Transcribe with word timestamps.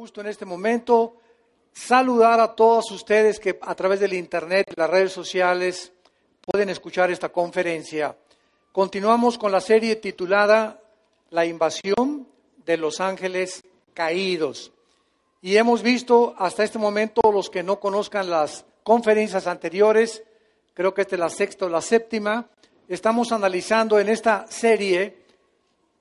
Gusto 0.00 0.22
en 0.22 0.28
este 0.28 0.46
momento 0.46 1.16
saludar 1.74 2.40
a 2.40 2.54
todos 2.54 2.90
ustedes 2.90 3.38
que 3.38 3.58
a 3.60 3.74
través 3.74 4.00
del 4.00 4.14
Internet 4.14 4.72
y 4.74 4.80
las 4.80 4.88
redes 4.88 5.12
sociales 5.12 5.92
pueden 6.40 6.70
escuchar 6.70 7.10
esta 7.10 7.28
conferencia. 7.28 8.16
Continuamos 8.72 9.36
con 9.36 9.52
la 9.52 9.60
serie 9.60 9.96
titulada 9.96 10.80
La 11.28 11.44
invasión 11.44 12.26
de 12.64 12.78
los 12.78 12.98
ángeles 12.98 13.62
caídos. 13.92 14.72
Y 15.42 15.56
hemos 15.56 15.82
visto 15.82 16.34
hasta 16.38 16.64
este 16.64 16.78
momento, 16.78 17.20
los 17.30 17.50
que 17.50 17.62
no 17.62 17.78
conozcan 17.78 18.30
las 18.30 18.64
conferencias 18.82 19.46
anteriores, 19.46 20.22
creo 20.72 20.94
que 20.94 21.02
esta 21.02 21.16
es 21.16 21.20
la 21.20 21.28
sexta 21.28 21.66
o 21.66 21.68
la 21.68 21.82
séptima, 21.82 22.48
estamos 22.88 23.32
analizando 23.32 24.00
en 24.00 24.08
esta 24.08 24.46
serie, 24.48 25.18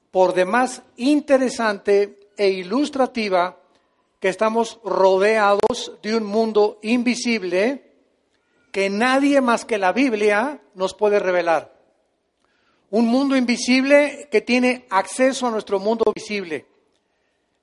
por 0.09 0.33
demás 0.33 0.83
interesante 0.95 2.29
e 2.37 2.47
ilustrativa, 2.47 3.58
que 4.19 4.29
estamos 4.29 4.79
rodeados 4.83 5.93
de 6.01 6.15
un 6.15 6.25
mundo 6.25 6.79
invisible 6.81 7.89
que 8.71 8.89
nadie 8.89 9.41
más 9.41 9.65
que 9.65 9.77
la 9.77 9.91
Biblia 9.93 10.61
nos 10.75 10.93
puede 10.93 11.19
revelar. 11.19 11.73
Un 12.91 13.07
mundo 13.07 13.35
invisible 13.35 14.27
que 14.31 14.41
tiene 14.41 14.85
acceso 14.89 15.47
a 15.47 15.51
nuestro 15.51 15.79
mundo 15.79 16.11
visible. 16.13 16.65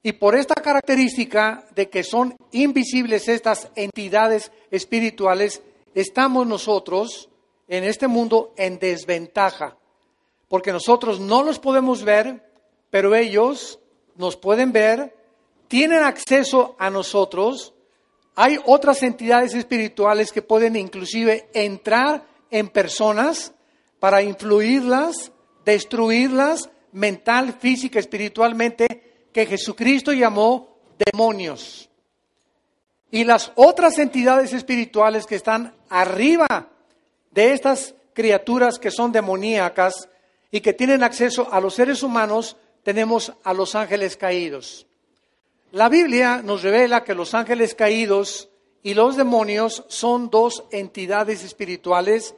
Y 0.02 0.12
por 0.12 0.36
esta 0.36 0.54
característica 0.54 1.66
de 1.74 1.88
que 1.90 2.04
son 2.04 2.36
invisibles 2.52 3.28
estas 3.28 3.70
entidades 3.74 4.52
espirituales, 4.70 5.62
estamos 5.94 6.46
nosotros 6.46 7.28
en 7.66 7.84
este 7.84 8.06
mundo 8.06 8.54
en 8.56 8.78
desventaja. 8.78 9.76
Porque 10.48 10.70
nosotros 10.70 11.18
no 11.18 11.42
los 11.42 11.58
podemos 11.58 12.04
ver, 12.04 12.48
pero 12.90 13.16
ellos 13.16 13.80
nos 14.14 14.36
pueden 14.36 14.70
ver 14.70 15.15
tienen 15.68 16.02
acceso 16.02 16.76
a 16.78 16.90
nosotros. 16.90 17.74
Hay 18.34 18.58
otras 18.64 19.02
entidades 19.02 19.54
espirituales 19.54 20.32
que 20.32 20.42
pueden 20.42 20.76
inclusive 20.76 21.48
entrar 21.54 22.26
en 22.50 22.68
personas 22.68 23.52
para 23.98 24.22
influirlas, 24.22 25.32
destruirlas 25.64 26.70
mental, 26.92 27.54
física, 27.58 27.98
espiritualmente, 27.98 29.28
que 29.32 29.46
Jesucristo 29.46 30.12
llamó 30.12 30.78
demonios. 31.12 31.90
Y 33.10 33.24
las 33.24 33.52
otras 33.54 33.98
entidades 33.98 34.52
espirituales 34.52 35.26
que 35.26 35.36
están 35.36 35.74
arriba 35.88 36.70
de 37.30 37.52
estas 37.52 37.94
criaturas 38.14 38.78
que 38.78 38.90
son 38.90 39.12
demoníacas 39.12 40.08
y 40.50 40.60
que 40.60 40.72
tienen 40.72 41.02
acceso 41.02 41.52
a 41.52 41.60
los 41.60 41.74
seres 41.74 42.02
humanos, 42.02 42.56
tenemos 42.82 43.32
a 43.44 43.52
los 43.52 43.74
ángeles 43.74 44.16
caídos. 44.16 44.85
La 45.72 45.88
Biblia 45.88 46.42
nos 46.42 46.62
revela 46.62 47.02
que 47.02 47.14
los 47.14 47.34
ángeles 47.34 47.74
caídos 47.74 48.48
y 48.82 48.94
los 48.94 49.16
demonios 49.16 49.84
son 49.88 50.30
dos 50.30 50.64
entidades 50.70 51.42
espirituales 51.42 52.34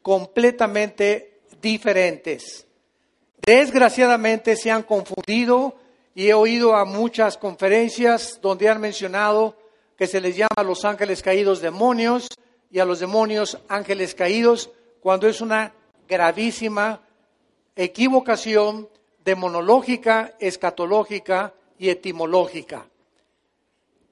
completamente 0.00 1.40
diferentes. 1.60 2.66
Desgraciadamente 3.42 4.56
se 4.56 4.70
han 4.70 4.82
confundido 4.82 5.74
y 6.14 6.28
he 6.28 6.34
oído 6.34 6.74
a 6.74 6.86
muchas 6.86 7.36
conferencias 7.36 8.38
donde 8.40 8.68
han 8.68 8.80
mencionado 8.80 9.56
que 9.96 10.06
se 10.06 10.20
les 10.20 10.36
llama 10.36 10.56
a 10.56 10.62
los 10.62 10.86
ángeles 10.86 11.22
caídos 11.22 11.60
demonios 11.60 12.28
y 12.70 12.78
a 12.78 12.86
los 12.86 13.00
demonios 13.00 13.58
ángeles 13.68 14.14
caídos, 14.14 14.70
cuando 15.00 15.28
es 15.28 15.42
una 15.42 15.74
gravísima 16.08 17.02
equivocación 17.76 18.88
demonológica, 19.22 20.34
escatológica 20.38 21.52
y 21.80 21.88
etimológica. 21.88 22.86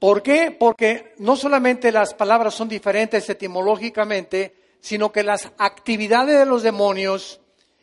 ¿Por 0.00 0.22
qué? 0.22 0.56
Porque 0.58 1.12
no 1.18 1.36
solamente 1.36 1.92
las 1.92 2.14
palabras 2.14 2.54
son 2.54 2.66
diferentes 2.66 3.28
etimológicamente, 3.28 4.54
sino 4.80 5.12
que 5.12 5.22
las 5.22 5.50
actividades 5.58 6.38
de 6.38 6.46
los 6.46 6.62
demonios 6.62 7.40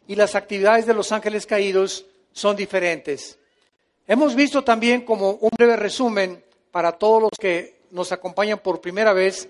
y 0.07 0.15
las 0.15 0.33
actividades 0.33 0.87
de 0.87 0.95
los 0.95 1.11
ángeles 1.11 1.45
caídos 1.45 2.07
son 2.31 2.55
diferentes. 2.55 3.37
Hemos 4.07 4.33
visto 4.33 4.63
también 4.63 5.01
como 5.01 5.31
un 5.33 5.51
breve 5.55 5.75
resumen 5.75 6.43
para 6.71 6.93
todos 6.93 7.21
los 7.21 7.31
que 7.39 7.81
nos 7.91 8.11
acompañan 8.11 8.59
por 8.59 8.81
primera 8.81 9.13
vez, 9.13 9.47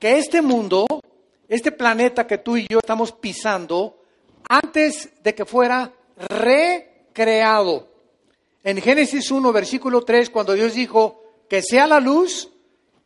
que 0.00 0.18
este 0.18 0.42
mundo, 0.42 0.86
este 1.48 1.70
planeta 1.70 2.26
que 2.26 2.38
tú 2.38 2.56
y 2.56 2.66
yo 2.68 2.78
estamos 2.78 3.12
pisando, 3.12 4.02
antes 4.48 5.10
de 5.22 5.32
que 5.32 5.44
fuera 5.44 5.92
recreado, 6.16 7.95
en 8.66 8.82
Génesis 8.82 9.30
1, 9.30 9.52
versículo 9.52 10.02
3, 10.02 10.28
cuando 10.28 10.52
Dios 10.54 10.74
dijo 10.74 11.22
que 11.48 11.62
sea 11.62 11.86
la 11.86 12.00
luz, 12.00 12.50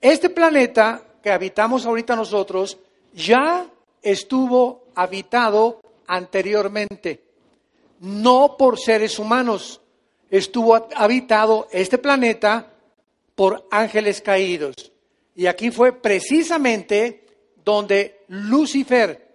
este 0.00 0.30
planeta 0.30 1.02
que 1.22 1.30
habitamos 1.30 1.84
ahorita 1.84 2.16
nosotros 2.16 2.78
ya 3.12 3.66
estuvo 4.00 4.86
habitado 4.94 5.82
anteriormente, 6.06 7.22
no 8.00 8.56
por 8.56 8.78
seres 8.78 9.18
humanos, 9.18 9.82
estuvo 10.30 10.88
habitado 10.96 11.68
este 11.72 11.98
planeta 11.98 12.72
por 13.34 13.68
ángeles 13.70 14.22
caídos. 14.22 14.90
Y 15.36 15.44
aquí 15.44 15.70
fue 15.70 15.92
precisamente 15.92 17.26
donde 17.62 18.24
Lucifer, 18.28 19.28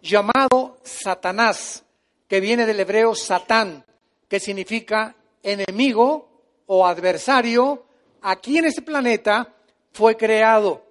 llamado 0.00 0.76
Satanás, 0.84 1.82
que 2.28 2.38
viene 2.38 2.64
del 2.64 2.78
hebreo 2.78 3.16
Satán, 3.16 3.84
que 4.28 4.38
significa 4.38 5.16
enemigo 5.44 6.28
o 6.66 6.86
adversario, 6.86 7.84
aquí 8.22 8.58
en 8.58 8.64
este 8.64 8.82
planeta 8.82 9.54
fue 9.92 10.16
creado. 10.16 10.82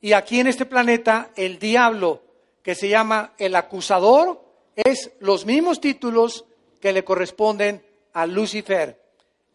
Y 0.00 0.12
aquí 0.12 0.40
en 0.40 0.46
este 0.46 0.64
planeta 0.64 1.30
el 1.36 1.58
diablo, 1.58 2.22
que 2.62 2.74
se 2.74 2.88
llama 2.88 3.34
el 3.38 3.54
acusador, 3.56 4.40
es 4.76 5.10
los 5.18 5.44
mismos 5.44 5.80
títulos 5.80 6.44
que 6.80 6.92
le 6.92 7.04
corresponden 7.04 7.84
a 8.12 8.26
Lucifer. 8.26 9.02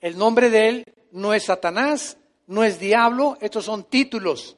El 0.01 0.17
nombre 0.17 0.49
de 0.49 0.67
él 0.67 0.85
no 1.11 1.33
es 1.33 1.45
Satanás, 1.45 2.17
no 2.47 2.63
es 2.63 2.79
diablo, 2.79 3.37
estos 3.39 3.65
son 3.65 3.85
títulos. 3.85 4.57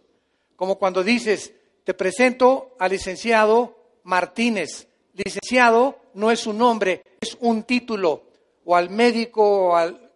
Como 0.55 0.77
cuando 0.79 1.03
dices, 1.03 1.53
te 1.83 1.93
presento 1.93 2.75
al 2.79 2.91
licenciado 2.91 3.77
Martínez. 4.03 4.87
Licenciado 5.13 5.99
no 6.15 6.31
es 6.31 6.47
un 6.47 6.57
nombre, 6.57 7.03
es 7.21 7.37
un 7.39 7.63
título 7.63 8.23
o 8.65 8.75
al 8.75 8.89
médico 8.89 9.69
o 9.69 9.75
al 9.75 10.11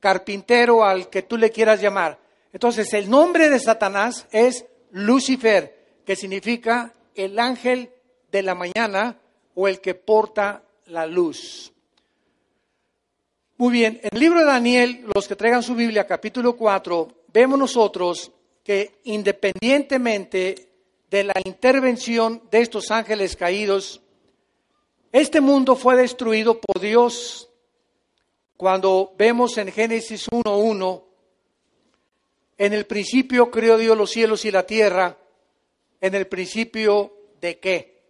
carpintero, 0.00 0.84
al 0.84 1.08
que 1.08 1.22
tú 1.22 1.36
le 1.36 1.50
quieras 1.50 1.80
llamar. 1.80 2.18
Entonces, 2.52 2.92
el 2.94 3.08
nombre 3.08 3.48
de 3.48 3.58
Satanás 3.58 4.26
es 4.30 4.66
Lucifer, 4.90 6.02
que 6.04 6.16
significa 6.16 6.92
el 7.14 7.38
ángel 7.38 7.90
de 8.30 8.42
la 8.42 8.54
mañana 8.54 9.18
o 9.54 9.68
el 9.68 9.80
que 9.80 9.94
porta 9.94 10.62
la 10.86 11.06
luz. 11.06 11.72
Muy 13.56 13.72
bien, 13.72 14.00
en 14.02 14.10
el 14.12 14.20
libro 14.20 14.38
de 14.38 14.46
Daniel, 14.46 15.04
los 15.14 15.26
que 15.26 15.34
traigan 15.34 15.62
su 15.62 15.74
Biblia, 15.74 16.06
capítulo 16.06 16.56
4, 16.56 17.08
vemos 17.32 17.58
nosotros 17.58 18.30
que 18.62 19.00
independientemente 19.04 20.68
de 21.10 21.24
la 21.24 21.34
intervención 21.44 22.42
de 22.50 22.60
estos 22.60 22.90
ángeles 22.90 23.34
caídos, 23.34 24.00
este 25.10 25.40
mundo 25.40 25.74
fue 25.74 25.96
destruido 25.96 26.60
por 26.60 26.80
Dios. 26.80 27.47
Cuando 28.58 29.14
vemos 29.16 29.56
en 29.58 29.70
Génesis 29.70 30.28
1.1, 30.28 31.04
en 32.56 32.72
el 32.72 32.86
principio 32.86 33.52
creó 33.52 33.78
Dios 33.78 33.96
los 33.96 34.10
cielos 34.10 34.44
y 34.44 34.50
la 34.50 34.66
tierra, 34.66 35.16
en 36.00 36.16
el 36.16 36.26
principio 36.26 37.12
de 37.40 37.60
qué. 37.60 38.02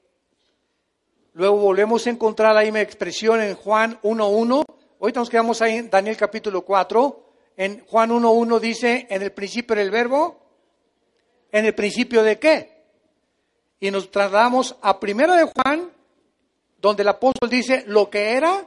Luego 1.35 1.59
volvemos 1.59 2.07
a 2.07 2.11
encontrar 2.11 2.55
la 2.55 2.63
misma 2.63 2.81
expresión 2.81 3.43
en 3.43 3.57
Juan 3.57 4.01
1.1. 4.01 4.65
Ahorita 4.99 5.21
nos 5.21 5.29
quedamos 5.29 5.61
ahí 5.61 5.77
en 5.77 5.91
Daniel 5.91 6.17
capítulo 6.17 6.63
4. 6.63 7.27
En 7.59 7.85
Juan 7.85 8.09
1.1 8.09 8.59
dice, 8.59 9.07
en 9.11 9.21
el 9.21 9.33
principio 9.33 9.75
era 9.75 9.83
el 9.83 9.91
verbo, 9.91 10.41
en 11.53 11.67
el 11.67 11.75
principio 11.75 12.23
de 12.23 12.39
qué. 12.39 12.85
Y 13.81 13.91
nos 13.91 14.11
trasladamos 14.11 14.77
a 14.81 14.99
primero 14.99 15.35
de 15.35 15.45
Juan, 15.45 15.93
donde 16.81 17.03
el 17.03 17.09
apóstol 17.09 17.51
dice 17.51 17.85
lo 17.87 18.09
que 18.09 18.33
era 18.33 18.67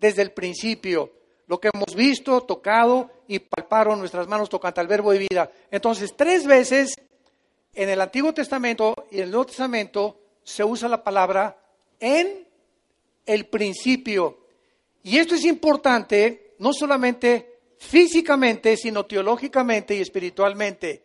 desde 0.00 0.22
el 0.22 0.32
principio, 0.32 1.19
lo 1.50 1.58
que 1.58 1.68
hemos 1.74 1.96
visto, 1.96 2.42
tocado 2.42 3.10
y 3.26 3.40
palparon 3.40 3.98
nuestras 3.98 4.28
manos 4.28 4.48
tocante 4.48 4.80
al 4.80 4.86
verbo 4.86 5.10
de 5.10 5.18
vida. 5.18 5.50
Entonces, 5.68 6.14
tres 6.16 6.46
veces 6.46 6.94
en 7.74 7.88
el 7.88 8.00
Antiguo 8.00 8.32
Testamento 8.32 8.94
y 9.10 9.16
en 9.16 9.24
el 9.24 9.30
Nuevo 9.32 9.46
Testamento 9.46 10.16
se 10.44 10.62
usa 10.62 10.88
la 10.88 11.02
palabra 11.02 11.58
en 11.98 12.46
el 13.26 13.46
principio. 13.46 14.46
Y 15.02 15.18
esto 15.18 15.34
es 15.34 15.44
importante 15.44 16.54
no 16.60 16.72
solamente 16.72 17.58
físicamente, 17.78 18.76
sino 18.76 19.04
teológicamente 19.04 19.96
y 19.96 20.02
espiritualmente. 20.02 21.02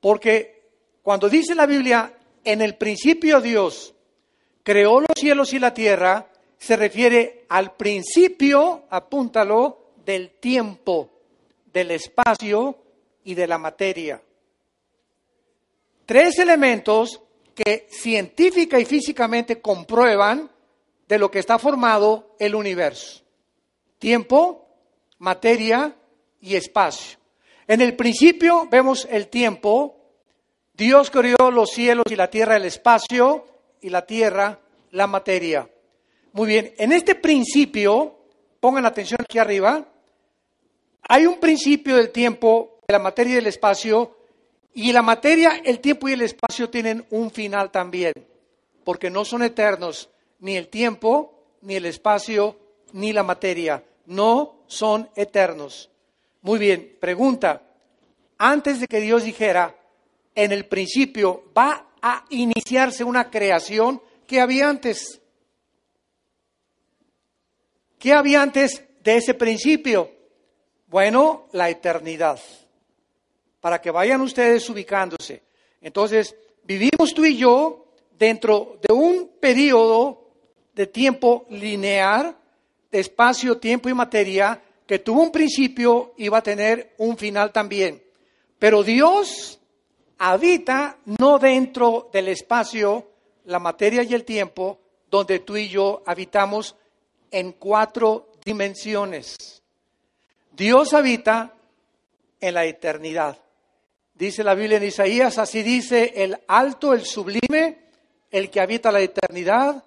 Porque 0.00 0.68
cuando 1.00 1.30
dice 1.30 1.54
la 1.54 1.64
Biblia, 1.64 2.12
en 2.44 2.60
el 2.60 2.76
principio 2.76 3.40
Dios 3.40 3.94
creó 4.62 5.00
los 5.00 5.16
cielos 5.16 5.54
y 5.54 5.58
la 5.58 5.72
tierra, 5.72 6.30
se 6.62 6.76
refiere 6.76 7.44
al 7.48 7.74
principio, 7.74 8.84
apúntalo, 8.88 9.94
del 10.04 10.30
tiempo, 10.38 11.10
del 11.72 11.90
espacio 11.90 12.78
y 13.24 13.34
de 13.34 13.48
la 13.48 13.58
materia. 13.58 14.22
Tres 16.06 16.38
elementos 16.38 17.20
que 17.52 17.88
científica 17.90 18.78
y 18.78 18.84
físicamente 18.84 19.60
comprueban 19.60 20.48
de 21.08 21.18
lo 21.18 21.32
que 21.32 21.40
está 21.40 21.58
formado 21.58 22.36
el 22.38 22.54
universo. 22.54 23.24
Tiempo, 23.98 24.68
materia 25.18 25.96
y 26.40 26.54
espacio. 26.54 27.18
En 27.66 27.80
el 27.80 27.96
principio 27.96 28.68
vemos 28.70 29.08
el 29.10 29.26
tiempo. 29.26 29.96
Dios 30.74 31.10
creó 31.10 31.50
los 31.50 31.70
cielos 31.70 32.04
y 32.08 32.14
la 32.14 32.30
tierra, 32.30 32.54
el 32.54 32.66
espacio 32.66 33.46
y 33.80 33.88
la 33.88 34.06
tierra, 34.06 34.60
la 34.92 35.08
materia. 35.08 35.68
Muy 36.32 36.48
bien, 36.48 36.74
en 36.78 36.92
este 36.92 37.14
principio, 37.14 38.18
pongan 38.60 38.86
atención 38.86 39.18
aquí 39.22 39.38
arriba, 39.38 39.86
hay 41.08 41.26
un 41.26 41.38
principio 41.38 41.96
del 41.96 42.10
tiempo, 42.10 42.80
de 42.86 42.92
la 42.92 42.98
materia 42.98 43.32
y 43.32 43.36
del 43.36 43.46
espacio, 43.48 44.16
y 44.74 44.92
la 44.92 45.02
materia, 45.02 45.60
el 45.64 45.80
tiempo 45.80 46.08
y 46.08 46.12
el 46.12 46.22
espacio 46.22 46.70
tienen 46.70 47.04
un 47.10 47.30
final 47.30 47.70
también, 47.70 48.14
porque 48.84 49.10
no 49.10 49.24
son 49.24 49.42
eternos, 49.42 50.08
ni 50.40 50.56
el 50.56 50.68
tiempo, 50.68 51.44
ni 51.60 51.74
el 51.74 51.86
espacio, 51.86 52.56
ni 52.92 53.12
la 53.12 53.22
materia 53.22 53.84
no 54.06 54.64
son 54.66 55.08
eternos. 55.14 55.90
Muy 56.42 56.58
bien, 56.58 56.96
pregunta, 57.00 57.62
antes 58.38 58.80
de 58.80 58.86
que 58.86 59.00
Dios 59.00 59.24
dijera, 59.24 59.76
en 60.34 60.52
el 60.52 60.66
principio 60.66 61.44
va 61.56 61.92
a 62.00 62.24
iniciarse 62.30 63.04
una 63.04 63.30
creación, 63.30 64.02
¿qué 64.26 64.40
había 64.40 64.68
antes? 64.68 65.21
¿Qué 68.02 68.12
había 68.12 68.42
antes 68.42 68.82
de 69.04 69.18
ese 69.18 69.34
principio? 69.34 70.10
Bueno, 70.88 71.46
la 71.52 71.70
eternidad. 71.70 72.36
Para 73.60 73.80
que 73.80 73.92
vayan 73.92 74.20
ustedes 74.22 74.68
ubicándose. 74.68 75.44
Entonces, 75.80 76.34
vivimos 76.64 77.14
tú 77.14 77.24
y 77.24 77.36
yo 77.36 77.92
dentro 78.18 78.76
de 78.82 78.92
un 78.92 79.30
periodo 79.38 80.32
de 80.74 80.88
tiempo 80.88 81.46
lineal 81.50 82.36
de 82.90 82.98
espacio, 82.98 83.58
tiempo 83.58 83.88
y 83.88 83.94
materia, 83.94 84.60
que 84.84 84.98
tuvo 84.98 85.22
un 85.22 85.30
principio 85.30 86.14
y 86.16 86.28
va 86.28 86.38
a 86.38 86.42
tener 86.42 86.94
un 86.98 87.16
final 87.16 87.52
también. 87.52 88.02
Pero 88.58 88.82
Dios 88.82 89.60
habita 90.18 90.98
no 91.04 91.38
dentro 91.38 92.10
del 92.12 92.26
espacio, 92.26 93.06
la 93.44 93.60
materia 93.60 94.02
y 94.02 94.12
el 94.12 94.24
tiempo, 94.24 94.80
donde 95.08 95.38
tú 95.38 95.56
y 95.56 95.68
yo 95.68 96.02
habitamos 96.04 96.74
en 97.32 97.52
cuatro 97.52 98.30
dimensiones. 98.44 99.62
Dios 100.52 100.92
habita 100.92 101.54
en 102.40 102.54
la 102.54 102.64
eternidad. 102.64 103.38
Dice 104.14 104.44
la 104.44 104.54
Biblia 104.54 104.76
en 104.76 104.84
Isaías, 104.84 105.38
así 105.38 105.62
dice 105.62 106.12
el 106.16 106.38
alto, 106.46 106.92
el 106.92 107.04
sublime, 107.04 107.78
el 108.30 108.50
que 108.50 108.60
habita 108.60 108.92
la 108.92 109.00
eternidad, 109.00 109.84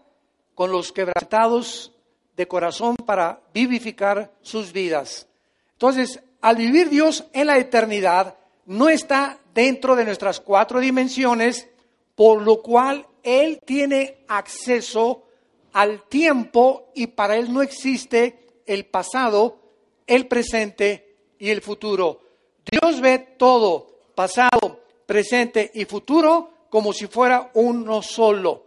con 0.56 0.72
los 0.72 0.92
quebrantados 0.92 1.92
de 2.36 2.48
corazón 2.48 2.96
para 2.96 3.42
vivificar 3.54 4.32
sus 4.42 4.72
vidas. 4.72 5.28
Entonces, 5.74 6.20
al 6.42 6.56
vivir 6.56 6.90
Dios 6.90 7.26
en 7.34 7.48
la 7.48 7.58
eternidad, 7.58 8.36
no 8.66 8.90
está 8.90 9.40
dentro 9.54 9.96
de 9.96 10.06
nuestras 10.06 10.40
cuatro 10.40 10.80
dimensiones, 10.80 11.68
por 12.16 12.42
lo 12.42 12.62
cual 12.62 13.06
Él 13.24 13.60
tiene 13.66 14.24
acceso 14.28 15.25
al 15.76 16.04
tiempo 16.08 16.94
y 16.96 17.08
para 17.08 17.36
Él 17.36 17.52
no 17.52 17.62
existe 17.62 18.62
el 18.66 18.86
pasado, 18.86 19.60
el 20.08 20.26
presente 20.26 21.18
y 21.38 21.50
el 21.50 21.62
futuro. 21.62 22.22
Dios 22.72 23.02
ve 23.02 23.20
todo, 23.38 24.00
pasado, 24.16 24.80
presente 25.06 25.72
y 25.74 25.84
futuro, 25.84 26.50
como 26.70 26.94
si 26.94 27.08
fuera 27.08 27.52
uno 27.56 28.02
solo. 28.02 28.66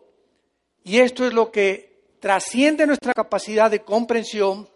Y 0.85 0.99
esto 0.99 1.27
es 1.27 1.33
lo 1.33 1.51
que 1.51 2.11
trasciende 2.21 2.87
nuestra 2.87 3.15
capacidad 3.15 3.71
de 3.71 3.81
comprensión 3.81 4.69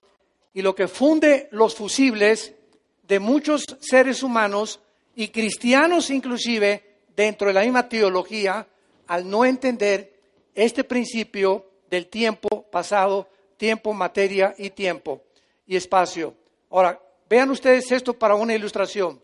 y 0.54 0.62
lo 0.62 0.74
que 0.74 0.88
funde 0.88 1.48
los 1.50 1.74
fusibles 1.74 2.54
de 3.02 3.20
muchos 3.20 3.62
seres 3.80 4.22
humanos 4.22 4.80
y 5.14 5.28
cristianos 5.28 6.08
inclusive 6.08 6.96
dentro 7.14 7.48
de 7.48 7.52
la 7.52 7.60
misma 7.60 7.90
teología 7.90 8.66
al 9.06 9.28
no 9.28 9.44
entender 9.44 10.18
este 10.54 10.82
principio 10.82 11.71
del 11.92 12.06
tiempo 12.06 12.62
pasado, 12.70 13.28
tiempo, 13.58 13.92
materia 13.92 14.54
y 14.56 14.70
tiempo 14.70 15.20
y 15.66 15.76
espacio. 15.76 16.34
Ahora, 16.70 16.98
vean 17.28 17.50
ustedes 17.50 17.92
esto 17.92 18.14
para 18.14 18.34
una 18.34 18.54
ilustración. 18.54 19.22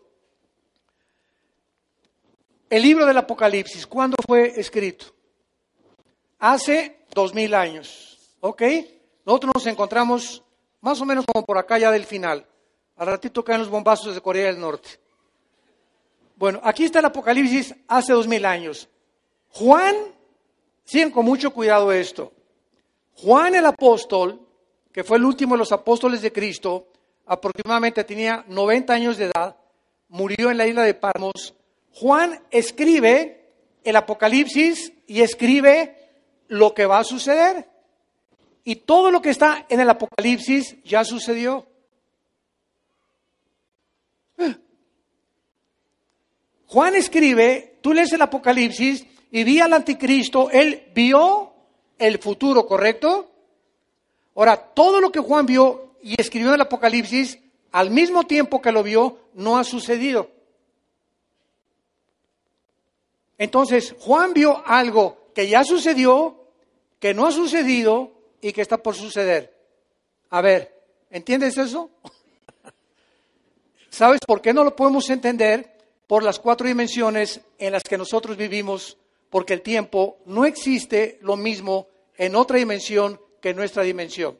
El 2.69 2.83
libro 2.83 3.07
del 3.07 3.17
Apocalipsis, 3.17 3.87
¿cuándo 3.87 4.17
fue 4.23 4.53
escrito? 4.59 5.07
Hace 6.37 6.99
dos 7.11 7.33
mil 7.33 7.55
años. 7.55 8.19
¿Ok? 8.39 8.61
Nosotros 9.25 9.51
nos 9.55 9.65
encontramos 9.65 10.43
más 10.79 11.01
o 11.01 11.05
menos 11.05 11.25
como 11.25 11.43
por 11.43 11.57
acá 11.57 11.79
ya 11.79 11.89
del 11.89 12.05
final. 12.05 12.45
Al 12.97 13.07
ratito 13.07 13.43
caen 13.43 13.61
los 13.61 13.69
bombazos 13.69 14.13
de 14.13 14.21
Corea 14.21 14.45
del 14.45 14.59
Norte. 14.59 14.89
Bueno, 16.35 16.61
aquí 16.63 16.83
está 16.83 16.99
el 16.99 17.05
Apocalipsis 17.05 17.73
hace 17.87 18.13
dos 18.13 18.27
mil 18.27 18.45
años. 18.45 18.87
Juan, 19.49 19.95
siguen 20.83 21.09
con 21.09 21.25
mucho 21.25 21.51
cuidado 21.51 21.91
esto. 21.91 22.31
Juan 23.21 23.53
el 23.55 23.65
apóstol, 23.65 24.39
que 24.93 25.03
fue 25.03 25.17
el 25.17 25.25
último 25.25 25.55
de 25.55 25.59
los 25.59 25.71
apóstoles 25.73 26.21
de 26.21 26.31
Cristo, 26.31 26.87
aproximadamente 27.25 28.03
tenía 28.05 28.45
90 28.47 28.93
años 28.93 29.17
de 29.17 29.25
edad, 29.25 29.57
murió 30.07 30.49
en 30.51 30.57
la 30.57 30.67
isla 30.67 30.83
de 30.83 30.93
Parmos. 30.93 31.53
Juan 31.91 32.41
escribe 32.49 33.51
el 33.83 33.95
Apocalipsis 33.97 34.93
y 35.05 35.21
escribe 35.21 35.95
lo 36.47 36.73
que 36.73 36.85
va 36.85 36.99
a 36.99 37.03
suceder. 37.03 37.67
Y 38.63 38.77
todo 38.77 39.11
lo 39.11 39.21
que 39.21 39.31
está 39.31 39.65
en 39.67 39.81
el 39.81 39.89
Apocalipsis 39.89 40.77
ya 40.83 41.03
sucedió. 41.03 41.67
Juan 46.67 46.95
escribe, 46.95 47.79
tú 47.81 47.93
lees 47.93 48.13
el 48.13 48.21
Apocalipsis 48.21 49.05
y 49.31 49.43
vi 49.43 49.59
al 49.59 49.73
anticristo, 49.73 50.49
él 50.51 50.91
vio 50.93 51.48
el 51.99 52.19
futuro, 52.19 52.65
¿correcto? 52.65 53.29
Ahora, 54.35 54.57
todo 54.57 55.01
lo 55.01 55.11
que 55.11 55.19
Juan 55.19 55.45
vio 55.45 55.95
y 56.01 56.19
escribió 56.19 56.49
en 56.49 56.55
el 56.55 56.61
Apocalipsis, 56.61 57.37
al 57.71 57.91
mismo 57.91 58.23
tiempo 58.23 58.61
que 58.61 58.71
lo 58.71 58.81
vio, 58.81 59.19
no 59.33 59.57
ha 59.57 59.63
sucedido. 59.63 60.31
Entonces, 63.37 63.95
Juan 63.99 64.33
vio 64.33 64.63
algo 64.65 65.29
que 65.35 65.47
ya 65.47 65.63
sucedió, 65.63 66.47
que 66.99 67.13
no 67.13 67.27
ha 67.27 67.31
sucedido 67.31 68.11
y 68.41 68.51
que 68.53 68.61
está 68.61 68.77
por 68.77 68.95
suceder. 68.95 69.53
A 70.29 70.41
ver, 70.41 70.75
¿entiendes 71.09 71.57
eso? 71.57 71.91
¿Sabes 73.89 74.19
por 74.25 74.41
qué 74.41 74.53
no 74.53 74.63
lo 74.63 74.75
podemos 74.75 75.09
entender? 75.09 75.79
por 76.09 76.23
las 76.23 76.39
cuatro 76.39 76.67
dimensiones 76.67 77.39
en 77.59 77.71
las 77.71 77.83
que 77.83 77.95
nosotros 77.95 78.35
vivimos, 78.35 78.97
porque 79.29 79.53
el 79.53 79.61
tiempo 79.61 80.17
no 80.25 80.45
existe 80.45 81.19
lo 81.21 81.37
mismo 81.37 81.87
en 82.17 82.35
otra 82.35 82.57
dimensión 82.57 83.19
que 83.41 83.49
en 83.49 83.55
nuestra 83.55 83.83
dimensión. 83.83 84.37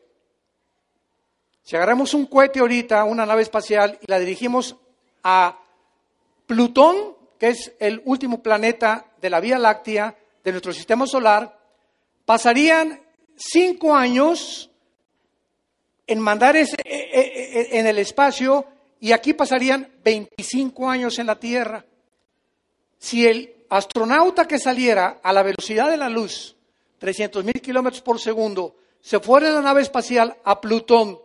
Si 1.64 1.76
agarramos 1.76 2.14
un 2.14 2.26
cohete 2.26 2.60
ahorita, 2.60 3.04
una 3.04 3.26
nave 3.26 3.44
espacial, 3.44 3.98
y 4.02 4.10
la 4.10 4.20
dirigimos 4.20 4.76
a 5.24 5.60
Plutón, 6.48 7.16
que 7.38 7.50
es 7.50 7.74
el 7.80 8.02
último 8.06 8.42
planeta 8.42 9.06
de 9.22 9.30
la 9.30 9.40
Vía 9.40 9.60
Láctea, 9.60 10.18
de 10.44 10.52
nuestro 10.52 10.74
sistema 10.74 11.06
solar, 11.06 11.60
pasarían 12.26 13.02
cinco 13.36 13.96
años 13.96 14.72
en 16.08 16.20
mandar 16.20 16.56
ese, 16.56 16.76
e, 16.84 16.96
e, 16.96 17.22
e, 17.22 17.80
en 17.80 17.86
el 17.86 18.00
espacio 18.00 18.66
y 19.00 19.12
aquí 19.12 19.34
pasarían 19.34 19.92
25 20.04 20.90
años 20.90 21.20
en 21.20 21.28
la 21.28 21.40
Tierra. 21.40 21.86
Si 22.98 23.28
el 23.28 23.56
astronauta 23.70 24.48
que 24.48 24.60
saliera 24.60 25.20
a 25.24 25.32
la 25.32 25.44
velocidad 25.44 25.90
de 25.90 25.98
la 25.98 26.10
luz, 26.10 26.56
300 26.98 27.44
mil 27.44 27.62
kilómetros 27.62 28.02
por 28.02 28.20
segundo, 28.20 28.76
se 29.02 29.20
fuera 29.20 29.48
en 29.48 29.56
la 29.56 29.62
nave 29.62 29.82
espacial 29.82 30.36
a 30.44 30.60
Plutón 30.60 31.20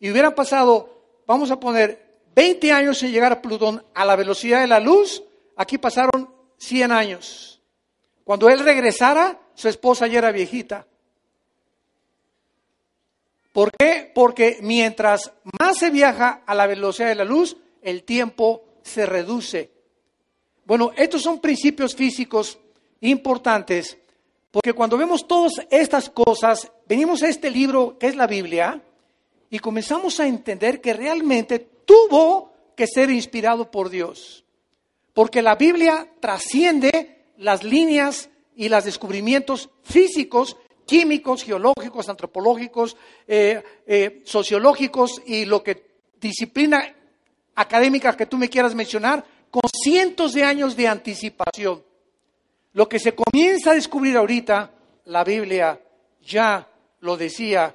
y 0.00 0.10
hubieran 0.10 0.34
pasado, 0.34 1.22
vamos 1.26 1.50
a 1.50 1.58
poner, 1.58 2.04
20 2.34 2.72
años 2.72 3.02
en 3.02 3.12
llegar 3.12 3.32
a 3.32 3.40
Plutón 3.40 3.84
a 3.94 4.04
la 4.04 4.16
velocidad 4.16 4.60
de 4.60 4.66
la 4.66 4.80
luz, 4.80 5.22
aquí 5.56 5.78
pasaron 5.78 6.28
100 6.58 6.92
años. 6.92 7.60
Cuando 8.24 8.48
él 8.48 8.60
regresara, 8.60 9.38
su 9.54 9.68
esposa 9.68 10.06
ya 10.06 10.18
era 10.18 10.32
viejita. 10.32 10.86
¿Por 13.52 13.70
qué? 13.70 14.10
Porque 14.12 14.58
mientras 14.62 15.32
más 15.60 15.78
se 15.78 15.90
viaja 15.90 16.42
a 16.44 16.54
la 16.54 16.66
velocidad 16.66 17.08
de 17.08 17.14
la 17.14 17.24
luz, 17.24 17.56
el 17.82 18.02
tiempo 18.02 18.64
se 18.82 19.06
reduce. 19.06 19.70
Bueno, 20.64 20.92
estos 20.96 21.22
son 21.22 21.40
principios 21.40 21.94
físicos 21.94 22.58
importantes, 23.00 23.98
porque 24.50 24.72
cuando 24.72 24.96
vemos 24.96 25.26
todas 25.26 25.52
estas 25.70 26.08
cosas, 26.08 26.70
venimos 26.86 27.22
a 27.22 27.28
este 27.28 27.50
libro 27.50 27.98
que 27.98 28.06
es 28.06 28.16
la 28.16 28.26
Biblia 28.26 28.82
y 29.50 29.58
comenzamos 29.58 30.20
a 30.20 30.26
entender 30.26 30.80
que 30.80 30.94
realmente 30.94 31.58
tuvo 31.58 32.52
que 32.74 32.86
ser 32.86 33.10
inspirado 33.10 33.70
por 33.70 33.90
Dios, 33.90 34.44
porque 35.12 35.42
la 35.42 35.56
Biblia 35.56 36.08
trasciende 36.20 37.24
las 37.36 37.62
líneas 37.62 38.30
y 38.56 38.68
los 38.68 38.84
descubrimientos 38.84 39.68
físicos 39.82 40.56
químicos, 40.86 41.42
geológicos, 41.42 42.08
antropológicos, 42.08 42.96
eh, 43.26 43.62
eh, 43.86 44.22
sociológicos 44.24 45.20
y 45.26 45.44
lo 45.44 45.62
que 45.62 45.84
disciplina 46.20 46.94
académica 47.54 48.16
que 48.16 48.26
tú 48.26 48.36
me 48.36 48.48
quieras 48.48 48.74
mencionar, 48.74 49.24
con 49.54 49.70
cientos 49.72 50.32
de 50.32 50.42
años 50.42 50.74
de 50.74 50.88
anticipación. 50.88 51.80
Lo 52.72 52.88
que 52.88 52.98
se 52.98 53.14
comienza 53.14 53.70
a 53.70 53.74
descubrir 53.74 54.16
ahorita, 54.16 54.72
la 55.04 55.22
Biblia 55.22 55.80
ya 56.26 56.68
lo 56.98 57.16
decía 57.16 57.72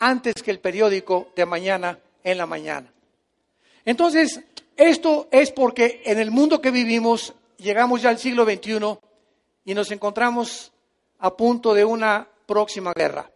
antes 0.00 0.42
que 0.42 0.50
el 0.50 0.58
periódico 0.58 1.28
de 1.36 1.46
mañana 1.46 2.00
en 2.24 2.36
la 2.36 2.46
mañana. 2.46 2.92
Entonces, 3.84 4.40
esto 4.76 5.28
es 5.30 5.52
porque 5.52 6.02
en 6.04 6.18
el 6.18 6.32
mundo 6.32 6.60
que 6.60 6.72
vivimos 6.72 7.32
llegamos 7.58 8.02
ya 8.02 8.10
al 8.10 8.18
siglo 8.18 8.44
XXI 8.44 8.98
y 9.66 9.74
nos 9.74 9.92
encontramos 9.92 10.72
a 11.20 11.36
punto 11.36 11.74
de 11.74 11.84
una 11.84 12.26
próxima 12.44 12.92
guerra. 12.92 13.30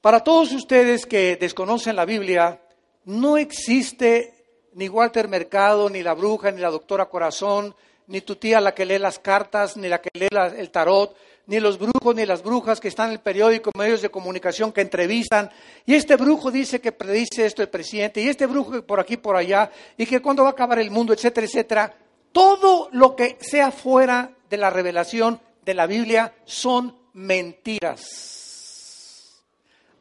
Para 0.00 0.24
todos 0.24 0.52
ustedes 0.52 1.04
que 1.04 1.36
desconocen 1.36 1.96
la 1.96 2.06
Biblia, 2.06 2.62
no 3.04 3.36
existe 3.36 4.41
ni 4.74 4.88
Walter 4.88 5.28
Mercado, 5.28 5.88
ni 5.90 6.02
la 6.02 6.14
bruja, 6.14 6.50
ni 6.50 6.60
la 6.60 6.70
doctora 6.70 7.06
Corazón, 7.06 7.74
ni 8.06 8.20
tu 8.20 8.36
tía 8.36 8.60
la 8.60 8.74
que 8.74 8.84
lee 8.84 8.98
las 8.98 9.18
cartas, 9.18 9.76
ni 9.76 9.88
la 9.88 10.00
que 10.00 10.10
lee 10.12 10.28
el 10.56 10.70
tarot, 10.70 11.16
ni 11.46 11.60
los 11.60 11.78
brujos, 11.78 12.14
ni 12.14 12.24
las 12.26 12.42
brujas 12.42 12.80
que 12.80 12.88
están 12.88 13.06
en 13.08 13.12
el 13.12 13.20
periódico, 13.20 13.70
medios 13.76 14.02
de 14.02 14.10
comunicación 14.10 14.72
que 14.72 14.80
entrevistan. 14.80 15.50
Y 15.86 15.94
este 15.94 16.16
brujo 16.16 16.50
dice 16.50 16.80
que 16.80 16.92
predice 16.92 17.46
esto 17.46 17.62
el 17.62 17.68
presidente, 17.68 18.20
y 18.20 18.28
este 18.28 18.46
brujo 18.46 18.82
por 18.82 19.00
aquí, 19.00 19.16
por 19.16 19.36
allá, 19.36 19.70
y 19.96 20.06
que 20.06 20.20
cuándo 20.20 20.42
va 20.42 20.50
a 20.50 20.52
acabar 20.52 20.78
el 20.78 20.90
mundo, 20.90 21.12
etcétera, 21.12 21.46
etcétera. 21.46 21.94
Todo 22.32 22.88
lo 22.92 23.14
que 23.16 23.38
sea 23.40 23.70
fuera 23.70 24.30
de 24.48 24.56
la 24.56 24.70
revelación 24.70 25.40
de 25.64 25.74
la 25.74 25.86
Biblia 25.86 26.34
son 26.44 26.96
mentiras, 27.12 28.00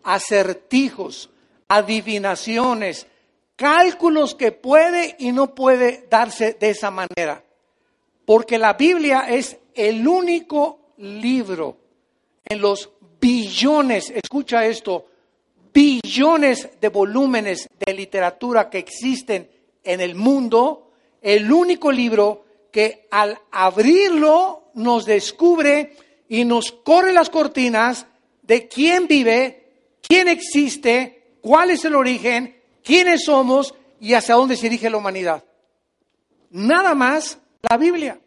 acertijos, 0.03 1.29
adivinaciones, 1.67 3.07
cálculos 3.61 4.33
que 4.33 4.51
puede 4.51 5.15
y 5.19 5.31
no 5.31 5.53
puede 5.53 6.07
darse 6.09 6.57
de 6.59 6.71
esa 6.71 6.89
manera. 6.89 7.43
Porque 8.25 8.57
la 8.57 8.73
Biblia 8.73 9.27
es 9.29 9.55
el 9.75 10.07
único 10.07 10.93
libro 10.97 11.77
en 12.43 12.59
los 12.59 12.89
billones, 13.19 14.09
escucha 14.09 14.65
esto, 14.65 15.05
billones 15.71 16.69
de 16.81 16.89
volúmenes 16.89 17.69
de 17.85 17.93
literatura 17.93 18.67
que 18.67 18.79
existen 18.79 19.47
en 19.83 20.01
el 20.01 20.15
mundo, 20.15 20.93
el 21.21 21.51
único 21.51 21.91
libro 21.91 22.45
que 22.71 23.07
al 23.11 23.37
abrirlo 23.51 24.71
nos 24.73 25.05
descubre 25.05 25.95
y 26.27 26.45
nos 26.45 26.71
corre 26.71 27.13
las 27.13 27.29
cortinas 27.29 28.07
de 28.41 28.67
quién 28.67 29.05
vive, 29.05 29.67
quién 30.01 30.29
existe, 30.29 31.35
cuál 31.41 31.69
es 31.69 31.85
el 31.85 31.93
origen, 31.93 32.60
quiénes 32.83 33.25
somos 33.25 33.73
y 33.99 34.13
hacia 34.13 34.35
dónde 34.35 34.55
se 34.55 34.63
dirige 34.63 34.89
la 34.89 34.97
humanidad. 34.97 35.43
Nada 36.49 36.95
más 36.95 37.37
la 37.69 37.77
Biblia. 37.77 38.19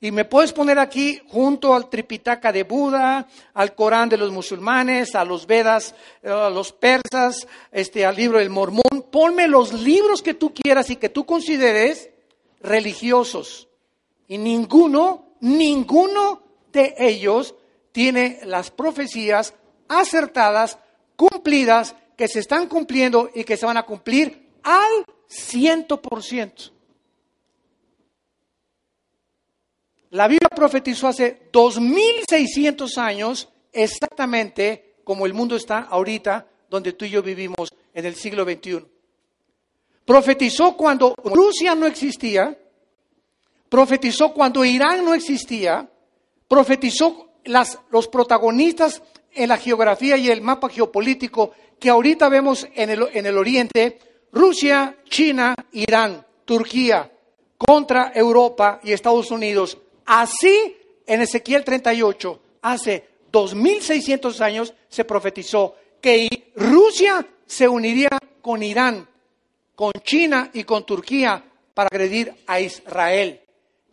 Y 0.00 0.10
me 0.10 0.24
puedes 0.24 0.52
poner 0.52 0.80
aquí 0.80 1.20
junto 1.28 1.74
al 1.74 1.88
Tripitaka 1.88 2.50
de 2.50 2.64
Buda, 2.64 3.28
al 3.54 3.72
Corán 3.74 4.08
de 4.08 4.16
los 4.16 4.32
musulmanes, 4.32 5.14
a 5.14 5.24
los 5.24 5.46
Vedas, 5.46 5.94
a 6.24 6.50
los 6.50 6.72
persas, 6.72 7.46
este, 7.70 8.04
al 8.04 8.16
libro 8.16 8.38
del 8.38 8.50
Mormón. 8.50 9.06
Ponme 9.12 9.46
los 9.46 9.72
libros 9.72 10.20
que 10.20 10.34
tú 10.34 10.52
quieras 10.52 10.90
y 10.90 10.96
que 10.96 11.08
tú 11.08 11.24
consideres 11.24 12.10
religiosos. 12.60 13.68
Y 14.26 14.38
ninguno, 14.38 15.36
ninguno 15.40 16.42
de 16.72 16.96
ellos 16.98 17.54
tiene 17.92 18.40
las 18.42 18.72
profecías 18.72 19.54
acertadas, 19.86 20.78
cumplidas, 21.14 21.94
que 22.22 22.28
se 22.28 22.38
están 22.38 22.68
cumpliendo 22.68 23.30
y 23.34 23.42
que 23.42 23.56
se 23.56 23.66
van 23.66 23.78
a 23.78 23.82
cumplir 23.82 24.50
al 24.62 25.04
ciento 25.26 26.00
por 26.00 26.22
ciento. 26.22 26.70
La 30.10 30.28
Biblia 30.28 30.48
profetizó 30.54 31.08
hace 31.08 31.48
2600 31.50 32.96
años 32.98 33.48
exactamente 33.72 34.98
como 35.02 35.26
el 35.26 35.34
mundo 35.34 35.56
está 35.56 35.80
ahorita, 35.80 36.46
donde 36.70 36.92
tú 36.92 37.06
y 37.06 37.10
yo 37.10 37.24
vivimos 37.24 37.70
en 37.92 38.06
el 38.06 38.14
siglo 38.14 38.44
XXI. 38.44 38.86
Profetizó 40.04 40.76
cuando 40.76 41.16
Rusia 41.24 41.74
no 41.74 41.86
existía, 41.86 42.56
profetizó 43.68 44.32
cuando 44.32 44.64
Irán 44.64 45.04
no 45.04 45.12
existía, 45.12 45.90
profetizó 46.46 47.31
los 47.44 48.08
protagonistas 48.08 49.02
en 49.34 49.48
la 49.48 49.56
geografía 49.56 50.16
y 50.16 50.30
el 50.30 50.42
mapa 50.42 50.68
geopolítico 50.68 51.52
que 51.78 51.90
ahorita 51.90 52.28
vemos 52.28 52.66
en 52.74 52.90
el, 52.90 53.08
en 53.12 53.26
el 53.26 53.36
oriente, 53.36 53.98
Rusia, 54.30 54.98
China, 55.08 55.54
Irán, 55.72 56.24
Turquía, 56.44 57.10
contra 57.58 58.12
Europa 58.14 58.80
y 58.82 58.92
Estados 58.92 59.30
Unidos. 59.30 59.78
Así, 60.06 60.76
en 61.06 61.22
Ezequiel 61.22 61.64
38, 61.64 62.40
hace 62.62 63.08
2600 63.30 64.40
años, 64.40 64.74
se 64.88 65.04
profetizó 65.04 65.74
que 66.00 66.52
Rusia 66.54 67.26
se 67.46 67.68
uniría 67.68 68.10
con 68.40 68.62
Irán, 68.62 69.08
con 69.74 69.92
China 70.04 70.50
y 70.52 70.64
con 70.64 70.84
Turquía 70.84 71.42
para 71.74 71.88
agredir 71.90 72.32
a 72.46 72.60
Israel. 72.60 73.40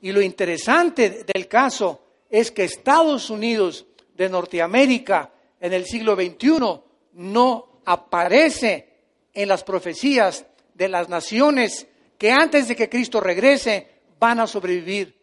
Y 0.01 0.11
lo 0.11 0.21
interesante 0.21 1.25
del 1.25 1.47
caso 1.47 2.08
es 2.29 2.51
que 2.51 2.63
Estados 2.63 3.29
Unidos 3.29 3.85
de 4.15 4.29
Norteamérica 4.29 5.31
en 5.59 5.73
el 5.73 5.85
siglo 5.85 6.15
XXI 6.15 6.81
no 7.13 7.81
aparece 7.85 8.87
en 9.33 9.47
las 9.47 9.63
profecías 9.63 10.45
de 10.73 10.89
las 10.89 11.09
naciones 11.09 11.87
que 12.17 12.31
antes 12.31 12.67
de 12.67 12.75
que 12.75 12.89
Cristo 12.89 13.19
regrese 13.19 13.87
van 14.19 14.39
a 14.39 14.47
sobrevivir 14.47 15.17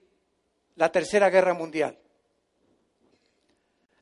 la 0.76 0.90
Tercera 0.90 1.30
Guerra 1.30 1.54
Mundial. 1.54 1.98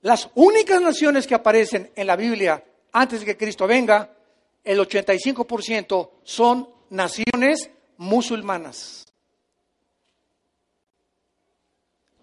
Las 0.02 0.28
únicas 0.34 0.80
naciones 0.80 1.26
que 1.26 1.34
aparecen 1.34 1.90
en 1.96 2.06
la 2.06 2.16
Biblia 2.16 2.62
antes 2.92 3.20
de 3.20 3.26
que 3.26 3.36
Cristo 3.36 3.66
venga, 3.66 4.10
el 4.62 4.78
85% 4.78 6.10
son 6.22 6.68
naciones 6.90 7.70
musulmanas. 7.96 9.06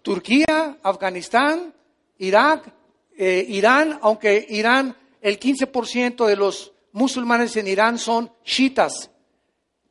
Turquía, 0.02 0.78
Afganistán, 0.82 1.72
Irak, 2.18 2.72
eh, 3.16 3.44
Irán, 3.48 3.98
aunque 4.02 4.46
Irán, 4.48 4.96
el 5.20 5.38
15% 5.38 6.26
de 6.26 6.36
los 6.36 6.72
musulmanes 6.92 7.56
en 7.56 7.68
Irán 7.68 7.98
son 7.98 8.30
chiitas. 8.44 9.08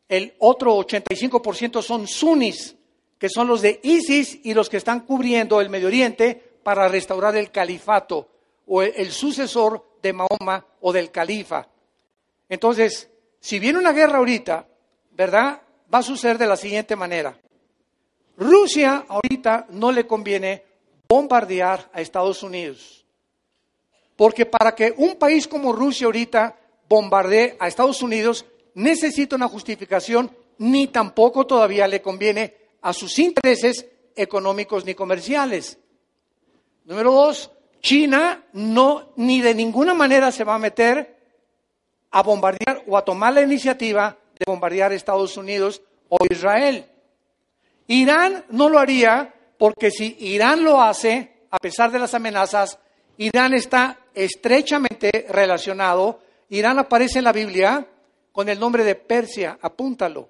el 0.08 0.34
otro 0.40 0.76
85% 0.76 1.82
son 1.82 2.06
sunnis, 2.06 2.76
que 3.18 3.30
son 3.30 3.48
los 3.48 3.62
de 3.62 3.80
ISIS 3.82 4.40
y 4.44 4.54
los 4.54 4.70
que 4.70 4.76
están 4.76 5.02
cubriendo 5.02 5.62
el 5.62 5.70
Medio 5.70 5.88
Oriente 5.88 6.52
para 6.64 6.88
restaurar 6.90 7.36
el 7.38 7.50
califato 7.50 8.28
o 8.68 8.82
el, 8.82 9.12
sucesor 9.12 9.98
de 10.02 10.14
Mahoma 10.14 10.66
o 10.82 10.92
del 10.92 11.12
califa. 11.12 11.68
Entonces, 12.50 13.10
si 13.40 13.60
viene 13.60 13.80
una 13.80 13.92
guerra 13.92 14.18
ahorita, 14.18 14.66
¿verdad? 15.12 15.62
Va 15.94 16.00
a 16.00 16.04
suceder 16.04 16.38
de 16.38 16.48
la 16.48 16.58
siguiente 16.58 16.96
manera. 16.96 17.38
Rusia 18.38 19.06
ahorita 19.08 19.68
no 19.72 19.92
le 19.92 20.08
conviene 20.08 20.64
bombardear 21.08 21.90
a 21.94 22.02
Estados 22.02 22.42
Unidos. 22.44 23.06
Porque 24.16 24.46
para 24.46 24.76
que 24.76 24.94
un 24.98 25.16
país 25.16 25.48
como 25.48 25.74
Rusia 25.74 26.06
ahorita 26.06 26.58
bombardee 26.88 27.56
a 27.60 27.68
Estados 27.68 28.02
Unidos, 28.02 28.46
necesita 28.76 29.36
una 29.36 29.48
justificación, 29.48 30.30
ni 30.58 30.88
tampoco 30.88 31.48
todavía 31.48 31.88
le 31.88 32.02
conviene 32.02 32.56
a 32.82 32.94
sus 32.94 33.18
intereses 33.20 33.86
económicos 34.16 34.86
ni 34.86 34.94
comerciales. 34.94 35.80
Número 36.86 37.12
dos, 37.12 37.52
China 37.82 38.44
no 38.54 39.14
ni 39.16 39.42
de 39.42 39.56
ninguna 39.56 39.94
manera 39.94 40.32
se 40.32 40.44
va 40.44 40.56
a 40.56 40.60
meter 40.60 41.18
a 42.12 42.22
bombardear 42.22 42.84
o 42.88 42.98
a 42.98 43.06
tomar 43.06 43.34
la 43.34 43.42
iniciativa 43.42 44.18
de 44.38 44.46
bombardear 44.46 44.92
Estados 44.92 45.38
Unidos 45.38 45.82
o 46.10 46.18
Israel. 46.30 46.91
Irán 47.88 48.46
no 48.50 48.70
lo 48.70 48.80
haría 48.80 49.34
porque 49.58 49.92
si 49.92 50.16
Irán 50.20 50.64
lo 50.64 50.82
hace, 50.82 51.46
a 51.52 51.58
pesar 51.60 51.92
de 51.92 52.00
las 52.00 52.14
amenazas, 52.14 52.80
Irán 53.18 53.54
está 53.54 54.00
estrechamente 54.14 55.28
relacionado. 55.30 56.20
Irán 56.50 56.80
aparece 56.80 57.20
en 57.20 57.26
la 57.26 57.32
Biblia 57.32 57.86
con 58.32 58.50
el 58.50 58.60
nombre 58.60 58.84
de 58.84 58.96
Persia, 58.96 59.60
apúntalo, 59.62 60.30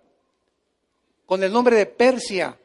con 1.26 1.42
el 1.44 1.52
nombre 1.52 1.76
de 1.78 1.86
Persia. 1.86 2.58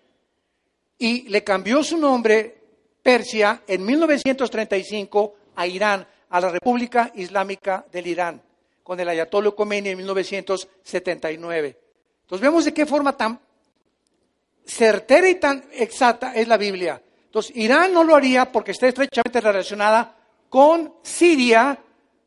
Y 0.98 1.28
le 1.28 1.44
cambió 1.44 1.84
su 1.84 1.98
nombre 1.98 2.56
Persia 3.02 3.62
en 3.66 3.84
1935 3.84 5.34
a 5.54 5.66
Irán, 5.66 6.06
a 6.30 6.40
la 6.40 6.48
República 6.50 7.12
Islámica 7.14 7.84
del 7.92 8.08
Irán, 8.08 8.42
con 8.82 8.98
el 8.98 9.08
Ayatollah 9.08 9.52
Khomeini 9.52 9.90
en 9.90 9.98
1979. 9.98 11.78
Entonces 12.22 12.42
vemos 12.42 12.64
de 12.64 12.74
qué 12.74 12.86
forma 12.86 13.16
tan 13.16 13.38
certera 14.66 15.28
y 15.28 15.36
tan 15.36 15.64
exacta 15.72 16.34
es 16.34 16.48
la 16.48 16.56
Biblia. 16.56 17.00
Entonces 17.26 17.56
Irán 17.56 17.92
no 17.92 18.04
lo 18.04 18.16
haría 18.16 18.50
porque 18.50 18.72
está 18.72 18.88
estrechamente 18.88 19.40
relacionada 19.40 20.16
con 20.48 20.94
Siria, 21.02 21.78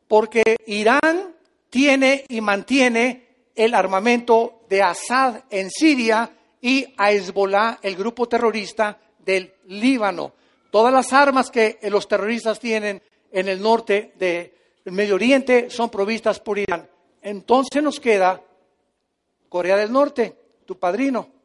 porque 0.08 0.56
Irán 0.66 1.34
tiene 1.68 2.24
y 2.28 2.40
mantiene 2.40 3.28
el 3.54 3.74
armamento 3.74 4.62
de 4.68 4.82
Assad 4.82 5.42
en 5.50 5.70
Siria 5.70 6.30
y 6.60 6.94
a 6.96 7.12
Hezbollah, 7.12 7.78
el 7.82 7.96
grupo 7.96 8.28
terrorista 8.28 8.98
del 9.18 9.54
Líbano. 9.66 10.32
Todas 10.70 10.92
las 10.92 11.12
armas 11.12 11.50
que 11.50 11.78
los 11.90 12.06
terroristas 12.06 12.60
tienen 12.60 13.02
en 13.32 13.48
el 13.48 13.60
norte 13.60 14.12
del 14.16 14.52
Medio 14.92 15.16
Oriente 15.16 15.70
son 15.70 15.90
provistas 15.90 16.40
por 16.40 16.58
Irán. 16.58 16.88
Entonces 17.22 17.82
nos 17.82 18.00
queda 18.00 18.40
Corea 19.48 19.76
del 19.76 19.92
Norte, 19.92 20.36
tu 20.64 20.78
padrino. 20.78 21.39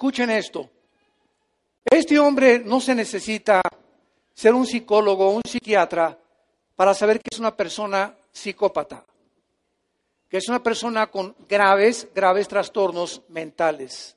Escuchen 0.00 0.30
esto. 0.30 0.70
Este 1.84 2.18
hombre 2.18 2.60
no 2.60 2.80
se 2.80 2.94
necesita 2.94 3.60
ser 4.32 4.54
un 4.54 4.64
psicólogo 4.64 5.28
o 5.28 5.32
un 5.32 5.42
psiquiatra 5.46 6.18
para 6.74 6.94
saber 6.94 7.20
que 7.20 7.28
es 7.30 7.38
una 7.38 7.54
persona 7.54 8.16
psicópata, 8.32 9.04
que 10.26 10.38
es 10.38 10.48
una 10.48 10.62
persona 10.62 11.08
con 11.08 11.36
graves, 11.46 12.08
graves 12.14 12.48
trastornos 12.48 13.20
mentales. 13.28 14.16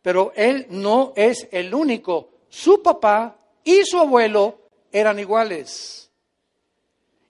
Pero 0.00 0.32
él 0.36 0.68
no 0.70 1.12
es 1.16 1.48
el 1.50 1.74
único. 1.74 2.28
Su 2.48 2.80
papá 2.80 3.36
y 3.64 3.84
su 3.84 3.98
abuelo 3.98 4.60
eran 4.92 5.18
iguales. 5.18 6.08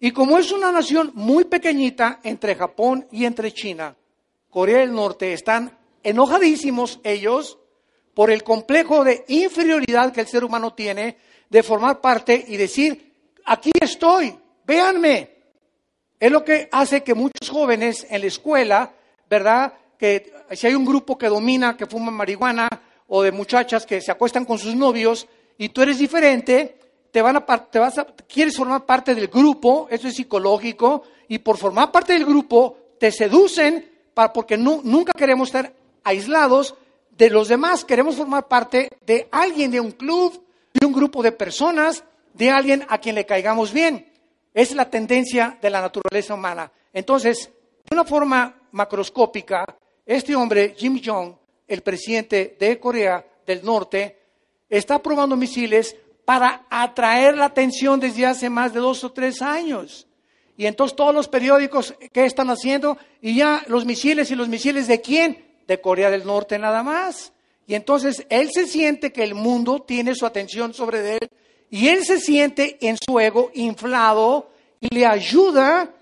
Y 0.00 0.10
como 0.10 0.36
es 0.36 0.52
una 0.52 0.70
nación 0.70 1.12
muy 1.14 1.46
pequeñita 1.46 2.20
entre 2.24 2.56
Japón 2.56 3.08
y 3.10 3.24
entre 3.24 3.52
China, 3.52 3.96
Corea 4.50 4.80
del 4.80 4.92
Norte, 4.92 5.32
están 5.32 5.78
enojadísimos 6.02 7.00
ellos 7.04 7.56
por 8.14 8.30
el 8.30 8.42
complejo 8.42 9.04
de 9.04 9.24
inferioridad 9.28 10.12
que 10.12 10.20
el 10.20 10.26
ser 10.26 10.44
humano 10.44 10.74
tiene 10.74 11.16
de 11.48 11.62
formar 11.62 12.00
parte 12.00 12.44
y 12.46 12.56
decir, 12.56 13.12
aquí 13.44 13.70
estoy, 13.80 14.36
véanme. 14.64 15.30
Es 16.18 16.30
lo 16.30 16.44
que 16.44 16.68
hace 16.70 17.02
que 17.02 17.14
muchos 17.14 17.48
jóvenes 17.48 18.06
en 18.10 18.20
la 18.20 18.26
escuela, 18.26 18.92
¿verdad? 19.28 19.72
Que 19.98 20.32
si 20.52 20.66
hay 20.66 20.74
un 20.74 20.84
grupo 20.84 21.16
que 21.16 21.28
domina, 21.28 21.76
que 21.76 21.86
fuma 21.86 22.10
marihuana, 22.10 22.68
o 23.08 23.22
de 23.22 23.32
muchachas 23.32 23.86
que 23.86 24.00
se 24.00 24.12
acuestan 24.12 24.44
con 24.44 24.58
sus 24.58 24.74
novios, 24.74 25.26
y 25.58 25.70
tú 25.70 25.82
eres 25.82 25.98
diferente, 25.98 26.78
te 27.10 27.22
van 27.22 27.36
a, 27.36 27.44
te 27.44 27.78
vas 27.78 27.98
a, 27.98 28.04
quieres 28.04 28.56
formar 28.56 28.86
parte 28.86 29.14
del 29.14 29.28
grupo, 29.28 29.88
eso 29.90 30.08
es 30.08 30.14
psicológico, 30.14 31.02
y 31.28 31.38
por 31.38 31.56
formar 31.56 31.90
parte 31.90 32.12
del 32.12 32.24
grupo 32.24 32.76
te 33.00 33.10
seducen 33.10 33.90
para, 34.14 34.32
porque 34.32 34.56
nunca 34.56 35.12
queremos 35.16 35.48
estar 35.48 35.72
aislados 36.04 36.74
de 37.20 37.28
los 37.28 37.48
demás, 37.48 37.84
queremos 37.84 38.16
formar 38.16 38.48
parte 38.48 38.88
de 39.04 39.28
alguien, 39.30 39.70
de 39.70 39.78
un 39.78 39.90
club, 39.90 40.42
de 40.72 40.86
un 40.86 40.92
grupo 40.94 41.22
de 41.22 41.32
personas, 41.32 42.02
de 42.32 42.48
alguien 42.48 42.86
a 42.88 42.96
quien 42.96 43.14
le 43.14 43.26
caigamos 43.26 43.74
bien. 43.74 44.10
Es 44.54 44.74
la 44.74 44.88
tendencia 44.88 45.58
de 45.60 45.68
la 45.68 45.82
naturaleza 45.82 46.32
humana. 46.32 46.72
Entonces, 46.94 47.50
de 47.84 47.94
una 47.94 48.06
forma 48.06 48.62
macroscópica, 48.72 49.66
este 50.06 50.34
hombre, 50.34 50.74
Jim 50.78 50.98
Jong, 51.04 51.34
el 51.68 51.82
presidente 51.82 52.56
de 52.58 52.80
Corea 52.80 53.22
del 53.46 53.62
Norte, 53.66 54.16
está 54.70 54.98
probando 54.98 55.36
misiles 55.36 55.94
para 56.24 56.64
atraer 56.70 57.36
la 57.36 57.44
atención 57.44 58.00
desde 58.00 58.24
hace 58.24 58.48
más 58.48 58.72
de 58.72 58.80
dos 58.80 59.04
o 59.04 59.12
tres 59.12 59.42
años. 59.42 60.06
Y 60.56 60.64
entonces 60.64 60.96
todos 60.96 61.14
los 61.14 61.28
periódicos, 61.28 61.94
¿qué 62.12 62.24
están 62.24 62.48
haciendo? 62.48 62.96
Y 63.20 63.36
ya 63.36 63.62
los 63.66 63.84
misiles 63.84 64.30
y 64.30 64.36
los 64.36 64.48
misiles 64.48 64.88
de 64.88 65.02
quién? 65.02 65.49
De 65.70 65.80
Corea 65.80 66.10
del 66.10 66.26
Norte 66.26 66.58
nada 66.58 66.82
más. 66.82 67.32
Y 67.68 67.76
entonces 67.76 68.26
él 68.28 68.50
se 68.52 68.66
siente 68.66 69.12
que 69.12 69.22
el 69.22 69.36
mundo 69.36 69.82
tiene 69.82 70.16
su 70.16 70.26
atención 70.26 70.74
sobre 70.74 71.14
él 71.14 71.30
y 71.70 71.86
él 71.86 72.04
se 72.04 72.18
siente 72.18 72.76
en 72.80 72.96
su 72.96 73.20
ego 73.20 73.52
inflado 73.54 74.50
y 74.80 74.92
le 74.92 75.06
ayuda 75.06 75.94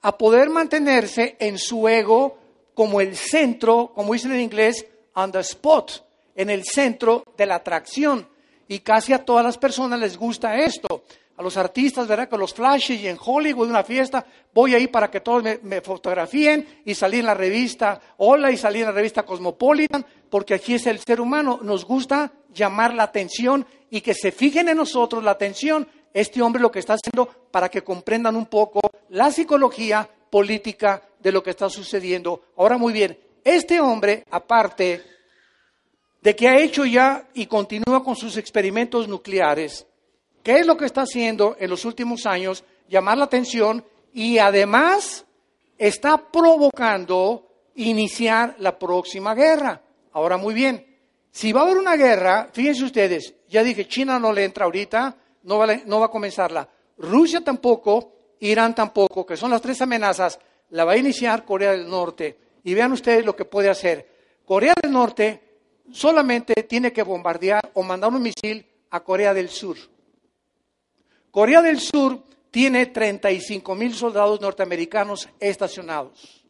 a 0.00 0.18
poder 0.18 0.50
mantenerse 0.50 1.36
en 1.38 1.56
su 1.56 1.86
ego 1.86 2.36
como 2.74 3.00
el 3.00 3.16
centro, 3.16 3.92
como 3.94 4.12
dicen 4.12 4.32
en 4.32 4.40
inglés, 4.40 4.84
on 5.14 5.30
the 5.30 5.38
spot, 5.38 6.04
en 6.34 6.50
el 6.50 6.64
centro 6.64 7.22
de 7.36 7.46
la 7.46 7.54
atracción. 7.54 8.26
Y 8.66 8.80
casi 8.80 9.12
a 9.12 9.24
todas 9.24 9.44
las 9.44 9.56
personas 9.56 10.00
les 10.00 10.16
gusta 10.16 10.58
esto. 10.58 11.04
A 11.36 11.42
los 11.42 11.56
artistas, 11.56 12.06
¿verdad? 12.06 12.28
Con 12.28 12.40
los 12.40 12.52
flashes 12.52 13.00
y 13.00 13.08
en 13.08 13.16
Hollywood, 13.18 13.68
una 13.68 13.82
fiesta, 13.82 14.24
voy 14.52 14.74
ahí 14.74 14.86
para 14.86 15.10
que 15.10 15.20
todos 15.20 15.42
me, 15.62 15.80
fotografíen 15.80 16.82
y 16.84 16.94
salí 16.94 17.20
en 17.20 17.26
la 17.26 17.34
revista 17.34 18.00
Hola 18.18 18.50
y 18.50 18.56
salí 18.56 18.80
en 18.80 18.86
la 18.86 18.92
revista 18.92 19.24
Cosmopolitan, 19.24 20.04
porque 20.28 20.54
aquí 20.54 20.74
es 20.74 20.86
el 20.86 20.98
ser 20.98 21.20
humano. 21.20 21.60
Nos 21.62 21.84
gusta 21.84 22.32
llamar 22.52 22.94
la 22.94 23.04
atención 23.04 23.66
y 23.90 24.00
que 24.00 24.14
se 24.14 24.30
fijen 24.30 24.68
en 24.68 24.76
nosotros 24.76 25.24
la 25.24 25.32
atención. 25.32 25.88
Este 26.12 26.42
hombre 26.42 26.60
lo 26.60 26.70
que 26.70 26.80
está 26.80 26.94
haciendo 26.94 27.26
para 27.50 27.70
que 27.70 27.82
comprendan 27.82 28.36
un 28.36 28.46
poco 28.46 28.80
la 29.08 29.30
psicología 29.30 30.08
política 30.30 31.02
de 31.20 31.32
lo 31.32 31.42
que 31.42 31.50
está 31.50 31.70
sucediendo. 31.70 32.42
Ahora 32.56 32.76
muy 32.76 32.92
bien, 32.92 33.18
este 33.44 33.80
hombre, 33.80 34.24
aparte 34.30 35.02
de 36.22 36.36
que 36.36 36.48
ha 36.48 36.58
hecho 36.60 36.84
ya 36.86 37.28
y 37.34 37.46
continúa 37.46 38.04
con 38.04 38.16
sus 38.16 38.36
experimentos 38.36 39.08
nucleares, 39.08 39.86
¿qué 40.42 40.58
es 40.58 40.66
lo 40.66 40.76
que 40.76 40.86
está 40.86 41.02
haciendo 41.02 41.56
en 41.58 41.70
los 41.70 41.84
últimos 41.84 42.26
años? 42.26 42.64
Llamar 42.88 43.18
la 43.18 43.24
atención 43.24 43.84
y 44.12 44.38
además 44.38 45.24
está 45.78 46.30
provocando 46.30 47.48
iniciar 47.74 48.56
la 48.58 48.78
próxima 48.78 49.34
guerra. 49.34 49.82
Ahora 50.12 50.36
muy 50.36 50.54
bien, 50.54 50.86
si 51.30 51.52
va 51.52 51.60
a 51.60 51.64
haber 51.64 51.78
una 51.78 51.96
guerra, 51.96 52.50
fíjense 52.52 52.84
ustedes, 52.84 53.34
ya 53.48 53.62
dije, 53.62 53.88
China 53.88 54.18
no 54.18 54.32
le 54.32 54.44
entra 54.44 54.66
ahorita, 54.66 55.16
no 55.44 55.58
va, 55.58 55.66
no 55.86 56.00
va 56.00 56.06
a 56.06 56.10
comenzarla. 56.10 56.68
Rusia 56.98 57.40
tampoco, 57.40 58.12
Irán 58.40 58.74
tampoco, 58.74 59.24
que 59.24 59.36
son 59.36 59.50
las 59.50 59.62
tres 59.62 59.80
amenazas, 59.80 60.38
la 60.70 60.84
va 60.84 60.92
a 60.92 60.96
iniciar 60.96 61.44
Corea 61.44 61.72
del 61.72 61.88
Norte. 61.88 62.38
Y 62.64 62.74
vean 62.74 62.92
ustedes 62.92 63.24
lo 63.24 63.34
que 63.34 63.44
puede 63.44 63.70
hacer. 63.70 64.08
Corea 64.44 64.74
del 64.80 64.92
Norte 64.92 65.40
solamente 65.90 66.54
tiene 66.64 66.92
que 66.92 67.02
bombardear 67.02 67.70
o 67.74 67.82
mandar 67.82 68.12
un 68.12 68.22
misil 68.22 68.66
a 68.90 69.00
Corea 69.00 69.34
del 69.34 69.48
Sur. 69.48 69.76
Corea 71.32 71.62
del 71.62 71.80
Sur 71.80 72.22
tiene 72.50 72.86
35 72.86 73.74
mil 73.74 73.94
soldados 73.94 74.40
norteamericanos 74.40 75.28
estacionados. 75.40 76.44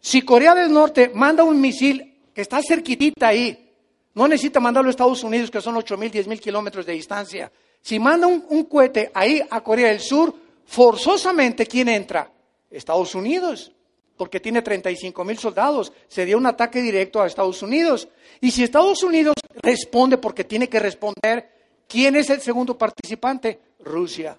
Si 0.00 0.22
Corea 0.22 0.52
del 0.54 0.72
Norte 0.72 1.12
manda 1.14 1.44
un 1.44 1.60
misil 1.60 2.12
que 2.34 2.40
está 2.40 2.60
cerquitita 2.60 3.28
ahí. 3.28 3.70
No 4.14 4.26
necesita 4.26 4.58
mandarlo 4.58 4.88
a 4.88 4.90
Estados 4.90 5.22
Unidos, 5.22 5.50
que 5.50 5.60
son 5.60 5.76
8 5.76 5.96
mil, 5.96 6.10
10 6.10 6.26
mil 6.26 6.40
kilómetros 6.40 6.84
de 6.84 6.92
distancia. 6.92 7.52
Si 7.80 8.00
manda 8.00 8.26
un, 8.26 8.64
cohete 8.64 9.12
ahí 9.14 9.40
a 9.48 9.62
Corea 9.62 9.88
del 9.88 10.00
Sur, 10.00 10.34
forzosamente, 10.66 11.64
¿quién 11.66 11.88
entra? 11.88 12.30
Estados 12.70 13.14
Unidos. 13.14 13.72
porque 14.16 14.40
tiene 14.40 14.62
35 14.62 15.24
mil 15.24 15.38
soldados. 15.38 15.92
Sería 16.06 16.36
un 16.36 16.46
ataque 16.46 16.82
directo 16.82 17.20
a 17.20 17.26
Estados 17.26 17.62
Unidos. 17.62 18.08
Y 18.40 18.50
si 18.50 18.62
Estados 18.62 19.02
Unidos 19.02 19.34
responde 19.62 20.18
porque 20.18 20.44
tiene 20.44 20.68
que 20.68 20.78
responder, 20.78 21.51
¿quién 21.92 22.16
es 22.16 22.30
el 22.30 22.40
segundo 22.40 22.78
participante? 22.78 23.60
Rusia. 23.80 24.38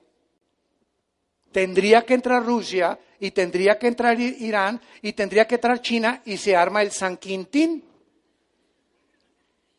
Tendría 1.51 2.03
que 2.03 2.15
entrar 2.15 2.43
Rusia 2.43 2.97
y 3.19 3.29
tendría 3.29 3.77
que 3.77 3.87
entrar 3.87 4.19
Irán 4.19 4.81
y 5.03 5.13
tendría 5.13 5.45
que 5.45 5.55
entrar 5.55 5.79
China 5.79 6.23
y 6.25 6.37
se 6.37 6.55
arma 6.55 6.81
el 6.81 6.91
San 6.91 7.17
Quintín. 7.17 7.83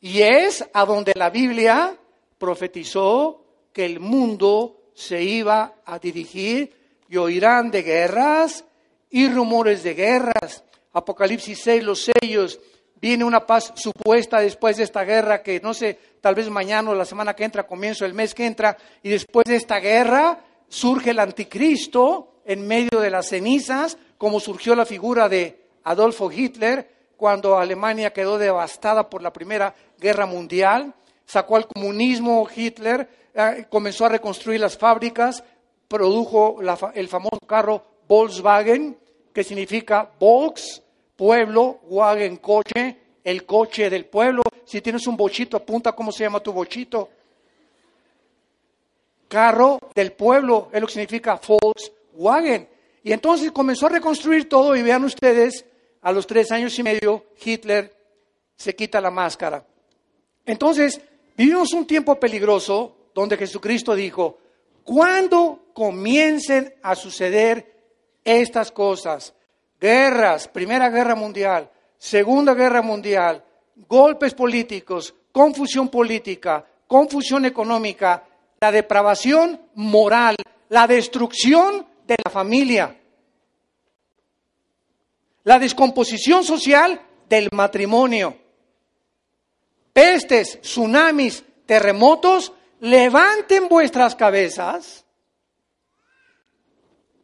Y 0.01 0.23
es 0.23 0.65
a 0.73 0.85
donde 0.85 1.15
la 1.17 1.31
Biblia 1.31 1.97
profetizó 2.39 3.45
que 3.73 3.85
el 3.85 3.99
mundo 3.99 4.91
se 4.95 5.21
iba 5.25 5.75
a 5.85 5.99
dirigir 5.99 6.73
y 7.09 7.17
oirán 7.17 7.73
de 7.73 7.83
guerras 7.83 8.65
y 9.11 9.29
rumores 9.29 9.83
de 9.83 9.95
guerras. 9.95 10.63
Apocalipsis 10.93 11.59
6, 11.59 11.83
los 11.83 12.09
sellos. 12.21 12.61
Viene 13.01 13.25
una 13.25 13.47
paz 13.47 13.73
supuesta 13.77 14.41
después 14.41 14.77
de 14.77 14.85
esta 14.85 15.05
guerra 15.05 15.43
que 15.43 15.61
no 15.61 15.75
sé, 15.75 15.99
tal 16.21 16.35
vez 16.35 16.49
mañana 16.49 16.91
o 16.91 16.95
la 16.95 17.05
semana 17.05 17.35
que 17.35 17.45
entra, 17.45 17.67
comienzo 17.67 18.05
el 18.05 18.15
mes 18.15 18.35
que 18.35 18.47
entra, 18.47 18.77
y 19.03 19.11
después 19.11 19.45
de 19.45 19.57
esta 19.57 19.79
guerra 19.79 20.39
surge 20.69 21.11
el 21.11 21.19
anticristo 21.19 22.41
en 22.45 22.67
medio 22.67 23.01
de 23.01 23.11
las 23.11 23.29
cenizas, 23.29 23.99
como 24.19 24.41
surgió 24.41 24.75
la 24.75 24.87
figura 24.87 25.29
de 25.29 25.59
Adolfo 25.85 26.31
Hitler, 26.31 26.91
cuando 27.17 27.59
Alemania 27.59 28.13
quedó 28.13 28.39
devastada 28.39 29.09
por 29.09 29.23
la 29.23 29.33
Primera 29.33 29.75
Guerra 29.99 30.27
Mundial, 30.27 30.95
sacó 31.25 31.57
al 31.57 31.67
comunismo 31.67 32.47
Hitler, 32.55 33.09
eh, 33.35 33.67
comenzó 33.71 34.07
a 34.07 34.11
reconstruir 34.11 34.61
las 34.61 34.77
fábricas, 34.77 35.43
produjo 35.89 36.59
el 36.95 37.09
famoso 37.09 37.39
carro 37.47 37.85
Volkswagen, 38.09 38.99
que 39.33 39.45
significa 39.45 40.11
Volks, 40.19 40.83
pueblo, 41.17 41.81
Wagen, 41.85 42.37
coche, 42.37 42.99
el 43.23 43.45
coche 43.45 43.89
del 43.91 44.07
pueblo. 44.07 44.43
Si 44.65 44.81
tienes 44.81 45.07
un 45.07 45.17
bochito, 45.17 45.57
apunta 45.57 45.93
cómo 45.93 46.13
se 46.13 46.25
llama 46.25 46.41
tu 46.41 46.53
bochito. 46.53 47.09
Carro 49.29 49.79
del 49.95 50.13
pueblo, 50.13 50.69
es 50.73 50.81
lo 50.81 50.87
que 50.87 50.93
significa 50.93 51.41
Volkswagen. 51.47 52.69
Y 53.03 53.13
entonces 53.13 53.53
comenzó 53.53 53.87
a 53.87 53.91
reconstruir 53.91 54.49
todo 54.49 54.77
y 54.77 54.83
vean 54.83 55.05
ustedes 55.05 55.65
a 56.03 56.13
los 56.13 56.27
tres 56.27 56.53
años 56.53 56.79
y 56.79 56.83
medio, 56.83 57.25
Hitler 57.43 57.95
se 58.57 58.77
quita 58.77 59.01
la 59.01 59.11
máscara. 59.11 59.67
Entonces, 60.45 61.01
vivimos 61.37 61.73
un 61.73 61.87
tiempo 61.87 62.21
peligroso 62.21 63.11
donde 63.15 63.39
Jesucristo 63.39 63.95
dijo, 63.95 64.39
cuando 64.83 65.67
comiencen 65.73 66.75
a 66.83 66.95
suceder 66.95 67.75
estas 68.23 68.71
cosas, 68.71 69.35
guerras, 69.81 70.49
Primera 70.49 70.89
Guerra 70.91 71.15
Mundial, 71.15 71.71
Segunda 71.99 72.55
Guerra 72.55 72.83
Mundial, 72.83 73.45
golpes 73.89 74.35
políticos, 74.35 75.15
confusión 75.33 75.89
política, 75.89 76.65
confusión 76.87 77.45
económica, 77.45 78.25
la 78.61 78.71
depravación 78.71 79.61
moral, 79.75 80.37
la 80.69 80.87
destrucción 80.87 81.87
de 82.07 82.17
la 82.25 82.31
familia, 82.31 82.97
la 85.45 85.59
descomposición 85.59 86.45
social 86.45 87.01
del 87.29 87.49
matrimonio. 87.53 88.37
Pestes, 89.93 90.61
tsunamis, 90.61 91.45
terremotos, 91.67 92.53
levanten 92.81 93.69
vuestras 93.69 94.15
cabezas, 94.15 95.04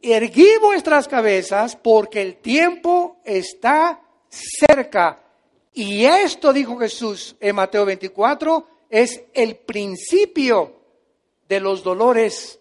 erguí 0.01 0.49
vuestras 0.61 1.07
cabezas 1.07 1.75
porque 1.75 2.21
el 2.21 2.37
tiempo 2.37 3.17
está 3.23 4.01
cerca. 4.29 5.21
Y 5.73 6.05
esto, 6.05 6.51
dijo 6.51 6.77
Jesús 6.77 7.35
en 7.39 7.55
Mateo 7.55 7.85
24, 7.85 8.67
es 8.89 9.23
el 9.33 9.55
principio 9.57 10.75
de 11.47 11.59
los 11.59 11.83
dolores 11.83 12.59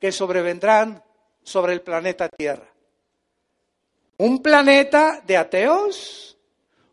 que 0.00 0.12
sobrevendrán 0.12 1.02
sobre 1.42 1.72
el 1.72 1.82
planeta 1.82 2.28
Tierra. 2.28 2.68
Un 4.18 4.42
planeta 4.42 5.22
de 5.26 5.36
ateos, 5.36 6.36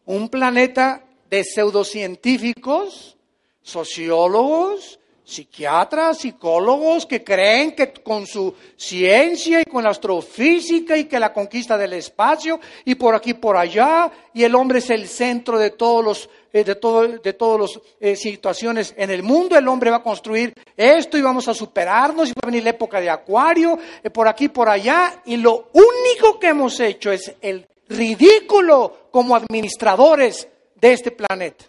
un 0.05 0.29
planeta 0.29 1.03
de 1.29 1.43
pseudocientíficos, 1.43 3.17
sociólogos, 3.61 4.99
psiquiatras, 5.25 6.19
psicólogos 6.19 7.07
que 7.07 7.23
creen 7.23 7.75
que 7.75 7.91
con 7.91 8.27
su 8.27 8.53
ciencia 8.77 9.59
y 9.59 9.65
con 9.65 9.83
la 9.83 9.89
astrofísica 9.89 10.95
y 10.95 11.05
que 11.05 11.19
la 11.19 11.33
conquista 11.33 11.77
del 11.77 11.93
espacio 11.93 12.59
y 12.85 12.95
por 12.95 13.15
aquí 13.15 13.33
por 13.33 13.57
allá 13.57 14.11
y 14.33 14.43
el 14.43 14.53
hombre 14.53 14.79
es 14.79 14.89
el 14.91 15.07
centro 15.07 15.57
de 15.57 15.71
todos 15.71 16.05
los 16.05 16.29
eh, 16.53 16.63
de 16.63 16.75
todo, 16.75 17.05
de 17.05 17.33
todas 17.33 17.59
las 17.59 17.81
eh, 17.99 18.15
situaciones 18.15 18.93
en 18.95 19.09
el 19.09 19.23
mundo. 19.23 19.57
El 19.57 19.67
hombre 19.67 19.89
va 19.89 19.97
a 19.97 20.03
construir 20.03 20.53
esto 20.77 21.17
y 21.17 21.21
vamos 21.21 21.49
a 21.49 21.53
superarnos 21.53 22.29
y 22.29 22.31
va 22.31 22.43
a 22.43 22.45
venir 22.45 22.63
la 22.63 22.69
época 22.69 23.01
de 23.01 23.09
acuario 23.09 23.77
eh, 24.01 24.09
por 24.09 24.27
aquí 24.27 24.47
por 24.47 24.69
allá. 24.69 25.21
Y 25.25 25.35
lo 25.35 25.69
único 25.73 26.39
que 26.39 26.47
hemos 26.47 26.79
hecho 26.79 27.11
es 27.11 27.33
el 27.41 27.67
ridículo 27.89 29.09
como 29.11 29.35
administradores 29.35 30.47
de 30.75 30.93
este 30.93 31.11
planeta 31.11 31.65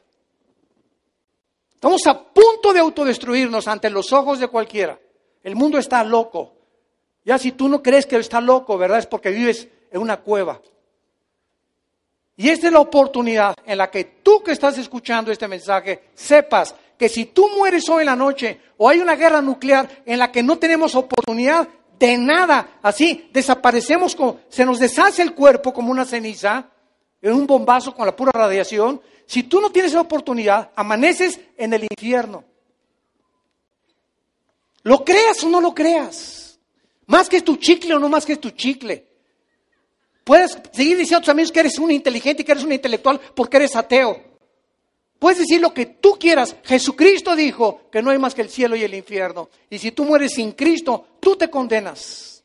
Estamos 1.77 2.07
a 2.07 2.19
punto 2.19 2.73
de 2.73 2.81
autodestruirnos 2.81 3.69
ante 3.69 3.91
los 3.91 4.11
ojos 4.11 4.41
de 4.41 4.49
cualquiera. 4.49 4.99
El 5.43 5.57
mundo 5.57 5.77
está 5.77 6.03
loco. 6.03 6.55
Ya 7.23 7.37
si 7.37 7.53
tú 7.53 7.69
no 7.69 7.83
crees 7.83 8.07
que 8.07 8.17
está 8.17 8.41
loco, 8.41 8.79
¿verdad? 8.79 8.99
Es 8.99 9.07
porque 9.07 9.31
vives 9.31 9.69
en 9.91 10.01
una 10.01 10.17
cueva. 10.17 10.59
Y 12.35 12.49
esta 12.49 12.69
es 12.69 12.73
la 12.73 12.81
oportunidad 12.81 13.55
en 13.67 13.77
la 13.77 13.91
que 13.91 14.05
tú 14.05 14.43
que 14.43 14.53
estás 14.53 14.79
escuchando 14.79 15.31
este 15.31 15.49
mensaje 15.49 16.05
sepas 16.15 16.75
que 16.99 17.11
si 17.11 17.27
tú 17.27 17.51
mueres 17.55 17.87
hoy 17.91 18.01
en 18.01 18.07
la 18.07 18.17
noche 18.17 18.59
o 18.79 18.89
hay 18.89 19.01
una 19.01 19.15
guerra 19.15 19.43
nuclear 19.43 20.03
en 20.07 20.19
la 20.19 20.33
que 20.33 20.43
no 20.43 20.59
tenemos 20.59 20.95
oportunidad 20.95 21.69
de 21.99 22.17
nada, 22.17 22.79
así 22.83 23.29
desaparecemos, 23.35 24.17
como, 24.17 24.41
se 24.49 24.65
nos 24.65 24.79
deshace 24.79 25.21
el 25.21 25.35
cuerpo 25.35 25.75
como 25.75 25.91
una 25.91 26.07
ceniza 26.07 26.71
en 27.23 27.33
un 27.33 27.47
bombazo 27.47 27.95
con 27.95 28.07
la 28.07 28.15
pura 28.15 28.33
radiación, 28.33 29.01
si 29.27 29.43
tú 29.43 29.61
no 29.61 29.71
tienes 29.71 29.93
esa 29.93 30.01
oportunidad, 30.01 30.71
amaneces 30.77 31.41
en 31.57 31.73
el 31.73 31.85
infierno. 31.85 32.45
Lo 34.83 35.05
creas 35.05 35.43
o 35.43 35.49
no 35.49 35.61
lo 35.61 35.75
creas. 35.75 36.61
Más 37.07 37.29
que 37.29 37.41
tu 37.41 37.57
chicle 37.57 37.95
o 37.95 37.99
no 37.99 38.09
más 38.09 38.25
que 38.25 38.37
tu 38.37 38.51
chicle. 38.51 39.07
Puedes 40.23 40.59
seguir 40.73 40.97
diciendo 40.97 41.19
a 41.19 41.21
tus 41.23 41.29
amigos 41.29 41.53
que 41.53 41.61
eres 41.61 41.79
un 41.79 41.91
inteligente 41.91 42.43
y 42.43 42.45
que 42.45 42.53
eres 42.53 42.65
un 42.65 42.73
intelectual 42.73 43.21
porque 43.35 43.57
eres 43.57 43.77
ateo. 43.77 44.21
Puedes 45.19 45.39
decir 45.39 45.61
lo 45.61 45.73
que 45.73 45.87
tú 45.87 46.17
quieras. 46.19 46.57
Jesucristo 46.65 47.35
dijo 47.35 47.83
que 47.91 48.03
no 48.03 48.11
hay 48.11 48.19
más 48.19 48.35
que 48.35 48.43
el 48.43 48.51
cielo 48.51 48.77
y 48.77 48.83
el 48.83 48.95
infierno. 48.95 49.49
Y 49.71 49.79
si 49.79 49.93
tú 49.93 50.05
mueres 50.05 50.35
sin 50.35 50.53
Cristo, 50.53 51.07
tú 51.21 51.37
te 51.37 51.49
condenas. 51.49 52.45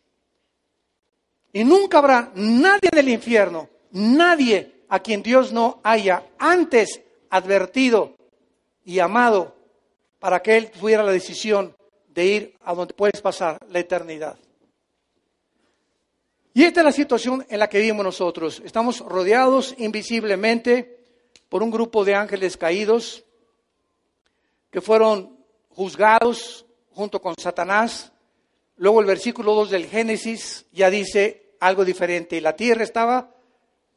Y 1.54 1.64
nunca 1.64 1.98
habrá 1.98 2.32
nadie 2.36 2.90
en 2.92 2.98
el 2.98 3.10
infierno, 3.10 3.68
nadie 3.92 4.84
a 4.90 5.00
quien 5.00 5.24
Dios 5.24 5.52
no 5.52 5.80
haya 5.84 6.24
antes 6.38 7.02
advertido 7.30 8.16
y 8.84 9.00
amado 9.00 9.56
para 10.20 10.42
que 10.42 10.58
Él 10.58 10.72
tuviera 10.72 11.04
la 11.04 11.12
decisión 11.12 11.76
de 12.10 12.26
ir 12.26 12.58
a 12.64 12.74
donde 12.74 12.94
puedes 12.94 13.22
pasar 13.22 13.58
la 13.70 13.80
eternidad. 13.80 14.38
Y 16.54 16.64
esta 16.64 16.82
es 16.82 16.86
la 16.86 16.92
situación 16.92 17.46
en 17.50 17.60
la 17.60 17.70
que 17.70 17.80
vivimos 17.80 18.04
nosotros. 18.04 18.62
Estamos 18.66 19.00
rodeados 19.00 19.74
invisiblemente 19.78 21.00
por 21.48 21.64
un 21.64 21.72
grupo 21.72 22.04
de 22.04 22.16
ángeles 22.16 22.58
caídos 22.58 23.24
que 24.70 24.82
fueron 24.82 25.38
juzgados 25.70 26.66
junto 26.92 27.22
con 27.22 27.36
Satanás. 27.38 28.12
Luego 28.76 29.00
el 29.00 29.06
versículo 29.06 29.54
2 29.56 29.70
del 29.70 29.86
Génesis 29.86 30.66
ya 30.74 30.90
dice 30.90 31.56
algo 31.62 31.86
diferente. 31.86 32.42
La 32.42 32.56
tierra 32.56 32.84
estaba 32.84 33.34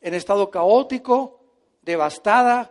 en 0.05 0.13
estado 0.13 0.51
caótico, 0.51 1.41
devastada, 1.81 2.71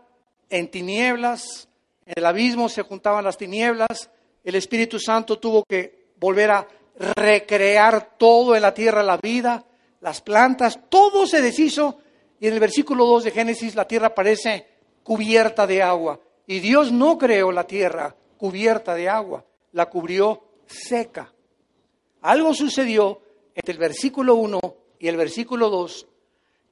en 0.51 0.69
tinieblas, 0.69 1.67
en 2.05 2.13
el 2.17 2.25
abismo 2.27 2.69
se 2.69 2.83
juntaban 2.83 3.23
las 3.23 3.37
tinieblas, 3.37 4.11
el 4.43 4.53
Espíritu 4.53 4.99
Santo 4.99 5.39
tuvo 5.39 5.63
que 5.63 6.11
volver 6.19 6.51
a 6.51 6.67
recrear 6.95 8.17
todo 8.19 8.55
en 8.55 8.61
la 8.61 8.75
tierra, 8.75 9.01
la 9.01 9.17
vida, 9.17 9.65
las 9.99 10.21
plantas, 10.21 10.79
todo 10.89 11.25
se 11.25 11.41
deshizo 11.41 11.97
y 12.39 12.47
en 12.47 12.53
el 12.53 12.59
versículo 12.59 13.07
2 13.07 13.23
de 13.23 13.31
Génesis 13.31 13.73
la 13.73 13.87
tierra 13.87 14.13
parece 14.13 14.67
cubierta 15.01 15.65
de 15.65 15.81
agua 15.81 16.19
y 16.45 16.59
Dios 16.59 16.91
no 16.91 17.17
creó 17.17 17.51
la 17.51 17.65
tierra 17.65 18.15
cubierta 18.37 18.93
de 18.93 19.09
agua, 19.09 19.43
la 19.71 19.87
cubrió 19.87 20.43
seca. 20.67 21.33
Algo 22.21 22.53
sucedió 22.53 23.21
entre 23.55 23.73
el 23.73 23.79
versículo 23.79 24.35
1 24.35 24.59
y 24.99 25.07
el 25.07 25.17
versículo 25.17 25.71
2 25.71 26.07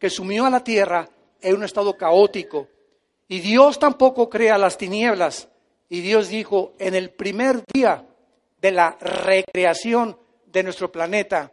que 0.01 0.09
sumió 0.09 0.47
a 0.47 0.49
la 0.49 0.63
tierra 0.63 1.07
en 1.39 1.55
un 1.55 1.63
estado 1.63 1.95
caótico. 1.95 2.67
Y 3.27 3.39
Dios 3.39 3.77
tampoco 3.77 4.31
crea 4.31 4.57
las 4.57 4.75
tinieblas. 4.75 5.47
Y 5.89 6.01
Dios 6.01 6.29
dijo, 6.29 6.73
en 6.79 6.95
el 6.95 7.11
primer 7.11 7.63
día 7.71 8.03
de 8.59 8.71
la 8.71 8.97
recreación 8.99 10.17
de 10.47 10.63
nuestro 10.63 10.91
planeta, 10.91 11.51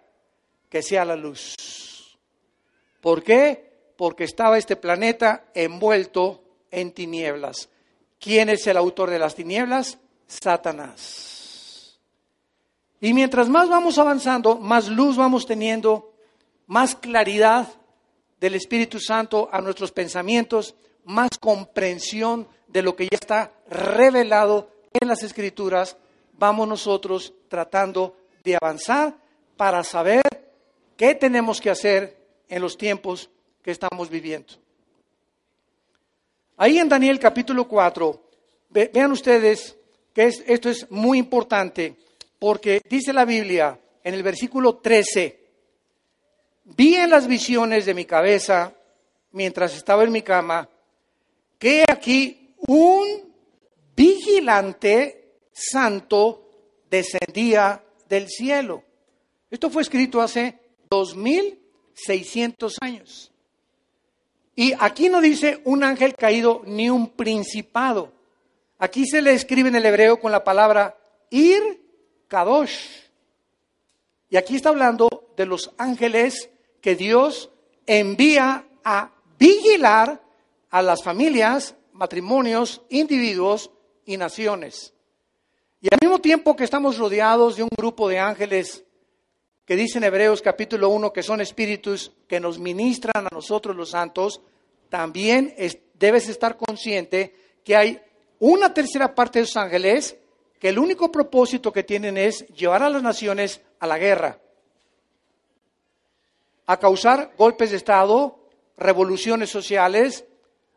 que 0.70 0.82
sea 0.82 1.04
la 1.04 1.14
luz. 1.14 1.56
¿Por 3.02 3.22
qué? 3.22 3.92
Porque 3.98 4.24
estaba 4.24 4.56
este 4.56 4.76
planeta 4.76 5.50
envuelto 5.52 6.42
en 6.70 6.92
tinieblas. 6.92 7.68
¿Quién 8.18 8.48
es 8.48 8.66
el 8.66 8.78
autor 8.78 9.10
de 9.10 9.18
las 9.18 9.34
tinieblas? 9.34 9.98
Satanás. 10.26 11.98
Y 12.98 13.12
mientras 13.12 13.50
más 13.50 13.68
vamos 13.68 13.98
avanzando, 13.98 14.56
más 14.56 14.88
luz 14.88 15.18
vamos 15.18 15.44
teniendo, 15.44 16.14
más 16.66 16.94
claridad 16.94 17.68
del 18.40 18.54
Espíritu 18.54 19.00
Santo 19.00 19.48
a 19.50 19.60
nuestros 19.60 19.92
pensamientos, 19.92 20.74
más 21.04 21.30
comprensión 21.38 22.48
de 22.66 22.82
lo 22.82 22.94
que 22.94 23.04
ya 23.04 23.18
está 23.20 23.52
revelado 23.68 24.70
en 25.00 25.08
las 25.08 25.22
Escrituras, 25.22 25.96
vamos 26.34 26.68
nosotros 26.68 27.32
tratando 27.48 28.16
de 28.44 28.56
avanzar 28.56 29.16
para 29.56 29.82
saber 29.82 30.22
qué 30.96 31.14
tenemos 31.14 31.60
que 31.60 31.70
hacer 31.70 32.16
en 32.48 32.62
los 32.62 32.76
tiempos 32.76 33.30
que 33.62 33.70
estamos 33.70 34.08
viviendo. 34.08 34.54
Ahí 36.56 36.78
en 36.78 36.88
Daniel 36.88 37.18
capítulo 37.18 37.68
4, 37.68 38.22
vean 38.70 39.12
ustedes 39.12 39.76
que 40.12 40.26
esto 40.46 40.68
es 40.68 40.90
muy 40.90 41.18
importante 41.18 41.96
porque 42.38 42.82
dice 42.88 43.12
la 43.12 43.24
Biblia 43.24 43.78
en 44.02 44.14
el 44.14 44.22
versículo 44.22 44.76
13, 44.76 45.37
vi 46.76 46.94
en 46.96 47.10
las 47.10 47.26
visiones 47.26 47.86
de 47.86 47.94
mi 47.94 48.04
cabeza 48.04 48.74
mientras 49.32 49.74
estaba 49.74 50.04
en 50.04 50.12
mi 50.12 50.22
cama 50.22 50.68
que 51.58 51.84
aquí 51.88 52.54
un 52.66 53.32
vigilante 53.96 55.40
santo 55.52 56.48
descendía 56.90 57.82
del 58.08 58.28
cielo. 58.28 58.84
Esto 59.50 59.70
fue 59.70 59.82
escrito 59.82 60.20
hace 60.20 60.58
2600 60.90 62.76
años. 62.80 63.32
Y 64.54 64.72
aquí 64.78 65.08
no 65.08 65.20
dice 65.20 65.60
un 65.64 65.84
ángel 65.84 66.14
caído 66.14 66.62
ni 66.64 66.90
un 66.90 67.10
principado. 67.10 68.12
Aquí 68.78 69.06
se 69.06 69.22
le 69.22 69.32
escribe 69.32 69.68
en 69.68 69.76
el 69.76 69.86
hebreo 69.86 70.20
con 70.20 70.32
la 70.32 70.44
palabra 70.44 70.96
ir 71.30 71.60
kadosh. 72.28 73.02
Y 74.30 74.36
aquí 74.36 74.56
está 74.56 74.68
hablando 74.68 75.32
de 75.36 75.46
los 75.46 75.72
ángeles 75.78 76.50
que 76.80 76.96
Dios 76.96 77.50
envía 77.86 78.66
a 78.84 79.10
vigilar 79.38 80.22
a 80.70 80.82
las 80.82 81.02
familias, 81.02 81.74
matrimonios, 81.92 82.82
individuos 82.90 83.70
y 84.04 84.16
naciones. 84.16 84.92
Y 85.80 85.88
al 85.92 85.98
mismo 86.00 86.20
tiempo 86.20 86.56
que 86.56 86.64
estamos 86.64 86.98
rodeados 86.98 87.56
de 87.56 87.62
un 87.62 87.70
grupo 87.76 88.08
de 88.08 88.18
ángeles 88.18 88.84
que 89.64 89.76
dicen 89.76 90.02
Hebreos 90.02 90.42
capítulo 90.42 90.88
1 90.88 91.12
que 91.12 91.22
son 91.22 91.40
espíritus 91.40 92.12
que 92.26 92.40
nos 92.40 92.58
ministran 92.58 93.26
a 93.26 93.34
nosotros 93.34 93.76
los 93.76 93.90
santos, 93.90 94.40
también 94.88 95.54
debes 95.94 96.28
estar 96.28 96.56
consciente 96.56 97.34
que 97.64 97.76
hay 97.76 98.00
una 98.38 98.72
tercera 98.72 99.14
parte 99.14 99.38
de 99.38 99.44
esos 99.44 99.56
ángeles 99.56 100.16
que 100.58 100.70
el 100.70 100.78
único 100.78 101.12
propósito 101.12 101.72
que 101.72 101.84
tienen 101.84 102.16
es 102.16 102.46
llevar 102.48 102.82
a 102.82 102.90
las 102.90 103.02
naciones 103.02 103.60
a 103.78 103.86
la 103.86 103.98
guerra, 103.98 104.40
a 106.68 106.76
causar 106.76 107.32
golpes 107.38 107.70
de 107.70 107.78
Estado, 107.78 108.38
revoluciones 108.76 109.48
sociales, 109.48 110.26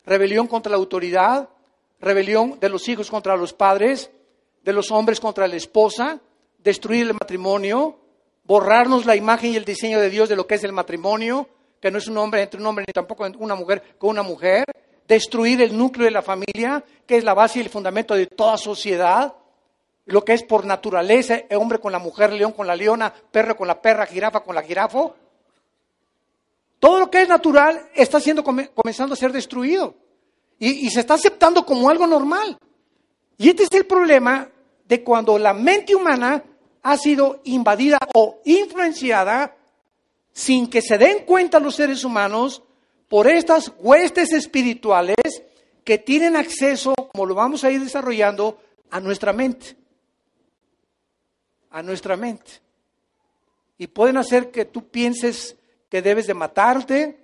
rebelión 0.05 0.47
contra 0.47 0.71
la 0.71 0.77
autoridad, 0.77 1.49
rebelión 1.99 2.57
de 2.61 2.69
los 2.69 2.87
hijos 2.87 3.11
contra 3.11 3.35
los 3.35 3.51
padres, 3.51 4.09
de 4.63 4.71
los 4.71 4.89
hombres 4.89 5.19
contra 5.19 5.49
la 5.49 5.57
esposa, 5.57 6.21
destruir 6.59 7.07
el 7.07 7.13
matrimonio, 7.13 7.99
borrarnos 8.45 9.05
la 9.05 9.17
imagen 9.17 9.51
y 9.51 9.57
el 9.57 9.65
diseño 9.65 9.99
de 9.99 10.09
Dios 10.09 10.29
de 10.29 10.37
lo 10.37 10.47
que 10.47 10.55
es 10.55 10.63
el 10.63 10.71
matrimonio, 10.71 11.49
que 11.81 11.91
no 11.91 11.97
es 11.97 12.07
un 12.07 12.17
hombre 12.17 12.41
entre 12.41 12.61
un 12.61 12.67
hombre 12.67 12.85
ni 12.87 12.93
tampoco 12.93 13.27
una 13.39 13.55
mujer 13.55 13.97
con 13.97 14.11
una 14.11 14.23
mujer, 14.23 14.63
destruir 15.09 15.61
el 15.61 15.77
núcleo 15.77 16.05
de 16.05 16.11
la 16.11 16.21
familia, 16.21 16.85
que 17.05 17.17
es 17.17 17.25
la 17.25 17.33
base 17.33 17.59
y 17.59 17.63
el 17.63 17.69
fundamento 17.69 18.15
de 18.15 18.27
toda 18.27 18.57
sociedad, 18.57 19.35
lo 20.05 20.23
que 20.23 20.31
es 20.31 20.43
por 20.43 20.63
naturaleza, 20.63 21.41
hombre 21.53 21.79
con 21.79 21.91
la 21.91 21.99
mujer, 21.99 22.31
león 22.31 22.53
con 22.53 22.65
la 22.65 22.77
leona, 22.77 23.13
perro 23.13 23.57
con 23.57 23.67
la 23.67 23.81
perra, 23.81 24.05
jirafa 24.05 24.39
con 24.39 24.55
la 24.55 24.63
jirafo. 24.63 25.15
Todo 26.81 26.99
lo 26.99 27.11
que 27.11 27.21
es 27.21 27.29
natural 27.29 27.89
está 27.93 28.19
siendo 28.19 28.43
comenzando 28.43 29.13
a 29.13 29.15
ser 29.15 29.31
destruido 29.31 29.93
y, 30.57 30.87
y 30.87 30.89
se 30.89 31.01
está 31.01 31.13
aceptando 31.13 31.63
como 31.63 31.87
algo 31.91 32.07
normal. 32.07 32.57
Y 33.37 33.49
este 33.49 33.63
es 33.65 33.69
el 33.73 33.85
problema 33.85 34.49
de 34.87 35.03
cuando 35.03 35.37
la 35.37 35.53
mente 35.53 35.93
humana 35.93 36.43
ha 36.81 36.97
sido 36.97 37.39
invadida 37.43 37.99
o 38.15 38.41
influenciada 38.45 39.55
sin 40.33 40.71
que 40.71 40.81
se 40.81 40.97
den 40.97 41.23
cuenta 41.23 41.59
los 41.59 41.75
seres 41.75 42.03
humanos 42.03 42.63
por 43.07 43.27
estas 43.27 43.71
huestes 43.77 44.33
espirituales 44.33 45.43
que 45.83 45.99
tienen 45.99 46.35
acceso, 46.35 46.95
como 46.95 47.27
lo 47.27 47.35
vamos 47.35 47.63
a 47.63 47.69
ir 47.69 47.79
desarrollando, 47.79 48.57
a 48.89 48.99
nuestra 48.99 49.33
mente. 49.33 49.75
A 51.69 51.83
nuestra 51.83 52.17
mente. 52.17 52.53
Y 53.77 53.85
pueden 53.85 54.17
hacer 54.17 54.49
que 54.49 54.65
tú 54.65 54.87
pienses 54.87 55.57
que 55.91 56.01
debes 56.01 56.25
de 56.25 56.33
matarte, 56.33 57.19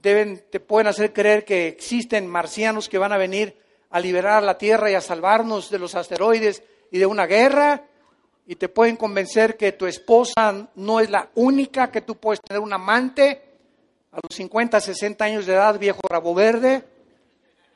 deben, 0.00 0.42
te 0.50 0.58
pueden 0.58 0.86
hacer 0.86 1.12
creer 1.12 1.44
que 1.44 1.68
existen 1.68 2.26
marcianos 2.26 2.88
que 2.88 2.96
van 2.96 3.12
a 3.12 3.18
venir 3.18 3.60
a 3.90 4.00
liberar 4.00 4.42
la 4.42 4.56
Tierra 4.56 4.90
y 4.90 4.94
a 4.94 5.02
salvarnos 5.02 5.68
de 5.68 5.78
los 5.78 5.94
asteroides 5.94 6.62
y 6.90 6.98
de 6.98 7.04
una 7.04 7.26
guerra, 7.26 7.84
y 8.46 8.56
te 8.56 8.70
pueden 8.70 8.96
convencer 8.96 9.58
que 9.58 9.72
tu 9.72 9.86
esposa 9.86 10.70
no 10.76 10.98
es 10.98 11.10
la 11.10 11.28
única, 11.34 11.90
que 11.90 12.00
tú 12.00 12.16
puedes 12.16 12.40
tener 12.40 12.62
un 12.62 12.72
amante 12.72 13.42
a 14.12 14.16
los 14.16 14.34
50, 14.34 14.80
60 14.80 15.22
años 15.22 15.44
de 15.44 15.52
edad, 15.52 15.78
viejo 15.78 16.00
rabo 16.08 16.34
verde. 16.34 16.82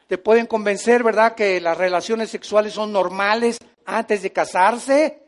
Te 0.07 0.17
pueden 0.17 0.47
convencer, 0.47 1.03
¿verdad?, 1.05 1.35
que 1.35 1.61
las 1.61 1.77
relaciones 1.77 2.31
sexuales 2.31 2.73
son 2.73 2.93
normales 2.93 3.59
antes 3.85 4.23
de 4.23 4.33
casarse 4.33 5.24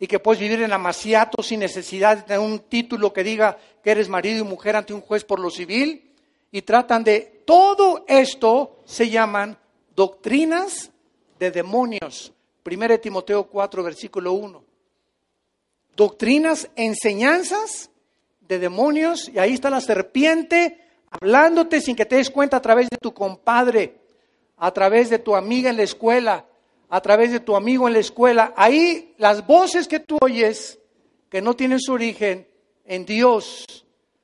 y 0.00 0.06
que 0.06 0.18
puedes 0.18 0.40
vivir 0.40 0.62
en 0.62 0.72
amaciato 0.72 1.42
sin 1.42 1.60
necesidad 1.60 2.26
de 2.26 2.38
un 2.38 2.60
título 2.60 3.12
que 3.12 3.24
diga 3.24 3.58
que 3.82 3.90
eres 3.90 4.08
marido 4.08 4.44
y 4.44 4.48
mujer 4.48 4.76
ante 4.76 4.94
un 4.94 5.00
juez 5.00 5.24
por 5.24 5.40
lo 5.40 5.50
civil. 5.50 6.12
Y 6.50 6.62
tratan 6.62 7.04
de 7.04 7.42
todo 7.44 8.04
esto, 8.08 8.78
se 8.84 9.10
llaman 9.10 9.58
doctrinas 9.94 10.90
de 11.38 11.50
demonios. 11.50 12.32
1 12.64 13.00
Timoteo 13.00 13.44
4, 13.44 13.82
versículo 13.82 14.32
1 14.32 14.68
doctrinas, 15.98 16.70
enseñanzas 16.76 17.90
de 18.42 18.60
demonios, 18.60 19.28
y 19.28 19.40
ahí 19.40 19.52
está 19.52 19.68
la 19.68 19.80
serpiente 19.80 20.78
hablándote 21.10 21.80
sin 21.80 21.96
que 21.96 22.06
te 22.06 22.16
des 22.16 22.30
cuenta 22.30 22.56
a 22.56 22.62
través 22.62 22.88
de 22.88 22.96
tu 22.96 23.12
compadre, 23.12 23.96
a 24.56 24.70
través 24.70 25.10
de 25.10 25.18
tu 25.18 25.34
amiga 25.34 25.70
en 25.70 25.76
la 25.76 25.82
escuela, 25.82 26.46
a 26.88 27.00
través 27.00 27.32
de 27.32 27.40
tu 27.40 27.56
amigo 27.56 27.86
en 27.86 27.94
la 27.94 28.00
escuela. 28.00 28.52
Ahí 28.56 29.14
las 29.18 29.46
voces 29.46 29.88
que 29.88 30.00
tú 30.00 30.18
oyes, 30.20 30.78
que 31.28 31.42
no 31.42 31.54
tienen 31.54 31.80
su 31.80 31.92
origen 31.92 32.48
en 32.84 33.04
Dios, 33.04 33.64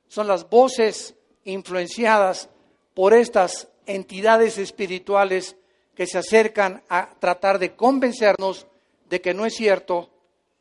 son 0.07 0.27
las 0.27 0.49
voces 0.49 1.15
influenciadas 1.43 2.49
por 2.93 3.13
estas 3.13 3.67
entidades 3.85 4.57
espirituales 4.57 5.55
que 5.93 6.07
se 6.07 6.17
acercan 6.17 6.83
a 6.89 7.09
tratar 7.19 7.59
de 7.59 7.75
convencernos 7.75 8.67
de 9.09 9.21
que 9.21 9.33
no 9.33 9.45
es 9.45 9.53
cierto 9.53 10.09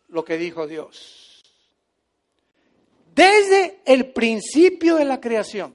lo 0.09 0.25
que 0.25 0.37
dijo 0.37 0.67
Dios. 0.67 1.43
Desde 3.15 3.81
el 3.85 4.13
principio 4.13 4.97
de 4.97 5.05
la 5.05 5.21
creación, 5.21 5.75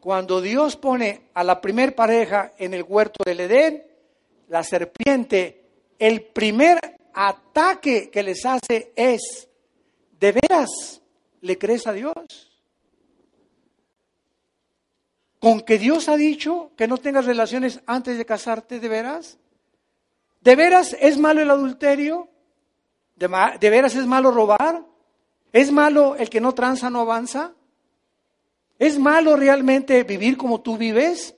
cuando 0.00 0.40
Dios 0.40 0.76
pone 0.76 1.30
a 1.34 1.42
la 1.42 1.60
primer 1.60 1.94
pareja 1.94 2.52
en 2.58 2.74
el 2.74 2.84
huerto 2.84 3.24
del 3.24 3.40
Edén, 3.40 3.84
la 4.48 4.62
serpiente, 4.62 5.64
el 5.98 6.22
primer 6.22 6.78
ataque 7.14 8.10
que 8.10 8.22
les 8.22 8.44
hace 8.44 8.92
es, 8.94 9.48
¿de 10.18 10.32
veras 10.32 11.00
le 11.40 11.58
crees 11.58 11.86
a 11.86 11.92
Dios? 11.92 12.14
¿Con 15.38 15.60
que 15.60 15.78
Dios 15.78 16.08
ha 16.08 16.16
dicho 16.16 16.72
que 16.76 16.88
no 16.88 16.98
tengas 16.98 17.24
relaciones 17.24 17.80
antes 17.86 18.18
de 18.18 18.26
casarte, 18.26 18.80
de 18.80 18.88
veras? 18.88 19.38
¿De 20.40 20.56
veras 20.56 20.96
es 21.00 21.18
malo 21.18 21.40
el 21.40 21.50
adulterio? 21.50 22.28
¿De, 23.16 23.70
veras 23.70 23.94
es 23.94 24.06
malo 24.06 24.30
robar? 24.30 24.84
¿Es 25.52 25.72
malo 25.72 26.16
el 26.16 26.28
que 26.28 26.40
no 26.40 26.54
tranza, 26.54 26.90
no 26.90 27.00
avanza? 27.00 27.52
¿Es 28.78 28.98
malo 28.98 29.36
realmente 29.36 30.02
vivir 30.04 30.36
como 30.36 30.60
tú 30.60 30.76
vives? 30.76 31.34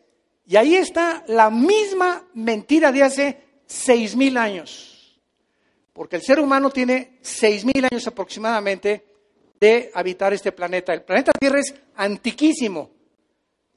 Y 0.48 0.56
ahí 0.56 0.76
está 0.76 1.24
la 1.26 1.50
misma 1.50 2.26
mentira 2.32 2.90
de 2.90 3.02
hace 3.02 3.38
seis 3.66 4.16
mil 4.16 4.38
años. 4.38 5.20
Porque 5.92 6.16
el 6.16 6.22
ser 6.22 6.40
humano 6.40 6.70
tiene 6.70 7.18
seis 7.20 7.66
mil 7.66 7.84
años 7.84 8.06
aproximadamente 8.06 9.04
de 9.61 9.90
habitar 9.92 10.32
este 10.32 10.52
planeta. 10.52 10.94
El 10.94 11.02
planeta 11.02 11.32
Tierra 11.38 11.61
es 11.61 11.74
antiquísimo. 11.96 12.90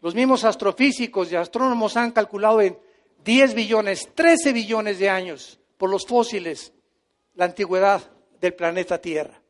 Los 0.01 0.15
mismos 0.15 0.45
astrofísicos 0.45 1.29
y 1.29 1.35
astrónomos 1.35 1.97
han 1.97 2.11
calculado 2.11 2.61
en 2.61 2.77
10 3.25 3.53
billones, 3.53 4.07
13 4.15 4.53
billones 4.53 4.97
de 4.97 5.09
años 5.09 5.59
por 5.77 5.89
los 5.89 6.05
fósiles 6.05 6.71
la 7.35 7.45
antigüedad 7.45 8.01
del 8.39 8.53
planeta 8.53 8.97
Tierra. 8.97 9.41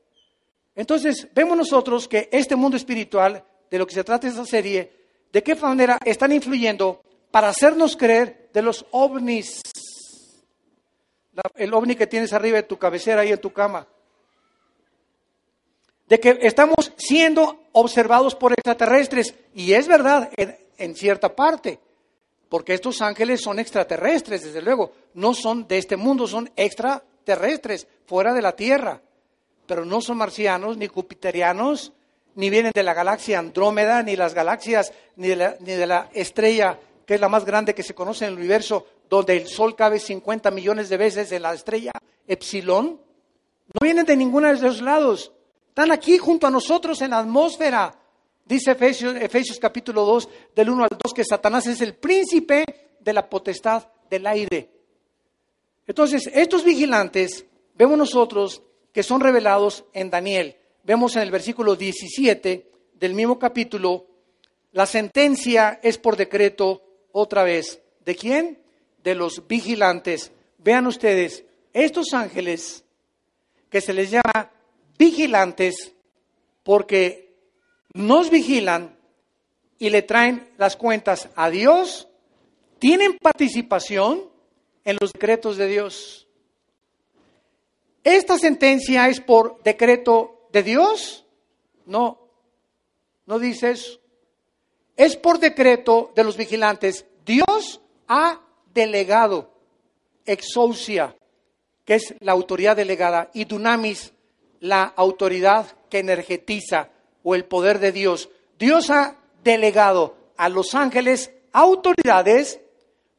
Entonces, 0.74 1.28
vemos 1.36 1.56
nosotros 1.56 2.08
que 2.08 2.30
este 2.32 2.56
mundo 2.56 2.78
espiritual 2.78 3.46
de 3.70 3.78
lo 3.78 3.86
que 3.86 3.94
se 3.94 4.04
trata 4.04 4.28
esta 4.28 4.46
serie, 4.46 4.92
de 5.32 5.44
qué 5.44 5.54
manera 5.56 6.00
están 6.04 6.32
influyendo 6.32 7.04
para 7.32 7.50
hacernos 7.50 7.96
creer 7.96 8.50
de 8.54 8.62
los 8.62 8.86
ovnis. 8.92 9.62
el 11.56 11.74
ovni 11.74 11.96
que 11.96 12.08
tienes 12.08 12.34
arriba 12.34 12.58
de 12.58 12.64
tu 12.64 12.78
cabecera 12.78 13.22
ahí 13.22 13.32
en 13.32 13.40
tu 13.40 13.52
cama. 13.52 13.88
De 16.08 16.20
que 16.20 16.38
estamos 16.42 16.92
siendo 16.98 17.64
observados 17.72 18.36
por 18.36 18.52
extraterrestres. 18.52 19.34
Y 19.56 19.72
es 19.74 19.88
verdad, 19.88 20.30
en 20.78 20.96
cierta 20.96 21.34
parte. 21.34 21.80
Porque 22.50 22.74
estos 22.74 23.02
ángeles 23.02 23.40
son 23.42 23.60
extraterrestres, 23.60 24.44
desde 24.44 24.62
luego. 24.62 24.92
No 25.14 25.34
son 25.34 25.70
de 25.70 25.78
este 25.78 25.96
mundo, 25.96 26.28
son 26.28 26.52
extraterrestres, 26.58 27.88
fuera 28.06 28.34
de 28.34 28.42
la 28.42 28.58
Tierra. 28.58 29.02
Pero 29.66 29.86
no 29.86 30.02
son 30.02 30.18
marcianos, 30.18 30.76
ni 30.76 30.88
jupiterianos, 30.88 31.94
ni 32.36 32.50
vienen 32.50 32.74
de 32.76 32.84
la 32.84 32.94
galaxia 32.94 33.40
Andrómeda, 33.40 34.04
ni 34.04 34.18
las 34.18 34.34
galaxias, 34.34 34.92
ni 35.16 35.30
de 35.30 35.88
la 35.88 36.10
estrella 36.14 36.78
que 37.06 37.16
es 37.16 37.22
la 37.22 37.30
más 37.30 37.46
grande 37.46 37.76
que 37.76 37.84
se 37.84 37.96
conoce 37.96 38.26
en 38.26 38.34
el 38.34 38.40
universo, 38.40 38.86
donde 39.10 39.38
el 39.38 39.48
Sol 39.48 39.76
cabe 39.76 40.00
50 40.00 40.52
millones 40.52 40.90
de 40.90 40.98
veces 40.98 41.32
en 41.32 41.42
la 41.42 41.54
estrella 41.54 41.92
Epsilon. 42.28 43.00
No 43.74 43.80
vienen 43.82 44.06
de 44.06 44.16
ninguno 44.16 44.48
de 44.48 44.56
esos 44.56 44.82
lados. 44.82 45.32
Están 45.70 45.92
aquí 45.92 46.18
junto 46.18 46.48
a 46.48 46.52
nosotros 46.52 47.02
en 47.02 47.12
la 47.12 47.20
atmósfera. 47.20 47.94
Dice 48.46 48.72
Efesios, 48.72 49.16
Efesios 49.16 49.60
capítulo 49.60 50.06
2, 50.06 50.30
del 50.56 50.70
1 50.70 50.84
al 50.84 50.98
2, 51.04 51.14
que 51.14 51.24
Satanás 51.24 51.68
es 51.68 51.82
el 51.82 51.96
príncipe 51.96 52.66
de 53.00 53.14
la 53.14 53.30
potestad 53.30 53.88
del 54.10 54.28
aire. 54.28 54.70
Entonces, 55.88 56.30
estos 56.34 56.64
vigilantes, 56.64 57.46
vemos 57.76 57.98
nosotros 57.98 58.62
que 58.92 59.04
son 59.04 59.22
revelados 59.22 59.86
en 59.94 60.10
Daniel. 60.10 60.58
Vemos 60.84 61.16
en 61.16 61.22
el 61.22 61.32
versículo 61.32 61.76
17 61.76 62.72
del 62.94 63.14
mismo 63.14 63.40
capítulo, 63.40 64.06
la 64.74 64.86
sentencia 64.86 65.80
es 65.84 65.98
por 65.98 66.16
decreto 66.16 66.82
otra 67.12 67.44
vez. 67.44 67.82
¿De 68.06 68.16
quién? 68.16 68.60
De 69.04 69.16
los 69.16 69.48
vigilantes. 69.48 70.32
Vean 70.58 70.88
ustedes, 70.88 71.44
estos 71.74 72.14
ángeles 72.14 72.84
que 73.70 73.82
se 73.82 73.94
les 73.94 74.12
llama 74.12 74.52
vigilantes 74.98 75.94
porque 76.64 77.34
nos 77.94 78.30
vigilan 78.30 78.98
y 79.80 79.90
le 79.90 80.02
traen 80.02 80.48
las 80.58 80.76
cuentas 80.76 81.30
a 81.36 81.50
Dios, 81.50 82.08
tienen 82.78 83.18
participación 83.18 84.30
en 84.86 84.98
los 85.00 85.14
decretos 85.14 85.58
de 85.58 85.68
Dios. 85.68 86.28
¿Esta 88.04 88.38
sentencia 88.38 89.10
es 89.10 89.22
por 89.22 89.62
decreto 89.64 90.48
de 90.52 90.64
Dios? 90.64 91.26
No, 91.86 92.20
no 93.26 93.40
dice 93.40 93.72
eso. 93.72 94.01
Es 95.02 95.16
por 95.16 95.40
decreto 95.40 96.12
de 96.16 96.24
los 96.24 96.38
vigilantes. 96.38 97.08
Dios 97.26 97.82
ha 98.08 98.40
delegado 98.72 99.50
exousia, 100.28 101.16
que 101.84 101.96
es 101.96 102.14
la 102.20 102.34
autoridad 102.34 102.76
delegada, 102.76 103.32
y 103.34 103.46
dunamis, 103.46 104.14
la 104.60 104.84
autoridad 104.84 105.66
que 105.90 105.98
energetiza 105.98 106.90
o 107.24 107.34
el 107.34 107.46
poder 107.46 107.80
de 107.80 107.92
Dios. 107.92 108.30
Dios 108.60 108.92
ha 108.92 109.16
delegado 109.44 110.18
a 110.38 110.50
los 110.50 110.76
ángeles 110.76 111.32
autoridades 111.52 112.60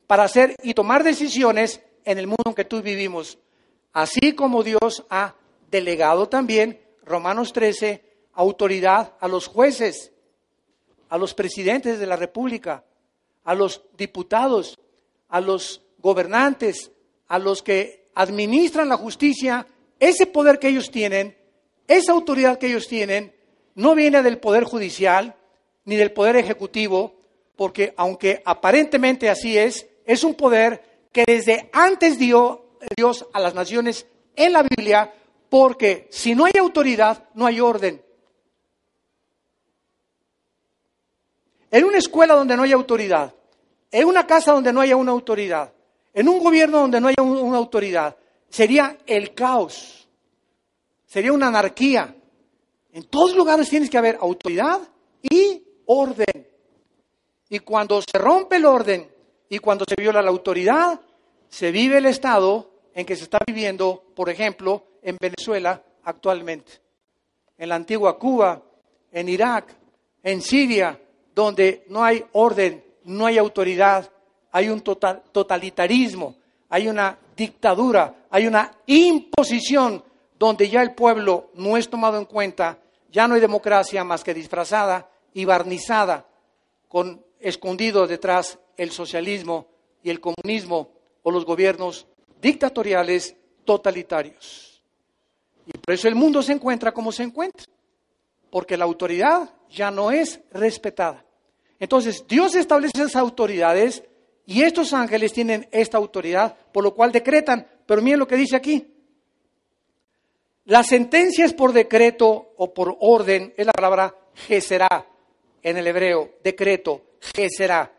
para 0.07 0.23
hacer 0.23 0.55
y 0.63 0.75
tomar 0.75 1.03
decisiones 1.03 1.81
en 2.05 2.17
el 2.19 2.29
mundo 2.29 2.45
en 2.47 2.55
que 2.55 2.65
tú 2.65 2.81
vivimos. 2.81 3.39
Así 3.93 4.35
como 4.37 4.63
Dios 4.63 5.05
ha 5.11 5.35
delegado 5.69 6.29
también, 6.29 6.81
Romanos 7.05 7.53
13, 7.53 8.05
autoridad 8.35 9.15
a 9.19 9.27
los 9.27 9.49
jueces, 9.49 10.12
a 11.13 11.19
los 11.19 11.35
presidentes 11.35 11.99
de 11.99 12.07
la 12.07 12.17
República, 12.17 12.87
a 13.45 13.55
los 13.55 13.83
diputados, 13.99 14.81
a 15.29 15.43
los 15.43 15.83
gobernantes, 15.99 16.91
a 17.29 17.39
los 17.39 17.63
que 17.63 18.09
administran 18.15 18.89
la 18.89 18.97
justicia, 18.97 19.67
ese 20.01 20.25
poder 20.25 20.59
que 20.59 20.69
ellos 20.69 20.91
tienen, 20.91 21.37
esa 21.87 22.13
autoridad 22.13 22.57
que 22.57 22.69
ellos 22.69 22.89
tienen, 22.89 23.35
no 23.75 23.95
viene 23.95 24.23
del 24.23 24.39
Poder 24.39 24.65
Judicial 24.65 25.37
ni 25.85 25.97
del 25.97 26.13
Poder 26.13 26.37
Ejecutivo, 26.37 27.15
porque 27.57 27.93
aunque 27.99 28.41
aparentemente 28.47 29.29
así 29.29 29.59
es, 29.59 29.87
es 30.07 30.25
un 30.25 30.35
poder 30.35 31.09
que 31.13 31.25
desde 31.27 31.69
antes 31.75 32.19
dio 32.19 32.79
Dios 32.97 33.27
a 33.35 33.41
las 33.41 33.55
naciones 33.55 34.07
en 34.35 34.55
la 34.55 34.63
Biblia, 34.63 35.13
porque 35.51 36.09
si 36.11 36.35
no 36.35 36.47
hay 36.47 36.53
autoridad, 36.59 37.29
no 37.35 37.45
hay 37.45 37.61
orden. 37.61 38.01
En 41.73 41.85
una 41.85 41.97
escuela 41.97 42.35
donde 42.35 42.55
no 42.55 42.65
hay 42.65 42.73
autoridad, 42.73 43.35
en 43.91 44.07
una 44.07 44.27
casa 44.27 44.53
donde 44.53 44.75
no 44.75 44.83
haya 44.83 44.95
una 44.95 45.11
autoridad, 45.11 45.73
en 46.13 46.29
un 46.29 46.39
gobierno 46.39 46.81
donde 46.81 47.01
no 47.01 47.09
haya 47.09 47.23
una 47.23 47.57
autoridad, 47.57 48.15
sería 48.51 48.99
el 49.07 49.33
caos, 49.33 50.07
sería 51.07 51.33
una 51.33 51.47
anarquía. 51.47 52.15
En 52.93 53.05
todos 53.05 53.35
lugares 53.35 53.71
tienes 53.71 53.89
que 53.89 53.97
haber 53.97 54.19
autoridad 54.21 54.81
y 55.23 55.65
orden. 55.87 56.47
Y 57.49 57.59
cuando 57.61 58.03
se 58.03 58.19
rompe 58.19 58.57
el 58.57 58.67
orden 58.67 59.11
y 59.49 59.59
cuando 59.59 59.87
se 59.89 59.95
viola 59.97 60.21
la 60.21 60.29
autoridad, 60.29 61.01
se 61.49 61.71
vive 61.71 61.97
el 61.97 62.07
estado 62.07 62.71
en 62.95 63.07
que 63.07 63.17
se 63.17 63.25
está 63.25 63.39
viviendo, 63.47 64.13
por 64.15 64.29
ejemplo, 64.29 64.85
en 65.01 65.17
Venezuela 65.19 65.83
actualmente, 66.05 66.83
en 67.57 67.71
la 67.71 67.77
antigua 67.77 68.19
Cuba, 68.19 68.63
en 69.11 69.31
Irak, 69.31 69.75
en 70.23 70.43
Siria, 70.43 70.99
donde 71.35 71.85
no 71.89 72.05
hay 72.05 72.25
orden, 72.33 72.85
no 73.05 73.27
hay 73.27 73.39
autoridad, 73.39 74.11
hay 74.51 74.69
un 74.69 74.81
totalitarismo, 74.81 76.37
hay 76.69 76.89
una 76.89 77.19
dictadura, 77.37 78.27
hay 78.31 78.47
una 78.47 78.73
imposición 78.87 80.03
donde 80.39 80.69
ya 80.69 80.83
el 80.83 80.95
pueblo 80.95 81.51
no 81.55 81.77
es 81.77 81.89
tomado 81.89 82.19
en 82.19 82.25
cuenta 82.25 82.79
ya 83.13 83.29
no 83.29 83.35
hay 83.35 83.41
democracia 83.41 84.03
más 84.03 84.25
que 84.25 84.35
disfrazada 84.35 85.09
y 85.35 85.45
barnizada, 85.45 86.27
con 86.89 87.25
escondido 87.39 88.07
detrás 88.07 88.59
el 88.77 88.91
socialismo 88.91 89.69
y 90.03 90.11
el 90.11 90.19
comunismo 90.19 90.91
o 91.23 91.31
los 91.31 91.45
gobiernos 91.45 92.07
dictatoriales 92.41 93.37
totalitarios. 93.65 94.83
Y 95.67 95.79
por 95.79 95.95
eso 95.95 96.09
el 96.09 96.15
mundo 96.15 96.43
se 96.43 96.53
encuentra 96.53 96.93
como 96.93 97.13
se 97.13 97.23
encuentra, 97.23 97.67
porque 98.53 98.77
la 98.77 98.85
autoridad 98.85 99.49
ya 99.71 99.91
no 99.91 100.11
es 100.11 100.39
respetada. 100.51 101.25
Entonces, 101.81 102.27
Dios 102.29 102.55
establece 102.55 102.99
esas 102.99 103.17
autoridades 103.17 104.03
y 104.45 104.61
estos 104.61 104.93
ángeles 104.93 105.33
tienen 105.33 105.67
esta 105.73 105.97
autoridad, 105.97 106.55
por 106.71 106.85
lo 106.85 106.95
cual 106.95 107.11
decretan, 107.11 107.67
pero 107.87 108.03
miren 108.03 108.19
lo 108.19 108.29
que 108.29 108.37
dice 108.37 108.55
aquí, 108.55 108.87
la 110.67 110.85
sentencia 110.85 111.47
es 111.47 111.55
por 111.55 111.73
decreto 111.73 112.53
o 112.59 112.75
por 112.75 112.95
orden, 113.01 113.55
es 113.57 113.65
la 113.65 113.73
palabra 113.73 114.15
será 114.61 115.07
en 115.63 115.79
el 115.79 115.87
hebreo, 115.87 116.33
decreto, 116.45 117.01
será 117.49 117.91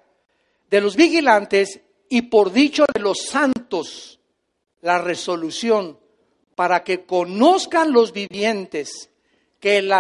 de 0.70 0.82
los 0.82 0.96
vigilantes 0.96 1.82
y 2.10 2.22
por 2.22 2.54
dicho 2.54 2.86
de 2.94 3.00
los 3.00 3.26
santos, 3.26 4.20
la 4.82 5.00
resolución 5.00 5.98
para 6.54 6.84
que 6.84 7.06
conozcan 7.06 7.92
los 7.92 8.14
vivientes 8.14 9.10
que 9.60 9.78
el 9.78 9.92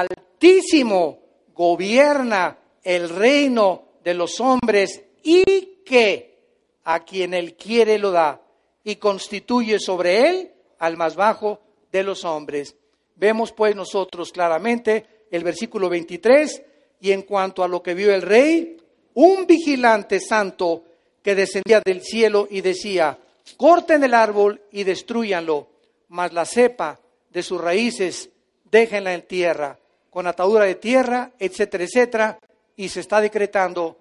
Altísimo 0.43 1.19
gobierna 1.55 2.57
el 2.83 3.07
reino 3.07 3.93
de 4.03 4.13
los 4.13 4.41
hombres 4.41 5.01
y 5.23 5.45
que 5.85 6.37
a 6.83 7.05
quien 7.05 7.33
él 7.33 7.55
quiere 7.55 7.97
lo 7.97 8.11
da 8.11 8.41
y 8.83 8.97
constituye 8.97 9.79
sobre 9.79 10.27
él 10.27 10.51
al 10.79 10.97
más 10.97 11.15
bajo 11.15 11.61
de 11.93 12.03
los 12.03 12.25
hombres. 12.25 12.75
Vemos 13.15 13.53
pues 13.53 13.73
nosotros 13.73 14.33
claramente 14.33 15.05
el 15.31 15.45
versículo 15.45 15.87
23 15.87 16.61
y 16.99 17.13
en 17.13 17.21
cuanto 17.21 17.63
a 17.63 17.69
lo 17.69 17.81
que 17.81 17.93
vio 17.93 18.13
el 18.13 18.21
rey, 18.21 18.75
un 19.13 19.47
vigilante 19.47 20.19
santo 20.19 20.83
que 21.21 21.35
descendía 21.35 21.79
del 21.79 22.01
cielo 22.01 22.49
y 22.51 22.59
decía, 22.59 23.17
corten 23.55 24.03
el 24.03 24.13
árbol 24.13 24.61
y 24.73 24.83
destruyanlo, 24.83 25.69
mas 26.09 26.33
la 26.33 26.43
cepa 26.43 26.99
de 27.29 27.41
sus 27.43 27.61
raíces 27.61 28.29
déjenla 28.69 29.13
en 29.13 29.21
tierra, 29.21 29.79
con 30.13 30.27
atadura 30.27 30.65
de 30.65 30.75
tierra, 30.75 31.31
etcétera, 31.39 31.83
etcétera, 31.83 32.39
y 32.75 32.87
se 32.87 32.99
está 32.99 33.19
decretando 33.19 33.97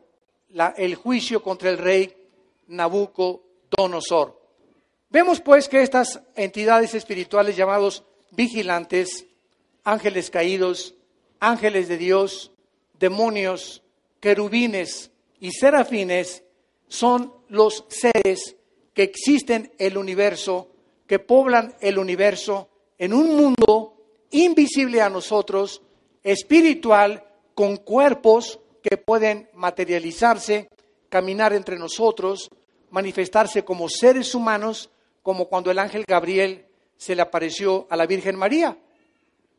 el 0.76 0.94
juicio 0.94 1.42
contra 1.42 1.70
el 1.70 1.78
rey 1.78 2.14
Nabucodonosor. 2.68 4.38
Vemos 5.08 5.40
pues 5.40 5.68
que 5.68 5.82
estas 5.82 6.20
entidades 6.36 6.94
espirituales 6.94 7.56
llamados 7.56 8.04
vigilantes, 8.30 9.26
ángeles 9.84 10.30
caídos, 10.30 10.94
ángeles 11.40 11.88
de 11.88 11.96
Dios, 11.96 12.52
demonios, 12.98 13.82
querubines 14.20 15.10
y 15.40 15.50
serafines 15.50 16.44
son 16.88 17.32
los 17.48 17.86
seres 17.88 18.56
que 18.92 19.02
existen 19.02 19.72
en 19.78 19.86
el 19.92 19.98
universo, 19.98 20.68
que 21.06 21.18
poblan 21.18 21.74
el 21.80 21.98
universo 21.98 22.68
en 22.98 23.14
un 23.14 23.34
mundo 23.34 23.96
invisible 24.30 25.00
a 25.00 25.08
nosotros, 25.08 25.82
espiritual, 26.23 27.25
con 27.55 27.77
cuerpos 27.77 28.61
que 28.83 28.97
pueden 28.97 29.49
materializarse, 29.55 30.68
caminar 31.09 31.53
entre 31.53 31.79
nosotros, 31.79 32.51
manifestarse 32.91 33.64
como 33.64 33.89
seres 33.89 34.35
humanos, 34.35 34.91
como 35.23 35.47
cuando 35.47 35.70
el 35.70 35.79
ángel 35.79 36.05
Gabriel 36.07 36.66
se 36.97 37.14
le 37.14 37.23
apareció 37.23 37.87
a 37.91 37.97
la 37.97 38.07
Virgen 38.07 38.37
María. 38.37 38.77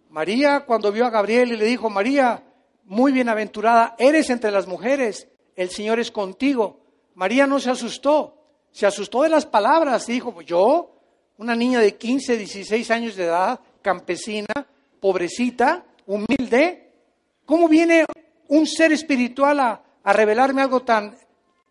María 0.09 0.65
cuando 0.65 0.91
vio 0.91 1.05
a 1.05 1.09
Gabriel 1.09 1.53
y 1.53 1.57
le 1.57 1.65
dijo, 1.65 1.89
María, 1.89 2.43
muy 2.85 3.11
bienaventurada, 3.11 3.95
eres 3.97 4.29
entre 4.29 4.51
las 4.51 4.67
mujeres, 4.67 5.27
el 5.55 5.69
Señor 5.69 5.99
es 5.99 6.11
contigo. 6.11 6.79
María 7.15 7.47
no 7.47 7.59
se 7.59 7.69
asustó, 7.69 8.37
se 8.71 8.85
asustó 8.85 9.23
de 9.23 9.29
las 9.29 9.45
palabras, 9.45 10.05
dijo, 10.05 10.41
yo, 10.41 10.91
una 11.37 11.55
niña 11.55 11.79
de 11.79 11.95
15, 11.95 12.37
16 12.37 12.91
años 12.91 13.15
de 13.15 13.25
edad, 13.25 13.59
campesina, 13.81 14.67
pobrecita, 14.99 15.85
humilde, 16.05 16.91
¿cómo 17.45 17.67
viene 17.67 18.05
un 18.47 18.67
ser 18.67 18.91
espiritual 18.91 19.59
a, 19.59 19.83
revelarme 20.05 20.61
algo 20.61 20.81
tan, 20.81 21.17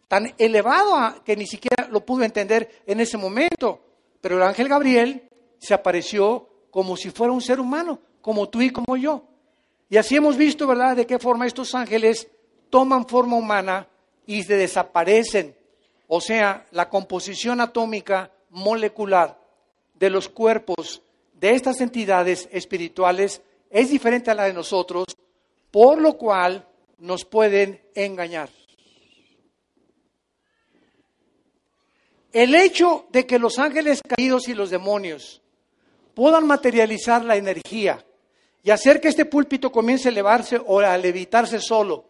tan 0.09 0.33
elevado 0.39 1.23
que 1.23 1.37
ni 1.37 1.47
siquiera 1.47 1.87
lo 1.91 2.05
pudo 2.05 2.25
entender 2.25 2.83
en 2.87 3.01
ese 3.01 3.19
momento? 3.19 3.81
Pero 4.21 4.37
el 4.37 4.43
ángel 4.43 4.69
Gabriel 4.69 5.29
se 5.59 5.75
apareció 5.75 6.49
como 6.71 6.97
si 6.97 7.11
fuera 7.11 7.33
un 7.33 7.43
ser 7.43 7.61
humano, 7.61 7.99
como 8.21 8.49
tú 8.49 8.63
y 8.63 8.71
como 8.71 8.97
yo. 8.97 9.25
Y 9.91 9.99
así 9.99 10.17
hemos 10.17 10.37
visto, 10.37 10.67
¿verdad?, 10.67 10.97
de 10.97 11.07
qué 11.07 11.19
forma 11.19 11.47
estos 11.47 11.75
ángeles 11.75 12.29
toman 12.71 13.07
forma 13.07 13.37
humana 13.37 13.87
y 14.27 14.43
se 14.43 14.57
desaparecen. 14.57 15.55
O 16.09 16.21
sea, 16.21 16.67
la 16.71 16.89
composición 16.89 17.61
atómica 17.61 18.31
molecular 18.49 19.39
de 19.95 20.11
los 20.11 20.29
cuerpos 20.29 21.03
de 21.35 21.51
estas 21.55 21.81
entidades 21.81 22.49
espirituales 22.53 23.43
es 23.73 23.89
diferente 23.89 24.31
a 24.31 24.35
la 24.35 24.45
de 24.45 24.53
nosotros, 24.53 25.07
por 25.71 25.99
lo 25.99 26.19
cual 26.19 26.69
nos 26.99 27.25
pueden 27.25 27.81
engañar. 27.95 28.51
El 32.31 32.55
hecho 32.55 33.07
de 33.11 33.27
que 33.27 33.39
los 33.39 33.59
ángeles 33.59 34.03
caídos 34.07 34.49
y 34.49 34.55
los 34.55 34.69
demonios 34.69 35.41
puedan 36.15 36.47
materializar 36.47 37.25
la 37.25 37.37
energía 37.37 38.05
y 38.63 38.71
hacer 38.71 39.01
que 39.01 39.09
este 39.09 39.25
púlpito 39.25 39.73
comience 39.73 40.09
a 40.09 40.13
elevarse 40.13 40.61
o 40.65 40.81
a 40.81 40.97
levitarse 40.99 41.59
solo, 41.59 42.05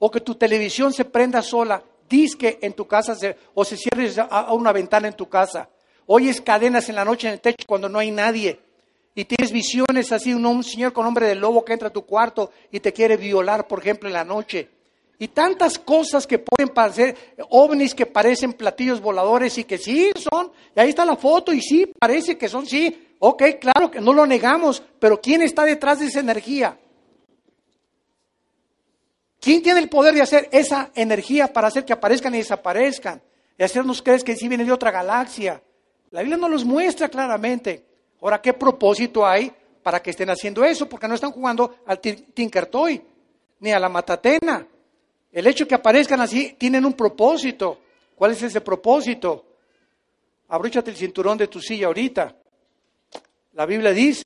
o 0.00 0.10
que 0.10 0.20
tu 0.20 0.34
televisión 0.34 0.92
se 0.92 1.04
prenda 1.04 1.40
sola, 1.40 1.82
disque 2.08 2.58
en 2.60 2.72
tu 2.72 2.86
casa 2.86 3.16
o 3.54 3.64
se 3.64 3.76
cierre 3.76 4.12
a 4.28 4.52
una 4.52 4.72
ventana 4.72 5.06
en 5.06 5.14
tu 5.14 5.28
casa. 5.28 5.68
Oyes 6.06 6.40
cadenas 6.40 6.88
en 6.88 6.96
la 6.96 7.04
noche 7.04 7.28
en 7.28 7.34
el 7.34 7.40
techo 7.40 7.64
cuando 7.66 7.88
no 7.88 8.00
hay 8.00 8.10
nadie. 8.10 8.65
Y 9.16 9.24
tienes 9.24 9.50
visiones 9.50 10.12
así, 10.12 10.32
un, 10.32 10.62
señor 10.62 10.92
con 10.92 11.04
hombre 11.04 11.26
de 11.26 11.34
lobo 11.34 11.64
que 11.64 11.72
entra 11.72 11.88
a 11.88 11.92
tu 11.92 12.06
cuarto 12.06 12.52
y 12.70 12.78
te 12.78 12.92
quiere 12.92 13.16
violar, 13.16 13.66
por 13.66 13.80
ejemplo, 13.80 14.08
en 14.08 14.12
la 14.12 14.24
noche. 14.24 14.68
Y 15.18 15.28
tantas 15.28 15.78
cosas 15.78 16.24
que 16.24 16.38
pueden 16.38 16.72
parecer, 16.72 17.16
ovnis 17.48 17.94
que 17.94 18.06
parecen 18.06 18.52
platillos 18.52 19.00
voladores 19.00 19.58
y 19.58 19.64
que 19.64 19.78
sí 19.78 20.12
son. 20.30 20.52
Y 20.76 20.78
ahí 20.78 20.90
está 20.90 21.04
la 21.04 21.16
foto 21.16 21.52
y 21.52 21.60
sí, 21.60 21.90
parece 21.98 22.38
que 22.38 22.48
son, 22.48 22.66
sí, 22.66 23.06
Ok, 23.18 23.42
claro 23.60 23.90
que 23.90 24.00
no 24.00 24.12
lo 24.12 24.26
negamos, 24.26 24.82
pero 24.98 25.20
¿quién 25.20 25.42
está 25.42 25.64
detrás 25.64 26.00
de 26.00 26.06
esa 26.06 26.20
energía? 26.20 26.78
¿Quién 29.40 29.62
tiene 29.62 29.80
el 29.80 29.88
poder 29.88 30.14
de 30.14 30.22
hacer 30.22 30.48
esa 30.52 30.90
energía 30.94 31.52
para 31.52 31.68
hacer 31.68 31.84
que 31.84 31.92
aparezcan 31.92 32.34
y 32.34 32.38
desaparezcan? 32.38 33.22
Y 33.58 33.62
hacernos 33.62 34.02
creer 34.02 34.22
que 34.22 34.36
sí 34.36 34.48
viene 34.48 34.64
de 34.64 34.72
otra 34.72 34.90
galaxia. 34.90 35.62
La 36.10 36.20
Biblia 36.20 36.36
no 36.36 36.48
los 36.48 36.64
muestra 36.64 37.08
claramente. 37.08 37.86
Ahora, 38.20 38.40
¿qué 38.40 38.52
propósito 38.52 39.26
hay 39.26 39.52
para 39.82 40.02
que 40.02 40.10
estén 40.10 40.30
haciendo 40.30 40.64
eso? 40.64 40.88
Porque 40.88 41.08
no 41.08 41.14
están 41.14 41.32
jugando 41.32 41.76
al 41.86 42.00
Tinker 42.00 42.66
Toy 42.66 43.02
ni 43.60 43.72
a 43.72 43.78
la 43.78 43.88
Matatena. 43.88 44.66
El 45.32 45.46
hecho 45.46 45.64
de 45.64 45.68
que 45.68 45.74
aparezcan 45.74 46.20
así 46.20 46.54
tienen 46.58 46.84
un 46.84 46.94
propósito. 46.94 47.80
¿Cuál 48.14 48.32
es 48.32 48.42
ese 48.42 48.60
propósito? 48.60 49.44
Abróchate 50.48 50.90
el 50.90 50.96
cinturón 50.96 51.36
de 51.36 51.48
tu 51.48 51.60
silla 51.60 51.88
ahorita. 51.88 52.34
La 53.52 53.66
Biblia 53.66 53.92
dice 53.92 54.24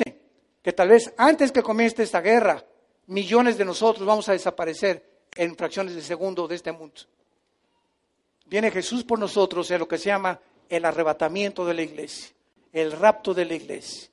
que 0.62 0.72
tal 0.72 0.91
vez 0.91 1.12
antes 1.16 1.51
que 1.53 1.62
comience 1.62 2.03
esta 2.03 2.20
guerra, 2.20 2.64
millones 3.07 3.57
de 3.59 3.64
nosotros 3.64 4.07
vamos 4.07 4.28
a 4.28 4.32
desaparecer 4.32 5.05
en 5.34 5.57
fracciones 5.57 5.95
de 5.95 6.03
segundo 6.03 6.47
de 6.47 6.57
este 6.57 6.72
mundo. 6.72 7.03
Viene 8.47 8.70
Jesús 8.70 9.05
por 9.05 9.18
nosotros 9.18 9.70
en 9.70 9.78
lo 9.78 9.88
que 9.88 9.99
se 9.99 10.07
llama 10.07 10.41
el 10.68 10.84
arrebatamiento 10.84 11.64
de 11.64 11.74
la 11.74 11.82
iglesia, 11.82 12.30
el 12.73 12.93
rapto 12.93 13.35
de 13.35 13.45
la 13.45 13.55
iglesia. 13.55 14.09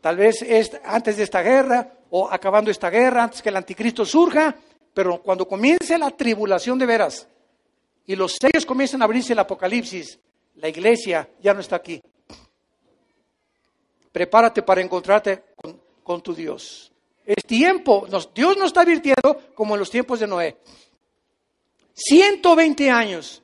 Tal 0.00 0.16
vez 0.16 0.42
es 0.42 0.70
antes 0.84 1.16
de 1.16 1.24
esta 1.24 1.42
guerra 1.42 1.92
o 2.10 2.28
acabando 2.30 2.70
esta 2.70 2.90
guerra, 2.90 3.24
antes 3.24 3.42
que 3.42 3.48
el 3.48 3.56
anticristo 3.56 4.04
surja, 4.04 4.54
pero 4.94 5.20
cuando 5.22 5.46
comience 5.46 5.98
la 5.98 6.10
tribulación 6.10 6.78
de 6.78 6.86
veras 6.86 7.28
y 8.06 8.16
los 8.16 8.36
sellos 8.40 8.64
comiencen 8.64 9.02
a 9.02 9.04
abrirse 9.04 9.32
el 9.32 9.38
apocalipsis, 9.38 10.18
la 10.56 10.68
iglesia 10.68 11.28
ya 11.40 11.54
no 11.54 11.60
está 11.60 11.76
aquí, 11.76 12.00
prepárate 14.10 14.62
para 14.62 14.80
encontrarte 14.80 15.44
con, 16.02 16.22
tu 16.22 16.34
Dios. 16.34 16.90
Es 17.24 17.44
tiempo, 17.44 18.06
Dios 18.34 18.56
nos 18.56 18.68
está 18.68 18.80
advirtiendo 18.80 19.52
como 19.54 19.74
en 19.74 19.80
los 19.80 19.90
tiempos 19.90 20.18
de 20.20 20.26
Noé. 20.26 20.56
120 21.94 22.90
años, 22.90 23.42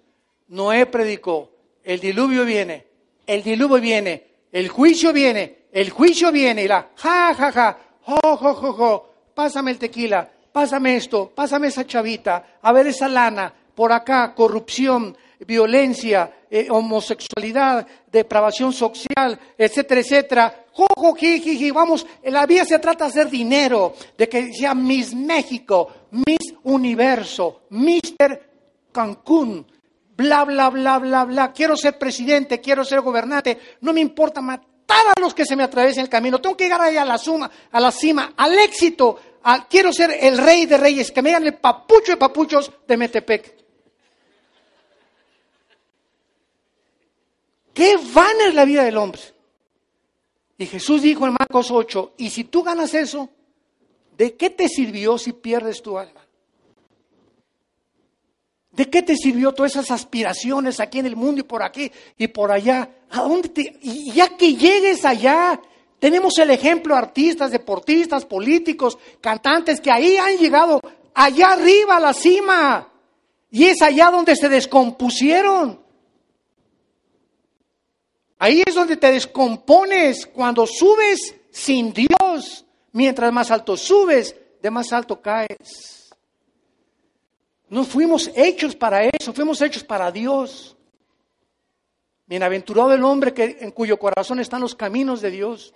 Noé 0.48 0.86
predicó, 0.86 1.50
el 1.82 2.00
diluvio 2.00 2.44
viene, 2.44 2.86
el 3.26 3.42
diluvio 3.42 3.80
viene, 3.80 4.26
el 4.52 4.68
juicio 4.68 5.12
viene, 5.12 5.64
el 5.72 5.90
juicio 5.90 6.30
viene, 6.30 6.64
y 6.64 6.68
la 6.68 6.90
ja, 6.96 7.34
ja, 7.34 7.52
ja, 7.52 7.78
jo, 8.02 8.36
jo, 8.36 8.54
jo, 8.54 8.72
jo, 8.72 9.10
pásame 9.34 9.72
el 9.72 9.78
tequila, 9.78 10.28
pásame 10.52 10.96
esto, 10.96 11.32
pásame 11.34 11.68
esa 11.68 11.86
chavita, 11.86 12.58
a 12.62 12.72
ver 12.72 12.86
esa 12.86 13.08
lana, 13.08 13.52
por 13.74 13.92
acá, 13.92 14.34
corrupción, 14.34 15.16
violencia, 15.46 16.32
eh, 16.50 16.68
homosexualidad, 16.70 17.86
depravación 18.10 18.72
social, 18.72 19.38
etcétera, 19.58 20.00
etcétera. 20.00 20.64
Jojo, 20.72 21.14
jiji, 21.14 21.70
vamos, 21.70 22.06
la 22.24 22.46
vida 22.46 22.64
se 22.64 22.78
trata 22.78 23.04
de 23.04 23.10
hacer 23.10 23.30
dinero, 23.30 23.94
de 24.16 24.28
que 24.28 24.52
sea 24.52 24.74
Miss 24.74 25.14
México, 25.14 25.88
Miss 26.12 26.54
Universo, 26.62 27.62
Mister 27.70 28.50
Cancún, 28.92 29.66
bla, 30.16 30.44
bla, 30.44 30.70
bla, 30.70 30.98
bla, 30.98 31.24
bla. 31.24 31.52
Quiero 31.52 31.76
ser 31.76 31.98
presidente, 31.98 32.60
quiero 32.60 32.84
ser 32.84 33.00
gobernante, 33.00 33.58
no 33.80 33.92
me 33.92 34.00
importa 34.00 34.40
matar 34.40 35.06
a 35.16 35.20
los 35.20 35.34
que 35.34 35.44
se 35.44 35.56
me 35.56 35.62
atraviesen 35.62 36.04
el 36.04 36.08
camino. 36.08 36.40
Tengo 36.40 36.56
que 36.56 36.64
llegar 36.64 36.80
ahí 36.80 36.96
a 36.96 37.04
la 37.04 37.18
suma, 37.18 37.50
a 37.70 37.80
la 37.80 37.90
cima, 37.90 38.34
al 38.36 38.58
éxito. 38.58 39.18
quiero 39.68 39.92
ser 39.92 40.16
el 40.20 40.38
rey 40.38 40.66
de 40.66 40.78
reyes, 40.78 41.10
que 41.10 41.22
me 41.22 41.30
digan 41.30 41.46
el 41.46 41.58
papucho 41.58 42.12
de 42.12 42.16
papuchos 42.16 42.70
de 42.86 42.96
Metepec. 42.96 43.64
Qué 47.72 47.96
vana 48.12 48.46
es 48.48 48.54
la 48.54 48.64
vida 48.64 48.84
del 48.84 48.96
hombre. 48.96 49.20
Y 50.56 50.66
Jesús 50.66 51.02
dijo 51.02 51.26
en 51.26 51.34
Marcos 51.38 51.70
8, 51.70 52.14
y 52.18 52.30
si 52.30 52.44
tú 52.44 52.62
ganas 52.62 52.94
eso, 52.94 53.28
¿de 54.16 54.36
qué 54.36 54.50
te 54.50 54.68
sirvió 54.68 55.18
si 55.18 55.32
pierdes 55.32 55.82
tu 55.82 55.98
alma? 55.98 56.23
¿De 58.74 58.90
qué 58.90 59.02
te 59.02 59.16
sirvió 59.16 59.52
todas 59.52 59.72
esas 59.72 59.90
aspiraciones 59.92 60.80
aquí 60.80 60.98
en 60.98 61.06
el 61.06 61.14
mundo 61.14 61.40
y 61.40 61.44
por 61.44 61.62
aquí 61.62 61.90
y 62.18 62.26
por 62.26 62.50
allá? 62.50 62.88
¿A 63.10 63.22
dónde 63.22 63.48
te, 63.48 63.78
y 63.82 64.10
ya 64.12 64.36
que 64.36 64.54
llegues 64.54 65.04
allá, 65.04 65.60
tenemos 66.00 66.36
el 66.38 66.50
ejemplo 66.50 66.96
artistas, 66.96 67.52
deportistas, 67.52 68.24
políticos, 68.24 68.98
cantantes 69.20 69.80
que 69.80 69.92
ahí 69.92 70.16
han 70.16 70.36
llegado 70.36 70.80
allá 71.14 71.52
arriba 71.52 71.96
a 71.96 72.00
la 72.00 72.12
cima. 72.12 72.88
Y 73.50 73.64
es 73.64 73.80
allá 73.80 74.10
donde 74.10 74.34
se 74.34 74.48
descompusieron. 74.48 75.80
Ahí 78.38 78.62
es 78.66 78.74
donde 78.74 78.96
te 78.96 79.12
descompones 79.12 80.26
cuando 80.26 80.66
subes 80.66 81.36
sin 81.50 81.94
Dios. 81.94 82.64
Mientras 82.90 83.32
más 83.32 83.50
alto 83.52 83.76
subes, 83.76 84.34
de 84.60 84.70
más 84.70 84.92
alto 84.92 85.22
caes. 85.22 86.03
No 87.68 87.84
fuimos 87.84 88.30
hechos 88.34 88.76
para 88.76 89.04
eso, 89.04 89.32
fuimos 89.32 89.60
hechos 89.60 89.84
para 89.84 90.10
Dios. 90.10 90.76
Bienaventurado 92.26 92.92
el 92.92 93.04
hombre 93.04 93.34
que, 93.34 93.58
en 93.60 93.70
cuyo 93.70 93.98
corazón 93.98 94.40
están 94.40 94.60
los 94.60 94.74
caminos 94.74 95.20
de 95.20 95.30
Dios. 95.30 95.74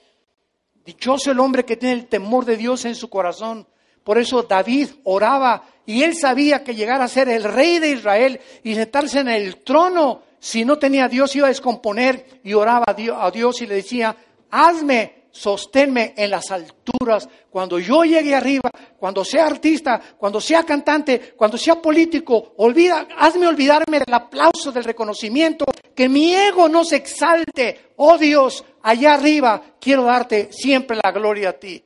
Dichoso 0.85 1.31
el 1.31 1.41
hombre 1.41 1.65
que 1.65 1.77
tiene 1.77 1.95
el 1.95 2.07
temor 2.07 2.45
de 2.45 2.57
Dios 2.57 2.85
en 2.85 2.95
su 2.95 3.11
corazón. 3.11 3.67
Por 4.05 4.19
eso 4.19 4.43
David 4.43 4.89
oraba 5.05 5.65
y 5.85 6.03
él 6.03 6.17
sabía 6.17 6.65
que 6.65 6.75
llegar 6.75 7.03
a 7.03 7.09
ser 7.09 7.29
el 7.29 7.45
rey 7.45 7.79
de 7.79 7.91
Israel 7.91 8.41
y 8.63 8.75
sentarse 8.75 9.21
en 9.21 9.29
el 9.29 9.63
trono 9.63 10.23
si 10.41 10.65
no 10.65 10.79
tenía 10.79 11.09
Dios, 11.09 11.35
iba 11.37 11.47
a 11.47 11.51
descomponer 11.51 12.41
y 12.45 12.55
oraba 12.55 12.87
a 12.89 13.31
Dios, 13.31 13.61
y 13.61 13.67
le 13.67 13.77
decía, 13.77 14.17
hazme, 14.51 15.18
sosténme 15.31 16.15
en 16.17 16.31
las 16.31 16.51
alturas. 16.51 17.29
Cuando 17.51 17.79
yo 17.79 18.05
llegue 18.05 18.35
arriba, 18.35 18.71
cuando 18.99 19.25
sea 19.25 19.47
artista, 19.47 20.01
cuando 20.17 20.41
sea 20.41 20.65
cantante, 20.65 21.35
cuando 21.37 21.57
sea 21.57 21.81
político, 21.81 22.55
olvida, 22.57 23.07
hazme 23.17 23.47
olvidarme 23.47 24.01
del 24.01 24.15
aplauso, 24.15 24.73
del 24.73 24.85
reconocimiento, 24.85 25.65
que 25.95 26.09
mi 26.09 26.35
ego 26.35 26.69
no 26.69 26.85
se 26.85 26.97
exalte. 26.97 27.93
Oh 27.97 28.19
Dios, 28.19 28.65
allá 28.83 29.15
arriba 29.15 29.63
quiero 29.81 30.05
darte 30.05 30.53
siempre 30.53 30.99
la 31.03 31.13
gloria 31.13 31.51
a 31.51 31.53
ti. 31.55 31.85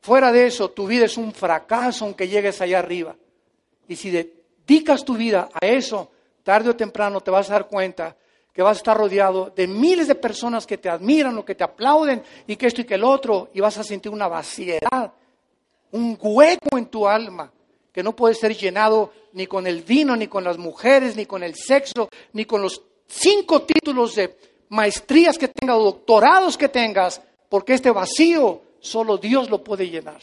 Fuera 0.00 0.30
de 0.30 0.46
eso, 0.46 0.70
tu 0.70 0.86
vida 0.86 1.06
es 1.06 1.16
un 1.16 1.32
fracaso 1.32 2.04
aunque 2.04 2.28
llegues 2.28 2.60
allá 2.60 2.78
arriba. 2.78 3.16
Y 3.88 3.96
si 3.96 4.10
dedicas 4.10 5.04
tu 5.04 5.16
vida 5.16 5.48
a 5.52 5.66
eso, 5.66 6.10
tarde 6.44 6.70
o 6.70 6.76
temprano 6.76 7.20
te 7.20 7.30
vas 7.30 7.50
a 7.50 7.54
dar 7.54 7.66
cuenta 7.66 8.16
que 8.56 8.62
vas 8.62 8.78
a 8.78 8.80
estar 8.80 8.96
rodeado 8.96 9.52
de 9.54 9.66
miles 9.66 10.08
de 10.08 10.14
personas 10.14 10.66
que 10.66 10.78
te 10.78 10.88
admiran 10.88 11.36
o 11.36 11.44
que 11.44 11.54
te 11.54 11.62
aplauden 11.62 12.22
y 12.46 12.56
que 12.56 12.68
esto 12.68 12.80
y 12.80 12.84
que 12.84 12.94
el 12.94 13.04
otro, 13.04 13.50
y 13.52 13.60
vas 13.60 13.76
a 13.76 13.84
sentir 13.84 14.10
una 14.10 14.28
vaciedad, 14.28 15.12
un 15.92 16.16
hueco 16.18 16.78
en 16.78 16.86
tu 16.86 17.06
alma 17.06 17.52
que 17.92 18.02
no 18.02 18.16
puede 18.16 18.34
ser 18.34 18.56
llenado 18.56 19.12
ni 19.34 19.46
con 19.46 19.66
el 19.66 19.82
vino, 19.82 20.16
ni 20.16 20.26
con 20.26 20.42
las 20.42 20.56
mujeres, 20.56 21.16
ni 21.16 21.26
con 21.26 21.42
el 21.42 21.54
sexo, 21.54 22.08
ni 22.32 22.46
con 22.46 22.62
los 22.62 22.80
cinco 23.06 23.60
títulos 23.60 24.14
de 24.14 24.38
maestrías 24.70 25.36
que 25.36 25.48
tengas, 25.48 25.76
doctorados 25.76 26.56
que 26.56 26.70
tengas, 26.70 27.20
porque 27.50 27.74
este 27.74 27.90
vacío 27.90 28.62
solo 28.80 29.18
Dios 29.18 29.50
lo 29.50 29.62
puede 29.62 29.90
llenar. 29.90 30.22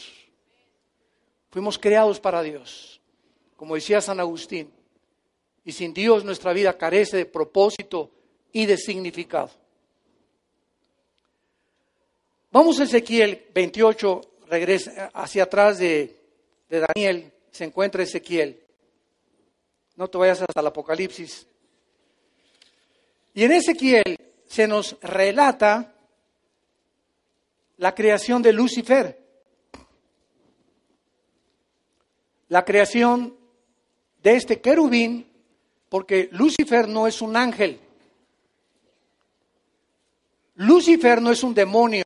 Fuimos 1.52 1.78
creados 1.78 2.20
para 2.20 2.42
Dios, 2.42 3.00
como 3.56 3.76
decía 3.76 4.02
San 4.02 4.20
Agustín, 4.20 4.72
y 5.64 5.72
sin 5.72 5.94
Dios 5.94 6.26
nuestra 6.26 6.52
vida 6.52 6.76
carece 6.76 7.18
de 7.18 7.26
propósito 7.28 8.10
y 8.54 8.66
de 8.66 8.78
significado. 8.78 9.52
Vamos 12.52 12.80
a 12.80 12.84
Ezequiel 12.84 13.48
28, 13.54 14.22
regresa 14.48 15.10
hacia 15.14 15.44
atrás 15.44 15.80
de, 15.80 16.16
de 16.70 16.86
Daniel, 16.88 17.34
se 17.52 17.66
encuentra 17.66 18.04
Ezequiel. 18.04 18.62
No 19.96 20.08
te 20.08 20.18
vayas 20.18 20.42
hasta 20.42 20.60
el 20.62 20.68
Apocalipsis. 20.68 21.48
Y 23.34 23.44
en 23.44 23.52
Ezequiel 23.54 24.18
se 24.46 24.68
nos 24.68 24.98
relata 25.02 25.96
la 27.78 27.96
creación 27.96 28.44
de 28.44 28.54
Lucifer, 28.54 29.20
la 32.50 32.64
creación 32.64 33.36
de 34.22 34.36
este 34.36 34.62
querubín, 34.62 35.28
porque 35.90 36.30
Lucifer 36.32 36.88
no 36.88 37.08
es 37.08 37.22
un 37.22 37.36
ángel, 37.36 37.80
Lucifer 40.56 41.22
no 41.22 41.32
es 41.32 41.44
un 41.44 41.54
demonio. 41.54 42.04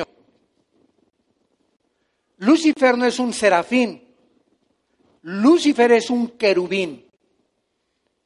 Lucifer 2.38 2.98
no 2.98 3.06
es 3.06 3.20
un 3.20 3.34
serafín. 3.34 4.08
Lucifer 5.24 5.92
es 5.92 6.10
un 6.10 6.30
querubín. 6.38 7.06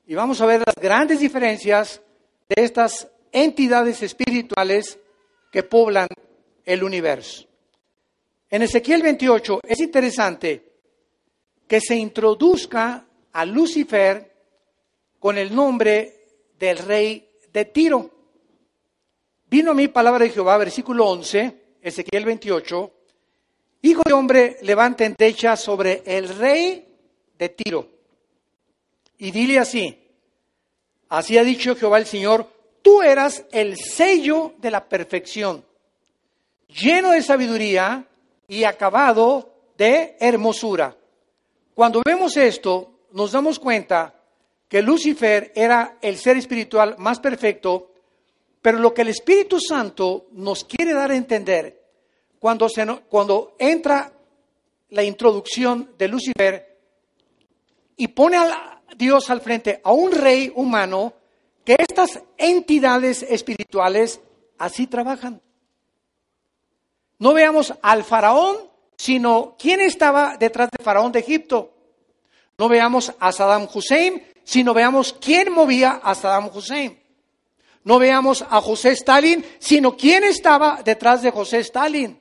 Y 0.05 0.15
vamos 0.15 0.41
a 0.41 0.45
ver 0.45 0.61
las 0.65 0.75
grandes 0.75 1.19
diferencias 1.19 2.01
de 2.49 2.63
estas 2.63 3.07
entidades 3.31 4.03
espirituales 4.03 4.99
que 5.51 5.63
poblan 5.63 6.07
el 6.65 6.83
universo. 6.83 7.47
En 8.49 8.61
Ezequiel 8.61 9.01
28 9.01 9.61
es 9.63 9.79
interesante 9.79 10.71
que 11.67 11.79
se 11.79 11.95
introduzca 11.95 13.05
a 13.31 13.45
Lucifer 13.45 14.29
con 15.19 15.37
el 15.37 15.55
nombre 15.55 16.25
del 16.59 16.77
rey 16.79 17.29
de 17.53 17.65
Tiro. 17.65 18.20
Vino 19.51 19.71
a 19.71 19.73
mí 19.73 19.89
palabra 19.89 20.23
de 20.23 20.31
Jehová, 20.31 20.57
versículo 20.57 21.05
11, 21.09 21.77
Ezequiel 21.81 22.23
28, 22.23 22.91
Hijo 23.81 24.01
de 24.05 24.13
hombre, 24.13 24.57
levanta 24.61 25.03
en 25.03 25.13
techa 25.13 25.57
sobre 25.57 26.03
el 26.05 26.29
rey 26.37 26.87
de 27.37 27.49
Tiro 27.49 27.85
y 29.17 29.29
dile 29.31 29.59
así, 29.59 30.07
así 31.09 31.37
ha 31.37 31.43
dicho 31.43 31.75
Jehová 31.75 31.97
el 31.97 32.05
Señor, 32.05 32.47
tú 32.81 33.01
eras 33.01 33.43
el 33.51 33.75
sello 33.75 34.53
de 34.59 34.71
la 34.71 34.87
perfección, 34.87 35.65
lleno 36.69 37.11
de 37.11 37.21
sabiduría 37.21 38.07
y 38.47 38.63
acabado 38.63 39.53
de 39.77 40.15
hermosura. 40.21 40.95
Cuando 41.73 42.01
vemos 42.05 42.37
esto, 42.37 43.01
nos 43.11 43.33
damos 43.33 43.59
cuenta 43.59 44.15
que 44.69 44.81
Lucifer 44.81 45.51
era 45.53 45.97
el 46.01 46.15
ser 46.15 46.37
espiritual 46.37 46.95
más 46.99 47.19
perfecto 47.19 47.90
pero 48.61 48.77
lo 48.77 48.93
que 48.93 49.01
el 49.01 49.07
Espíritu 49.07 49.59
Santo 49.59 50.27
nos 50.33 50.63
quiere 50.65 50.93
dar 50.93 51.11
a 51.11 51.15
entender 51.15 51.81
cuando, 52.39 52.69
se, 52.69 52.85
cuando 53.09 53.55
entra 53.57 54.13
la 54.89 55.03
introducción 55.03 55.93
de 55.97 56.07
Lucifer 56.07 56.79
y 57.97 58.07
pone 58.09 58.37
a 58.37 58.81
Dios 58.95 59.29
al 59.29 59.41
frente 59.41 59.81
a 59.83 59.91
un 59.91 60.11
rey 60.11 60.51
humano, 60.55 61.13
que 61.63 61.75
estas 61.77 62.21
entidades 62.37 63.23
espirituales 63.23 64.19
así 64.57 64.87
trabajan. 64.87 65.41
No 67.19 67.33
veamos 67.33 67.73
al 67.81 68.03
faraón, 68.03 68.57
sino 68.97 69.55
quién 69.57 69.79
estaba 69.79 70.37
detrás 70.37 70.69
del 70.71 70.83
faraón 70.83 71.11
de 71.11 71.19
Egipto. 71.19 71.73
No 72.57 72.67
veamos 72.67 73.13
a 73.19 73.31
Saddam 73.31 73.67
Hussein, 73.73 74.23
sino 74.43 74.73
veamos 74.73 75.13
quién 75.13 75.51
movía 75.51 76.01
a 76.03 76.13
Saddam 76.15 76.49
Hussein 76.53 77.00
no 77.83 77.97
veamos 77.97 78.43
a 78.47 78.61
José 78.61 78.91
Stalin, 78.91 79.43
sino 79.59 79.97
quién 79.97 80.23
estaba 80.23 80.81
detrás 80.83 81.21
de 81.21 81.31
José 81.31 81.59
Stalin. 81.59 82.19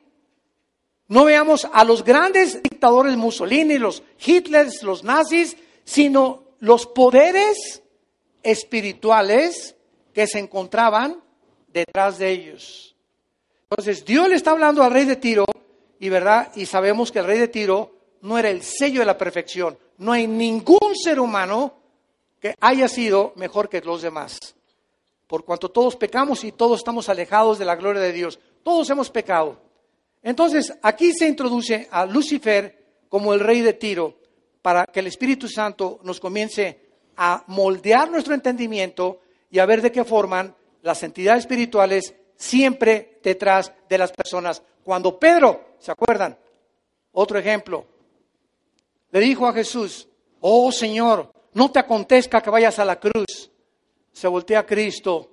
No 1.08 1.24
veamos 1.24 1.68
a 1.70 1.84
los 1.84 2.04
grandes 2.04 2.62
dictadores 2.62 3.16
Mussolini, 3.16 3.78
los 3.78 4.02
Hitlers, 4.24 4.82
los 4.82 5.04
nazis, 5.04 5.56
sino 5.84 6.44
los 6.60 6.86
poderes 6.86 7.82
espirituales 8.42 9.76
que 10.14 10.26
se 10.26 10.38
encontraban 10.38 11.20
detrás 11.68 12.18
de 12.18 12.30
ellos. 12.30 12.96
Entonces, 13.68 14.04
Dios 14.04 14.28
le 14.28 14.36
está 14.36 14.52
hablando 14.52 14.82
al 14.82 14.92
rey 14.92 15.04
de 15.04 15.16
Tiro, 15.16 15.44
y 15.98 16.08
verdad, 16.08 16.52
y 16.54 16.64
sabemos 16.66 17.12
que 17.12 17.18
el 17.18 17.26
rey 17.26 17.38
de 17.38 17.48
Tiro 17.48 17.92
no 18.22 18.38
era 18.38 18.50
el 18.50 18.62
sello 18.62 19.00
de 19.00 19.06
la 19.06 19.18
perfección. 19.18 19.78
No 19.98 20.12
hay 20.12 20.26
ningún 20.26 20.94
ser 20.94 21.20
humano 21.20 21.74
que 22.40 22.54
haya 22.60 22.88
sido 22.88 23.32
mejor 23.36 23.68
que 23.68 23.80
los 23.82 24.00
demás 24.00 24.38
por 25.30 25.44
cuanto 25.44 25.70
todos 25.70 25.94
pecamos 25.94 26.42
y 26.42 26.50
todos 26.50 26.80
estamos 26.80 27.08
alejados 27.08 27.56
de 27.56 27.64
la 27.64 27.76
gloria 27.76 28.02
de 28.02 28.12
Dios. 28.12 28.40
Todos 28.64 28.90
hemos 28.90 29.10
pecado. 29.10 29.62
Entonces, 30.24 30.76
aquí 30.82 31.12
se 31.12 31.28
introduce 31.28 31.86
a 31.92 32.04
Lucifer 32.04 33.04
como 33.08 33.32
el 33.32 33.38
rey 33.38 33.60
de 33.60 33.74
Tiro 33.74 34.18
para 34.60 34.86
que 34.86 34.98
el 34.98 35.06
Espíritu 35.06 35.46
Santo 35.46 36.00
nos 36.02 36.18
comience 36.18 36.80
a 37.16 37.44
moldear 37.46 38.10
nuestro 38.10 38.34
entendimiento 38.34 39.20
y 39.52 39.60
a 39.60 39.66
ver 39.66 39.82
de 39.82 39.92
qué 39.92 40.02
forman 40.02 40.52
las 40.82 41.00
entidades 41.04 41.44
espirituales 41.44 42.12
siempre 42.34 43.20
detrás 43.22 43.72
de 43.88 43.98
las 43.98 44.10
personas. 44.10 44.60
Cuando 44.82 45.16
Pedro, 45.16 45.76
¿se 45.78 45.92
acuerdan? 45.92 46.36
Otro 47.12 47.38
ejemplo, 47.38 47.86
le 49.12 49.20
dijo 49.20 49.46
a 49.46 49.52
Jesús, 49.52 50.08
oh 50.40 50.72
Señor, 50.72 51.30
no 51.52 51.70
te 51.70 51.78
acontezca 51.78 52.40
que 52.40 52.50
vayas 52.50 52.80
a 52.80 52.84
la 52.84 52.98
cruz 52.98 53.49
se 54.20 54.28
voltea 54.28 54.58
a 54.58 54.66
Cristo 54.66 55.30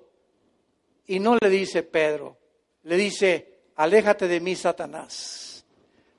y 1.08 1.20
no 1.20 1.36
le 1.42 1.50
dice 1.50 1.84
Pedro, 1.84 2.38
le 2.84 2.96
dice, 2.96 3.60
aléjate 3.76 4.30
de 4.30 4.40
mí, 4.40 4.56
Satanás, 4.56 5.66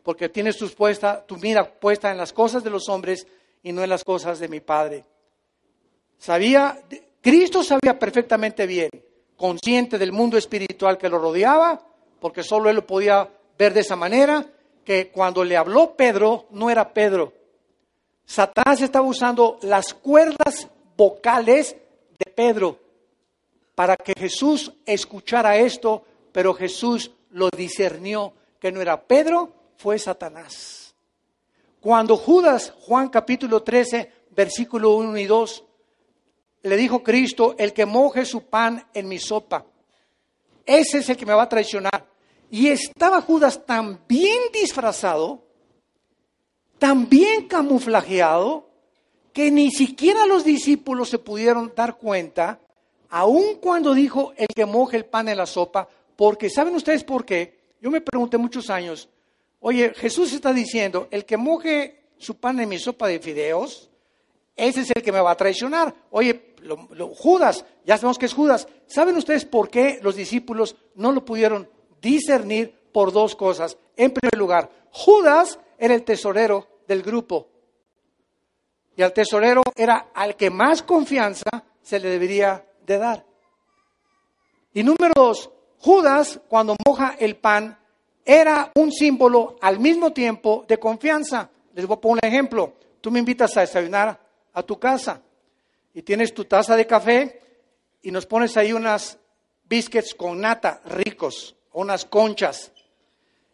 porque 0.02 0.28
tienes 0.28 0.58
tu, 0.58 0.68
puesta, 0.68 1.24
tu 1.24 1.38
mira 1.38 1.64
puesta 1.64 2.10
en 2.10 2.18
las 2.18 2.30
cosas 2.30 2.62
de 2.62 2.68
los 2.68 2.90
hombres 2.90 3.26
y 3.62 3.72
no 3.72 3.82
en 3.82 3.88
las 3.88 4.04
cosas 4.04 4.38
de 4.38 4.48
mi 4.48 4.60
Padre. 4.60 5.06
Sabía, 6.18 6.78
Cristo 7.22 7.62
sabía 7.62 7.98
perfectamente 7.98 8.66
bien, 8.66 8.90
consciente 9.34 9.96
del 9.96 10.12
mundo 10.12 10.36
espiritual 10.36 10.98
que 10.98 11.08
lo 11.08 11.18
rodeaba, 11.18 11.80
porque 12.20 12.42
solo 12.42 12.68
él 12.68 12.76
lo 12.76 12.86
podía 12.86 13.30
ver 13.58 13.72
de 13.72 13.80
esa 13.80 13.96
manera, 13.96 14.44
que 14.84 15.08
cuando 15.08 15.42
le 15.42 15.56
habló 15.56 15.96
Pedro, 15.96 16.48
no 16.50 16.68
era 16.68 16.92
Pedro. 16.92 17.32
Satanás 18.26 18.82
estaba 18.82 19.06
usando 19.06 19.58
las 19.62 19.94
cuerdas 19.94 20.68
vocales 20.98 21.74
de 22.18 22.30
Pedro 22.30 22.78
para 23.74 23.96
que 23.96 24.12
Jesús 24.18 24.72
escuchara 24.84 25.56
esto, 25.56 26.04
pero 26.32 26.52
Jesús 26.52 27.12
lo 27.30 27.48
discernió 27.50 28.32
que 28.58 28.72
no 28.72 28.80
era 28.80 29.00
Pedro, 29.00 29.52
fue 29.76 29.98
Satanás. 29.98 30.94
Cuando 31.80 32.16
Judas, 32.16 32.74
Juan 32.80 33.08
capítulo 33.08 33.62
13, 33.62 34.12
versículo 34.30 34.96
1 34.96 35.16
y 35.18 35.26
2, 35.26 35.64
le 36.62 36.76
dijo 36.76 37.02
Cristo, 37.04 37.54
el 37.56 37.72
que 37.72 37.86
moje 37.86 38.24
su 38.24 38.46
pan 38.46 38.84
en 38.92 39.06
mi 39.06 39.18
sopa, 39.18 39.64
ese 40.66 40.98
es 40.98 41.08
el 41.08 41.16
que 41.16 41.24
me 41.24 41.34
va 41.34 41.44
a 41.44 41.48
traicionar. 41.48 42.06
Y 42.50 42.68
estaba 42.68 43.22
Judas 43.22 43.64
tan 43.64 44.00
bien 44.08 44.40
disfrazado, 44.52 45.44
tan 46.78 47.08
bien 47.08 47.46
camuflajeado, 47.46 48.67
que 49.32 49.50
ni 49.50 49.70
siquiera 49.70 50.26
los 50.26 50.44
discípulos 50.44 51.08
se 51.08 51.18
pudieron 51.18 51.72
dar 51.74 51.96
cuenta, 51.96 52.60
aun 53.10 53.56
cuando 53.60 53.94
dijo 53.94 54.32
el 54.36 54.48
que 54.48 54.66
moje 54.66 54.96
el 54.96 55.04
pan 55.04 55.28
en 55.28 55.38
la 55.38 55.46
sopa, 55.46 55.88
porque 56.16 56.50
¿saben 56.50 56.74
ustedes 56.74 57.04
por 57.04 57.24
qué? 57.24 57.58
Yo 57.80 57.90
me 57.90 58.00
pregunté 58.00 58.38
muchos 58.38 58.70
años, 58.70 59.08
oye, 59.60 59.92
Jesús 59.94 60.32
está 60.32 60.52
diciendo, 60.52 61.08
el 61.10 61.24
que 61.24 61.36
moje 61.36 62.08
su 62.18 62.36
pan 62.36 62.58
en 62.60 62.68
mi 62.68 62.78
sopa 62.78 63.06
de 63.06 63.20
fideos, 63.20 63.88
ese 64.58 64.80
es 64.80 64.90
el 64.90 65.02
que 65.02 65.12
me 65.12 65.20
va 65.20 65.30
a 65.30 65.36
traicionar. 65.36 65.94
Oye, 66.10 66.54
Judas, 67.14 67.64
ya 67.86 67.96
sabemos 67.96 68.18
que 68.18 68.26
es 68.26 68.34
Judas. 68.34 68.66
¿Saben 68.88 69.16
ustedes 69.16 69.44
por 69.44 69.70
qué 69.70 70.00
los 70.02 70.16
discípulos 70.16 70.74
no 70.96 71.12
lo 71.12 71.24
pudieron 71.24 71.70
discernir 72.02 72.74
por 72.92 73.12
dos 73.12 73.36
cosas? 73.36 73.78
En 73.96 74.10
primer 74.10 74.36
lugar, 74.36 74.68
Judas 74.90 75.60
era 75.78 75.94
el 75.94 76.02
tesorero 76.02 76.66
del 76.88 77.02
grupo. 77.02 77.46
Y 78.98 79.02
al 79.02 79.12
tesorero 79.12 79.62
era 79.76 80.08
al 80.12 80.34
que 80.34 80.50
más 80.50 80.82
confianza 80.82 81.48
se 81.80 82.00
le 82.00 82.08
debería 82.10 82.66
de 82.84 82.98
dar. 82.98 83.24
Y 84.74 84.82
número 84.82 85.12
dos, 85.14 85.48
Judas, 85.78 86.40
cuando 86.48 86.74
moja 86.84 87.14
el 87.20 87.36
pan, 87.36 87.78
era 88.24 88.72
un 88.74 88.90
símbolo 88.90 89.56
al 89.60 89.78
mismo 89.78 90.12
tiempo 90.12 90.64
de 90.66 90.80
confianza. 90.80 91.48
Les 91.74 91.86
voy 91.86 91.96
a 91.96 92.00
poner 92.00 92.24
un 92.24 92.28
ejemplo. 92.28 92.74
Tú 93.00 93.12
me 93.12 93.20
invitas 93.20 93.56
a 93.56 93.60
desayunar 93.60 94.18
a 94.52 94.62
tu 94.64 94.80
casa 94.80 95.22
y 95.94 96.02
tienes 96.02 96.34
tu 96.34 96.46
taza 96.46 96.74
de 96.74 96.88
café 96.88 97.40
y 98.02 98.10
nos 98.10 98.26
pones 98.26 98.56
ahí 98.56 98.72
unas 98.72 99.16
biscuits 99.68 100.12
con 100.12 100.40
nata 100.40 100.82
ricos, 100.86 101.54
unas 101.72 102.04
conchas. 102.04 102.72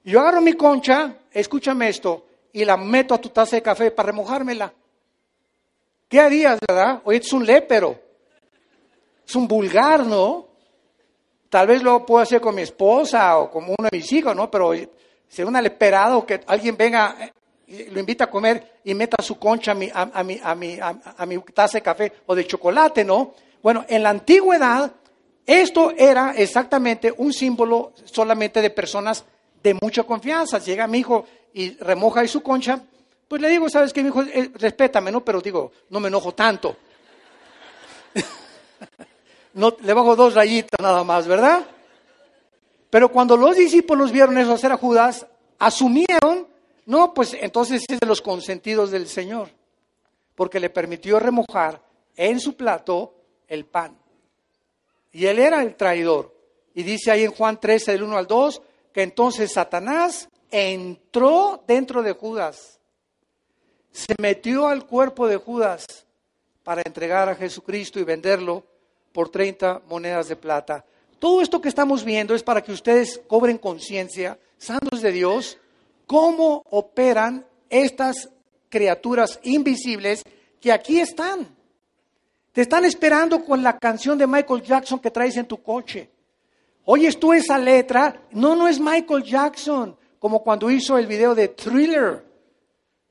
Yo 0.05 0.21
agarro 0.21 0.41
mi 0.41 0.55
concha, 0.55 1.19
escúchame 1.31 1.91
esto, 1.91 2.25
y 2.51 2.65
la 2.65 2.79
meto 2.79 3.13
a 3.13 3.21
tu 3.21 3.29
taza 3.29 3.57
de 3.57 3.63
café 3.63 3.91
para 3.91 4.07
remojármela. 4.07 4.73
¿Qué 6.15 6.21
harías, 6.21 6.61
verdad? 6.69 7.03
Oye, 7.07 7.19
es 7.19 7.33
un 7.33 7.45
lépero. 7.45 7.99
Es 9.27 9.35
un 9.35 9.49
vulgar, 9.49 10.07
¿no? 10.07 10.47
Tal 11.51 11.67
vez 11.67 11.83
lo 11.83 12.07
puedo 12.07 12.23
hacer 12.23 12.41
con 12.41 12.55
mi 12.55 12.63
esposa 12.63 13.37
o 13.37 13.51
con 13.51 13.65
uno 13.65 13.89
de 13.91 13.99
mis 13.99 14.13
hijos, 14.13 14.37
¿no? 14.37 14.49
Pero 14.49 14.75
sería 15.27 15.49
un 15.49 15.57
aleperado 15.57 16.25
que 16.25 16.41
alguien 16.47 16.77
venga 16.77 17.17
eh, 17.67 17.89
lo 17.91 17.99
invita 17.99 18.27
a 18.27 18.31
comer 18.31 18.79
y 18.85 18.95
meta 18.95 19.21
su 19.25 19.41
concha 19.41 19.73
a 19.73 19.75
mi, 19.75 19.91
a, 19.93 20.23
mi, 20.23 20.41
a, 20.41 20.55
mi, 20.55 20.79
a 20.81 21.27
mi 21.27 21.39
taza 21.53 21.79
de 21.79 21.83
café 21.83 22.13
o 22.27 22.35
de 22.37 22.47
chocolate, 22.47 23.03
¿no? 23.03 23.35
Bueno, 23.61 23.85
en 23.89 24.05
la 24.05 24.11
antigüedad 24.11 24.93
esto 25.45 25.91
era 25.97 26.35
exactamente 26.37 27.13
un 27.17 27.33
símbolo 27.33 27.93
solamente 28.05 28.63
de 28.63 28.71
personas 28.71 29.25
de 29.61 29.75
mucha 29.83 30.05
confianza. 30.05 30.61
Llega 30.61 30.87
mi 30.87 30.99
hijo 30.99 31.27
y 31.53 31.71
remoja 31.79 32.21
ahí 32.21 32.29
su 32.29 32.41
concha, 32.41 32.85
pues 33.29 33.41
le 33.41 33.49
digo, 33.49 33.69
¿sabes 33.69 33.93
qué, 33.93 34.03
mi 34.03 34.09
hijo? 34.09 34.23
Eh, 34.23 34.51
respétame, 34.55 35.11
¿no? 35.11 35.25
Pero 35.25 35.41
digo, 35.41 35.73
no 35.91 36.01
me 36.01 36.09
enojo 36.09 36.33
tanto. 36.35 36.77
no, 39.55 39.77
le 39.81 39.93
bajo 39.93 40.15
dos 40.15 40.35
rayitas 40.35 40.81
nada 40.81 41.05
más, 41.05 41.27
¿verdad? 41.27 41.65
Pero 42.91 43.11
cuando 43.11 43.37
los 43.37 43.57
discípulos 43.57 44.13
vieron 44.13 44.39
eso 44.39 44.53
hacer 44.53 44.71
a 44.71 44.77
Judas, 44.77 45.27
asumieron, 45.59 46.47
no, 46.87 47.13
pues 47.13 47.35
entonces 47.41 47.85
es 47.89 47.99
de 47.99 48.07
los 48.07 48.23
consentidos 48.23 48.91
del 48.91 49.09
Señor, 49.09 49.49
porque 50.35 50.61
le 50.61 50.71
permitió 50.71 51.19
remojar 51.19 51.83
en 52.17 52.39
su 52.39 52.55
plato 52.57 53.15
el 53.49 53.65
pan. 53.65 53.99
Y 55.13 55.27
él 55.27 55.39
era 55.39 55.63
el 55.63 55.75
traidor. 55.77 56.35
Y 56.75 56.83
dice 56.83 57.11
ahí 57.11 57.25
en 57.25 57.33
Juan 57.33 57.59
13, 57.59 57.93
del 57.93 58.03
1 58.03 58.17
al 58.17 58.27
2, 58.27 58.63
que 58.93 59.03
entonces 59.03 59.53
Satanás 59.53 60.29
entró 60.51 61.65
dentro 61.67 62.03
de 62.03 62.13
Judas, 62.13 62.79
se 63.95 64.17
metió 64.21 64.67
al 64.67 64.87
cuerpo 64.87 65.29
de 65.29 65.37
Judas 65.37 66.05
para 66.65 66.83
entregar 66.85 67.29
a 67.29 67.37
Jesucristo 67.37 68.01
y 68.01 68.05
venderlo 68.05 68.65
por 69.13 69.29
30 69.29 69.83
monedas 69.89 70.29
de 70.29 70.35
plata. 70.35 70.85
Todo 71.21 71.41
esto 71.41 71.61
que 71.61 71.69
estamos 71.69 72.05
viendo 72.05 72.35
es 72.35 72.43
para 72.43 72.61
que 72.61 72.73
ustedes 72.73 73.23
cobren 73.29 73.57
conciencia, 73.57 74.37
santos 74.59 75.01
de 75.01 75.13
Dios, 75.13 75.59
cómo 76.07 76.65
operan 76.71 77.47
estas 77.71 78.29
criaturas 78.69 79.39
invisibles 79.45 80.25
que 80.61 80.73
aquí 80.73 80.99
están. 80.99 81.55
Te 82.51 82.63
están 82.63 82.85
esperando 82.85 83.45
con 83.45 83.63
la 83.63 83.79
canción 83.79 84.19
de 84.19 84.27
Michael 84.27 84.63
Jackson 84.63 84.99
que 84.99 85.13
traes 85.13 85.37
en 85.37 85.47
tu 85.47 85.63
coche. 85.63 86.11
Oyes 86.85 87.19
tú 87.19 87.33
esa 87.33 87.59
letra, 87.59 88.23
no, 88.33 88.57
no 88.57 88.67
es 88.67 88.81
Michael 88.81 89.23
Jackson, 89.23 89.97
como 90.19 90.43
cuando 90.43 90.69
hizo 90.69 90.99
el 90.99 91.07
video 91.07 91.33
de 91.33 91.49
Thriller. 91.49 92.34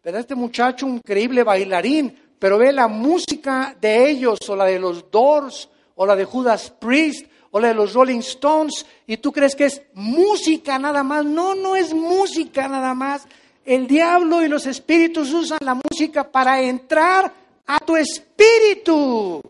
¿Verdad? 0.03 0.21
Este 0.21 0.35
muchacho, 0.35 0.85
un 0.85 0.95
increíble 0.95 1.43
bailarín, 1.43 2.19
pero 2.37 2.57
ve 2.57 2.73
la 2.73 2.89
música 2.89 3.73
de 3.79 4.09
ellos, 4.09 4.37
o 4.49 4.55
la 4.55 4.65
de 4.65 4.77
los 4.77 5.09
Doors, 5.09 5.69
o 5.95 6.05
la 6.05 6.15
de 6.15 6.25
Judas 6.25 6.69
Priest, 6.71 7.25
o 7.51 7.59
la 7.59 7.69
de 7.69 7.73
los 7.73 7.93
Rolling 7.93 8.19
Stones, 8.19 8.85
y 9.07 9.17
tú 9.17 9.31
crees 9.31 9.55
que 9.55 9.65
es 9.65 9.81
música 9.93 10.77
nada 10.77 11.03
más. 11.03 11.23
No, 11.23 11.55
no 11.55 11.75
es 11.75 11.93
música 11.93 12.67
nada 12.67 12.93
más. 12.93 13.25
El 13.63 13.87
diablo 13.87 14.43
y 14.43 14.49
los 14.49 14.65
espíritus 14.65 15.31
usan 15.31 15.59
la 15.61 15.75
música 15.75 16.29
para 16.29 16.61
entrar 16.61 17.31
a 17.65 17.79
tu 17.79 17.95
espíritu. 17.95 19.41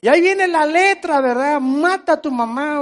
Y 0.00 0.06
ahí 0.06 0.20
viene 0.20 0.46
la 0.46 0.64
letra, 0.64 1.20
¿verdad? 1.20 1.60
Mata 1.60 2.12
a 2.12 2.20
tu 2.20 2.30
mamá 2.30 2.80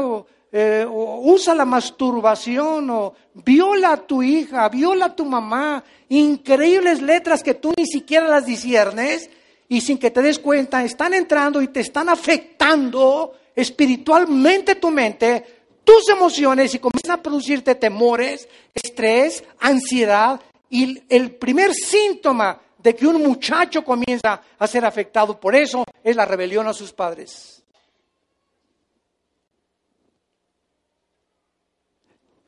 eh, 0.59 0.87
usa 0.89 1.55
la 1.55 1.67
masturbación 1.67 2.89
o 2.89 3.13
viola 3.35 3.93
a 3.93 3.97
tu 3.99 4.23
hija, 4.23 4.67
viola 4.71 5.05
a 5.05 5.15
tu 5.15 5.27
mamá. 5.27 5.85
Increíbles 6.09 7.03
letras 7.03 7.43
que 7.43 7.53
tú 7.53 7.75
ni 7.77 7.87
siquiera 7.87 8.27
las 8.27 8.47
disiernes 8.47 9.29
y 9.69 9.83
sin 9.83 9.99
que 9.99 10.11
te 10.11 10.23
des 10.23 10.39
cuenta 10.39 10.83
están 10.83 11.13
entrando 11.13 11.61
y 11.61 11.69
te 11.69 11.81
están 11.81 12.09
afectando 12.09 13.35
espiritualmente 13.55 14.77
tu 14.77 14.91
mente, 14.91 15.45
tus 15.85 16.09
emociones 16.09 16.75
y 16.75 16.79
comienzan 16.79 17.19
a 17.19 17.23
producirte 17.23 17.75
temores, 17.75 18.49
estrés, 18.73 19.45
ansiedad. 19.61 20.41
Y 20.71 21.03
el 21.11 21.33
primer 21.33 21.75
síntoma 21.75 22.59
de 22.79 22.97
que 22.97 23.07
un 23.07 23.23
muchacho 23.23 23.85
comienza 23.85 24.41
a 24.59 24.67
ser 24.67 24.87
afectado 24.87 25.39
por 25.39 25.55
eso 25.55 25.85
es 26.03 26.17
la 26.17 26.25
rebelión 26.25 26.67
a 26.67 26.73
sus 26.73 26.95
padres. 26.95 27.56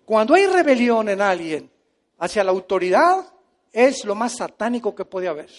Cuando 0.09 0.33
hay 0.33 0.47
rebelión 0.47 1.11
en 1.11 1.21
alguien 1.21 1.71
hacia 2.19 2.43
la 2.43 2.51
autoridad, 2.51 3.31
es 3.71 4.07
lo 4.07 4.15
más 4.15 4.37
satánico 4.37 4.95
que 4.95 5.05
puede 5.05 5.29
haber. 5.29 5.51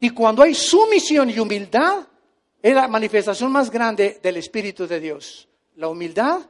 Y 0.00 0.10
cuando 0.10 0.42
hay 0.42 0.54
sumisión 0.54 1.30
y 1.30 1.38
humildad, 1.38 2.06
es 2.62 2.74
la 2.74 2.88
manifestación 2.88 3.50
más 3.50 3.70
grande 3.70 4.20
del 4.22 4.36
Espíritu 4.36 4.86
de 4.86 5.00
Dios. 5.00 5.48
La 5.76 5.88
humildad 5.88 6.42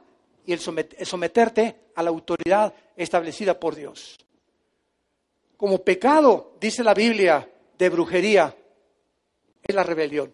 y 0.45 0.51
el 0.51 0.59
someterte 0.59 1.91
a 1.95 2.03
la 2.03 2.09
autoridad 2.09 2.73
establecida 2.97 3.57
por 3.57 3.73
Dios 3.75 4.19
como 5.61 5.83
pecado, 5.83 6.55
dice 6.59 6.83
la 6.83 6.95
Biblia, 6.95 7.47
de 7.77 7.89
brujería, 7.89 8.57
es 9.61 9.75
la 9.75 9.83
rebelión. 9.83 10.33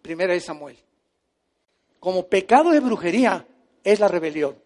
Primera 0.00 0.32
de 0.32 0.40
Samuel. 0.40 0.78
Como 1.98 2.26
pecado 2.26 2.70
de 2.70 2.80
brujería 2.80 3.46
es 3.84 4.00
la 4.00 4.08
rebelión. 4.08 4.56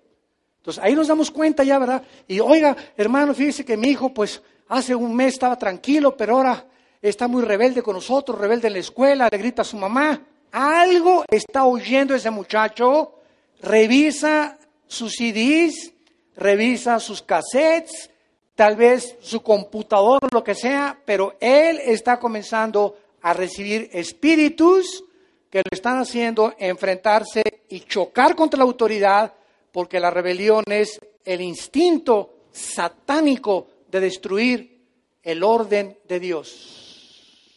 Entonces 0.58 0.82
ahí 0.82 0.94
nos 0.94 1.08
damos 1.08 1.30
cuenta 1.30 1.62
ya, 1.62 1.78
¿verdad? 1.78 2.02
Y 2.26 2.40
oiga, 2.40 2.76
hermano, 2.96 3.34
fíjese 3.34 3.64
que 3.64 3.76
mi 3.76 3.88
hijo, 3.88 4.14
pues 4.14 4.40
hace 4.68 4.94
un 4.94 5.14
mes 5.14 5.34
estaba 5.34 5.58
tranquilo, 5.58 6.16
pero 6.16 6.36
ahora 6.36 6.66
está 7.02 7.28
muy 7.28 7.42
rebelde 7.42 7.82
con 7.82 7.94
nosotros, 7.96 8.38
rebelde 8.38 8.68
en 8.68 8.72
la 8.72 8.78
escuela, 8.78 9.28
le 9.30 9.38
grita 9.38 9.62
a 9.62 9.66
su 9.66 9.76
mamá. 9.76 10.22
Algo 10.52 11.24
está 11.30 11.64
oyendo 11.64 12.14
ese 12.14 12.30
muchacho. 12.30 13.16
Revisa 13.60 14.58
sus 14.86 15.12
CDs, 15.12 15.92
revisa 16.36 16.98
sus 16.98 17.22
cassettes, 17.22 18.10
tal 18.54 18.76
vez 18.76 19.16
su 19.20 19.42
computador 19.42 20.20
lo 20.32 20.44
que 20.44 20.54
sea, 20.54 20.98
pero 21.04 21.36
él 21.40 21.80
está 21.84 22.18
comenzando 22.18 22.96
a 23.20 23.32
recibir 23.32 23.90
espíritus 23.92 25.04
que 25.50 25.58
lo 25.58 25.70
están 25.70 25.98
haciendo 25.98 26.54
enfrentarse 26.58 27.42
y 27.74 27.80
chocar 27.80 28.36
contra 28.36 28.58
la 28.58 28.64
autoridad, 28.64 29.34
porque 29.72 29.98
la 29.98 30.08
rebelión 30.08 30.62
es 30.70 31.00
el 31.24 31.40
instinto 31.40 32.44
satánico 32.52 33.66
de 33.90 33.98
destruir 33.98 34.80
el 35.20 35.42
orden 35.42 35.98
de 36.06 36.20
Dios. 36.20 37.50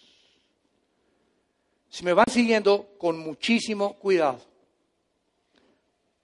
Si 1.88 2.04
me 2.04 2.14
van 2.14 2.26
siguiendo 2.32 2.96
con 2.98 3.20
muchísimo 3.20 3.94
cuidado. 4.00 4.40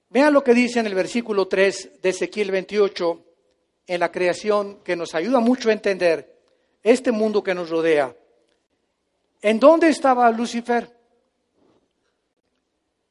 Vean 0.10 0.34
lo 0.34 0.44
que 0.44 0.56
dice 0.56 0.80
en 0.80 0.88
el 0.88 0.96
versículo 0.96 1.48
3 1.48 2.02
de 2.02 2.10
Ezequiel 2.10 2.50
28 2.50 3.24
en 3.86 4.00
la 4.00 4.12
creación 4.12 4.80
que 4.84 4.96
nos 4.96 5.14
ayuda 5.14 5.40
mucho 5.40 5.70
a 5.70 5.74
entender 5.74 6.36
este 6.82 7.12
mundo 7.12 7.44
que 7.44 7.54
nos 7.54 7.70
rodea. 7.70 8.16
¿En 9.44 9.60
dónde 9.60 9.90
estaba 9.90 10.32
Lucifer? 10.32 10.90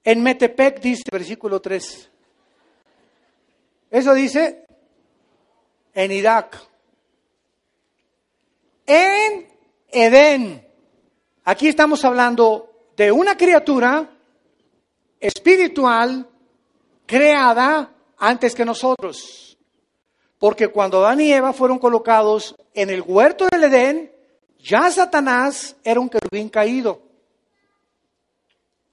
En 0.04 0.22
Metepec 0.22 0.80
dice, 0.80 1.04
versículo 1.10 1.60
3. 1.60 2.10
Eso 3.90 4.14
dice 4.14 4.64
en 5.94 6.12
Irak. 6.12 6.58
En 8.86 9.46
Edén. 9.88 10.66
Aquí 11.44 11.68
estamos 11.68 12.04
hablando 12.04 12.90
de 12.96 13.12
una 13.12 13.36
criatura 13.36 14.10
espiritual 15.20 16.28
creada 17.06 17.92
antes 18.18 18.54
que 18.54 18.64
nosotros. 18.64 19.58
Porque 20.38 20.68
cuando 20.68 20.98
Adán 20.98 21.20
y 21.20 21.32
Eva 21.32 21.52
fueron 21.52 21.78
colocados 21.78 22.56
en 22.74 22.90
el 22.90 23.02
huerto 23.02 23.46
del 23.50 23.64
Edén, 23.64 24.12
ya 24.58 24.90
Satanás 24.90 25.76
era 25.84 26.00
un 26.00 26.08
querubín 26.08 26.48
caído. 26.48 27.11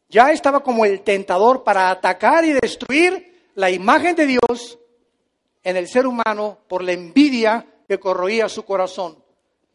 Ya 0.10 0.32
estaba 0.32 0.62
como 0.62 0.86
el 0.86 1.02
tentador 1.02 1.64
para 1.64 1.92
atacar 1.92 2.44
y 2.44 2.54
destruir 2.54 3.52
la 3.56 3.70
imagen 3.70 4.16
de 4.16 4.26
Dios 4.26 4.80
en 5.64 5.78
el 5.78 5.88
ser 5.88 6.08
humano 6.08 6.58
por 6.68 6.84
la 6.84 6.94
envidia 6.94 7.66
que 7.88 8.00
corroía 8.00 8.50
su 8.50 8.64
corazón, 8.66 9.24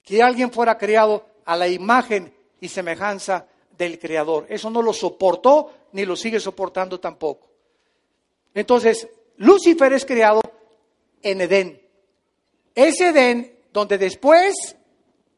que 0.03 0.23
alguien 0.23 0.51
fuera 0.51 0.77
creado 0.77 1.27
a 1.45 1.57
la 1.57 1.69
imagen 1.69 2.35
y 2.61 2.69
semejanza 2.69 3.47
del 3.77 3.99
Creador. 3.99 4.47
Eso 4.49 4.71
no 4.71 4.83
lo 4.83 4.93
soportó 4.93 5.73
ni 5.93 6.05
lo 6.05 6.17
sigue 6.17 6.41
soportando 6.41 6.99
tampoco. 6.99 7.49
Entonces, 8.55 9.09
Lucifer 9.37 9.93
es 9.93 10.05
creado 10.05 10.41
en 11.23 11.41
Edén. 11.41 11.81
Es 12.75 13.01
Edén 13.01 13.59
donde 13.73 13.99
después 13.99 14.77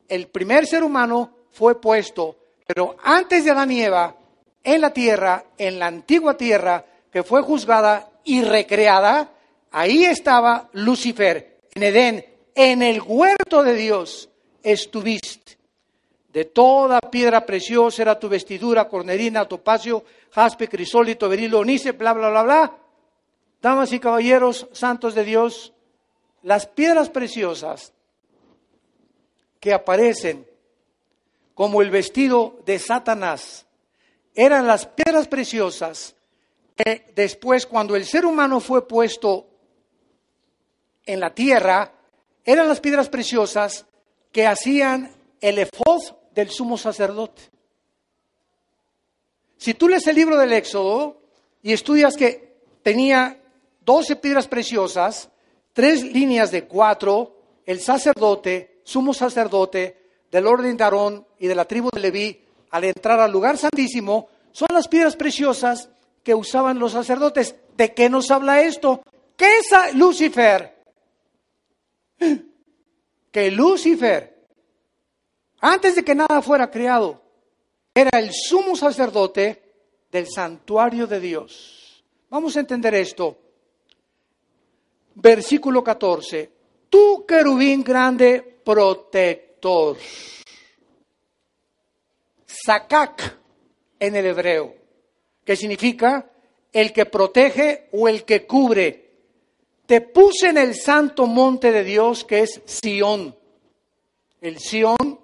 el 0.09 0.28
primer 0.28 0.66
ser 0.66 0.82
humano 0.84 1.34
fue 1.51 1.80
puesto, 1.80 2.36
pero 2.66 2.97
antes 3.03 3.44
de 3.44 3.51
Adán 3.51 3.70
y 3.72 3.82
Eva, 3.82 4.14
en 4.67 4.81
la 4.81 4.91
tierra, 4.91 5.45
en 5.57 5.79
la 5.79 5.87
antigua 5.87 6.37
tierra, 6.37 6.85
que 7.12 7.23
fue 7.23 7.41
juzgada 7.41 8.11
y 8.25 8.43
recreada, 8.43 9.31
ahí 9.71 10.05
estaba 10.05 10.69
Lucifer, 10.73 11.61
en 11.73 11.83
Edén, 11.85 12.27
en 12.53 12.83
el 12.83 13.01
huerto 13.01 13.62
de 13.62 13.75
Dios 13.75 14.29
estuviste. 14.64 15.57
De 16.33 16.47
toda 16.47 17.01
piedra 17.01 17.47
preciosa 17.47 18.03
era 18.03 18.19
tu 18.19 18.29
vestidura, 18.29 18.89
cornerina, 18.89 19.45
topacio, 19.45 20.05
jaspe, 20.33 20.69
crisólito, 20.69 21.29
berilo, 21.29 21.61
onice, 21.61 21.93
bla, 21.93 22.12
bla, 22.12 22.29
bla, 22.31 22.43
bla. 22.43 22.77
Damas 23.62 23.93
y 23.93 24.01
caballeros, 24.01 24.67
santos 24.73 25.14
de 25.14 25.23
Dios, 25.23 25.75
las 26.43 26.67
piedras 26.67 27.09
preciosas 27.09 27.93
que 29.61 29.73
aparecen 29.73 30.45
como 31.55 31.83
el 31.83 31.91
vestido 31.91 32.59
de 32.67 32.81
Satanás 32.81 33.66
eran 34.37 34.66
las 34.66 34.87
piedras 34.87 35.26
preciosas 35.26 36.14
que 36.76 37.07
después 37.16 37.66
cuando 37.66 37.97
el 37.97 38.05
ser 38.05 38.26
humano 38.26 38.61
fue 38.61 38.87
puesto 38.87 39.49
en 41.07 41.20
la 41.20 41.34
tierra, 41.34 41.91
eran 42.45 42.68
las 42.68 42.80
piedras 42.80 43.09
preciosas 43.09 43.87
que 44.30 44.47
hacían 44.47 45.11
el 45.41 45.59
efod 45.59 46.03
del 46.34 46.51
sumo 46.51 46.76
sacerdote. 46.76 47.43
Si 49.57 49.72
tú 49.72 49.89
lees 49.89 50.07
el 50.07 50.16
libro 50.16 50.37
del 50.37 50.53
Éxodo 50.53 51.22
y 51.62 51.72
estudias 51.72 52.14
que 52.14 52.59
tenía 52.82 53.41
doce 53.80 54.16
piedras 54.16 54.47
preciosas, 54.47 55.30
tres 55.72 56.03
líneas 56.03 56.51
de 56.51 56.64
cuatro, 56.64 57.41
el 57.64 57.80
sacerdote, 57.80 58.82
sumo 58.84 59.14
sacerdote, 59.14 60.05
del 60.30 60.47
orden 60.47 60.76
de 60.76 60.84
Aarón 60.84 61.26
y 61.39 61.47
de 61.47 61.55
la 61.55 61.64
tribu 61.64 61.89
de 61.91 62.01
Leví, 62.01 62.45
al 62.71 62.85
entrar 62.85 63.21
al 63.21 63.33
lugar 63.33 63.59
santísimo, 63.59 64.29
son 64.53 64.69
las 64.73 64.89
piedras 64.89 65.17
preciosas 65.17 65.89
que 66.23 66.35
usaban 66.35 66.79
los 66.79 66.93
sacerdotes. 66.93 67.55
¿De 67.77 67.93
qué 67.95 68.09
nos 68.09 68.31
habla 68.31 68.62
esto? 68.62 69.03
¿Qué 69.37 69.59
es 69.59 69.95
Lucifer? 69.95 70.75
Que 73.31 73.51
Lucifer, 73.51 74.47
antes 75.61 75.95
de 75.95 76.03
que 76.03 76.14
nada 76.14 76.41
fuera 76.41 76.71
creado, 76.71 77.21
era 77.95 78.19
el 78.19 78.31
sumo 78.33 78.75
sacerdote 78.75 79.62
del 80.11 80.27
santuario 80.27 81.07
de 81.07 81.21
Dios. 81.21 82.03
Vamos 82.31 82.57
a 82.57 82.61
entender 82.61 82.95
esto. 82.95 83.37
Versículo 85.14 85.85
14. 85.85 86.51
Tú, 86.89 87.25
querubín 87.27 87.83
grande, 87.83 88.61
protector. 88.64 89.97
Sakak 92.67 93.39
en 94.01 94.17
el 94.17 94.27
hebreo, 94.27 94.75
que 95.45 95.55
significa 95.55 96.29
el 96.73 96.93
que 96.93 97.07
protege 97.07 97.89
o 97.93 98.09
el 98.09 98.25
que 98.25 98.45
cubre. 98.45 99.12
Te 99.87 100.01
puse 100.01 100.49
en 100.49 100.59
el 100.59 100.75
santo 100.75 101.29
monte 101.29 101.71
de 101.71 101.85
Dios 101.85 102.25
que 102.25 102.41
es 102.41 102.61
Sión. 102.64 103.37
El 104.41 104.59
Sión, 104.59 105.21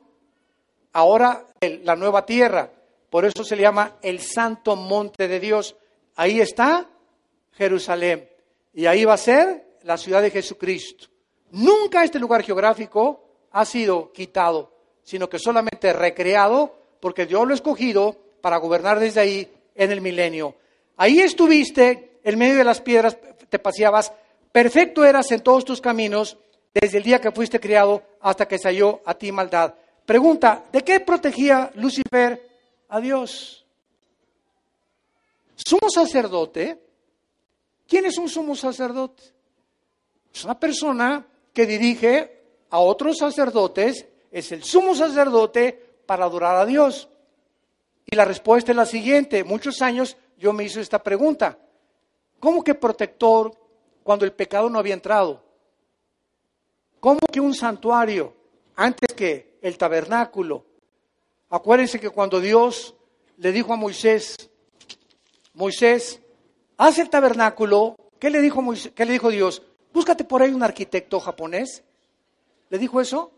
ahora 0.93 1.45
la 1.61 1.97
nueva 1.97 2.25
tierra. 2.25 2.71
Por 3.11 3.25
eso 3.25 3.43
se 3.43 3.57
le 3.57 3.63
llama 3.63 3.97
el 4.03 4.21
santo 4.21 4.77
monte 4.77 5.27
de 5.27 5.41
Dios. 5.41 5.75
Ahí 6.15 6.41
está 6.41 6.89
Jerusalén. 7.55 8.31
Y 8.73 8.87
ahí 8.87 9.05
va 9.05 9.15
a 9.15 9.19
ser 9.19 9.79
la 9.83 9.97
ciudad 9.97 10.23
de 10.23 10.31
Jesucristo. 10.31 11.09
Nunca 11.51 12.05
este 12.05 12.21
lugar 12.21 12.45
geográfico 12.45 13.49
ha 13.51 13.65
sido 13.65 14.13
quitado, 14.13 14.73
sino 15.03 15.29
que 15.29 15.41
solamente 15.41 15.93
recreado 15.93 16.82
porque 17.03 17.27
Dios 17.27 17.45
lo 17.45 17.51
ha 17.51 17.57
escogido 17.57 18.17
para 18.41 18.59
gobernar 18.59 19.01
desde 19.01 19.21
ahí 19.21 19.53
en 19.75 19.91
el 19.91 20.01
milenio. 20.01 20.55
Ahí 20.97 21.19
estuviste, 21.19 22.21
en 22.23 22.39
medio 22.39 22.59
de 22.59 22.63
las 22.63 22.81
piedras 22.81 23.19
te 23.49 23.59
paseabas, 23.59 24.13
perfecto 24.53 25.05
eras 25.05 25.33
en 25.33 25.41
todos 25.41 25.65
tus 25.65 25.81
caminos, 25.81 26.39
desde 26.73 26.99
el 26.99 27.03
día 27.03 27.21
que 27.21 27.33
fuiste 27.33 27.59
criado 27.59 28.05
hasta 28.21 28.47
que 28.47 28.57
salió 28.57 29.03
a 29.05 29.15
ti 29.15 29.33
maldad. 29.33 29.75
Pregunta, 30.07 30.63
¿de 30.71 30.85
qué 30.85 31.01
protegía 31.01 31.73
Lucifer 31.75 32.41
a 32.89 33.01
Dios? 33.01 33.67
Sumo 35.57 35.91
sacerdote. 35.93 36.79
¿Quién 37.89 38.07
es 38.07 38.17
un 38.17 38.29
sumo 38.29 38.55
sacerdote? 38.55 39.25
Es 40.33 40.45
una 40.45 40.59
persona 40.59 41.27
que 41.53 41.67
dirige 41.67 42.43
a 42.71 42.79
otros 42.79 43.19
sacerdotes, 43.19 44.07
es 44.31 44.53
el 44.53 44.63
sumo 44.63 44.95
sacerdote 44.95 45.82
para 46.07 46.25
adorar 46.25 46.57
a 46.57 46.67
Dios. 46.67 47.09
Y 48.07 48.17
la 48.17 48.25
respuesta 48.25 48.73
es 48.73 48.77
la 48.77 48.87
siguiente. 48.87 49.45
Muchos 49.45 49.81
años 49.83 50.17
yo 50.37 50.53
me 50.53 50.65
hice 50.65 50.81
esta 50.81 51.03
pregunta. 51.03 51.59
¿Cómo 52.41 52.65
que 52.65 52.75
protector 52.75 53.53
cuando 54.03 54.25
el 54.25 54.33
pecado 54.33 54.69
no 54.69 54.79
había 54.79 54.95
entrado? 54.95 55.43
¿Cómo 57.01 57.21
que 57.31 57.41
un 57.41 57.55
santuario 57.55 58.35
antes 58.77 59.15
que 59.15 59.59
el 59.63 59.79
tabernáculo? 59.79 60.65
Acuérdense 61.51 62.01
que 62.01 62.11
cuando 62.11 62.41
Dios 62.41 62.95
le 63.37 63.53
dijo 63.53 63.73
a 63.73 63.77
Moisés, 63.77 64.51
Moisés, 65.55 66.21
haz 66.77 66.99
el 66.99 67.11
tabernáculo, 67.11 67.97
¿qué 68.19 68.31
le 68.31 68.41
dijo, 68.41 68.63
Moisés, 68.63 68.93
qué 68.95 69.05
le 69.05 69.13
dijo 69.13 69.31
Dios? 69.31 69.63
Búscate 69.93 70.25
por 70.25 70.43
ahí 70.43 70.53
un 70.53 70.63
arquitecto 70.63 71.21
japonés. 71.21 71.83
¿Le 72.71 72.79
dijo 72.79 73.01
eso? 73.01 73.31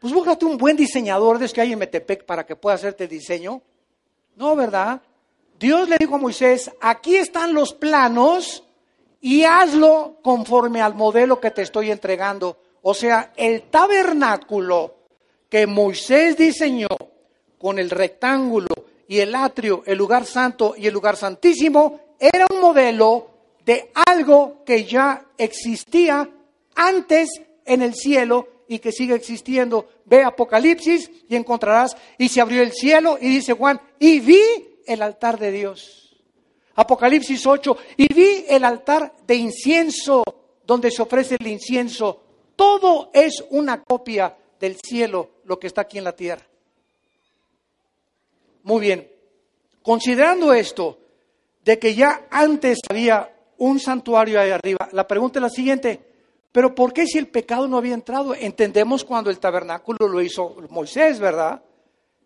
Pues 0.00 0.14
búscate 0.14 0.46
un 0.46 0.56
buen 0.56 0.76
diseñador 0.76 1.38
de 1.38 1.48
que 1.50 1.60
hay 1.60 1.74
en 1.74 1.78
Metepec 1.78 2.24
para 2.24 2.46
que 2.46 2.56
pueda 2.56 2.76
hacerte 2.76 3.04
el 3.04 3.10
diseño. 3.10 3.60
No, 4.36 4.56
¿verdad? 4.56 5.02
Dios 5.58 5.90
le 5.90 5.98
dijo 5.98 6.14
a 6.14 6.18
Moisés, 6.18 6.70
aquí 6.80 7.16
están 7.16 7.52
los 7.52 7.74
planos 7.74 8.64
y 9.20 9.44
hazlo 9.44 10.16
conforme 10.22 10.80
al 10.80 10.94
modelo 10.94 11.38
que 11.38 11.50
te 11.50 11.60
estoy 11.60 11.90
entregando. 11.90 12.56
O 12.80 12.94
sea, 12.94 13.34
el 13.36 13.64
tabernáculo 13.64 14.94
que 15.50 15.66
Moisés 15.66 16.34
diseñó 16.38 16.88
con 17.58 17.78
el 17.78 17.90
rectángulo 17.90 18.68
y 19.06 19.18
el 19.18 19.34
atrio, 19.34 19.82
el 19.84 19.98
lugar 19.98 20.24
santo 20.24 20.74
y 20.78 20.86
el 20.86 20.94
lugar 20.94 21.18
santísimo, 21.18 22.00
era 22.18 22.46
un 22.50 22.60
modelo 22.62 23.28
de 23.66 23.90
algo 24.06 24.62
que 24.64 24.86
ya 24.86 25.26
existía 25.36 26.26
antes 26.74 27.28
en 27.66 27.82
el 27.82 27.94
cielo 27.94 28.48
y 28.70 28.78
que 28.78 28.92
sigue 28.92 29.16
existiendo. 29.16 29.88
Ve 30.04 30.22
Apocalipsis 30.22 31.10
y 31.28 31.34
encontrarás, 31.34 31.96
y 32.16 32.28
se 32.28 32.40
abrió 32.40 32.62
el 32.62 32.72
cielo 32.72 33.18
y 33.20 33.28
dice 33.28 33.52
Juan, 33.52 33.80
y 33.98 34.20
vi 34.20 34.40
el 34.86 35.02
altar 35.02 35.40
de 35.40 35.50
Dios. 35.50 36.16
Apocalipsis 36.76 37.44
8, 37.44 37.76
y 37.96 38.14
vi 38.14 38.44
el 38.48 38.64
altar 38.64 39.12
de 39.26 39.34
incienso 39.34 40.22
donde 40.64 40.92
se 40.92 41.02
ofrece 41.02 41.36
el 41.40 41.48
incienso. 41.48 42.22
Todo 42.54 43.10
es 43.12 43.44
una 43.50 43.82
copia 43.82 44.36
del 44.60 44.76
cielo, 44.76 45.30
lo 45.46 45.58
que 45.58 45.66
está 45.66 45.80
aquí 45.80 45.98
en 45.98 46.04
la 46.04 46.14
tierra. 46.14 46.46
Muy 48.62 48.80
bien, 48.80 49.10
considerando 49.82 50.52
esto, 50.52 50.96
de 51.64 51.76
que 51.80 51.96
ya 51.96 52.28
antes 52.30 52.78
había 52.88 53.34
un 53.58 53.80
santuario 53.80 54.40
ahí 54.40 54.50
arriba. 54.50 54.88
La 54.92 55.08
pregunta 55.08 55.40
es 55.40 55.42
la 55.42 55.50
siguiente, 55.50 56.09
pero 56.52 56.74
¿por 56.74 56.92
qué 56.92 57.06
si 57.06 57.18
el 57.18 57.28
pecado 57.28 57.68
no 57.68 57.76
había 57.76 57.94
entrado? 57.94 58.34
Entendemos 58.34 59.04
cuando 59.04 59.30
el 59.30 59.38
tabernáculo 59.38 60.08
lo 60.08 60.20
hizo 60.20 60.56
Moisés, 60.70 61.20
¿verdad? 61.20 61.62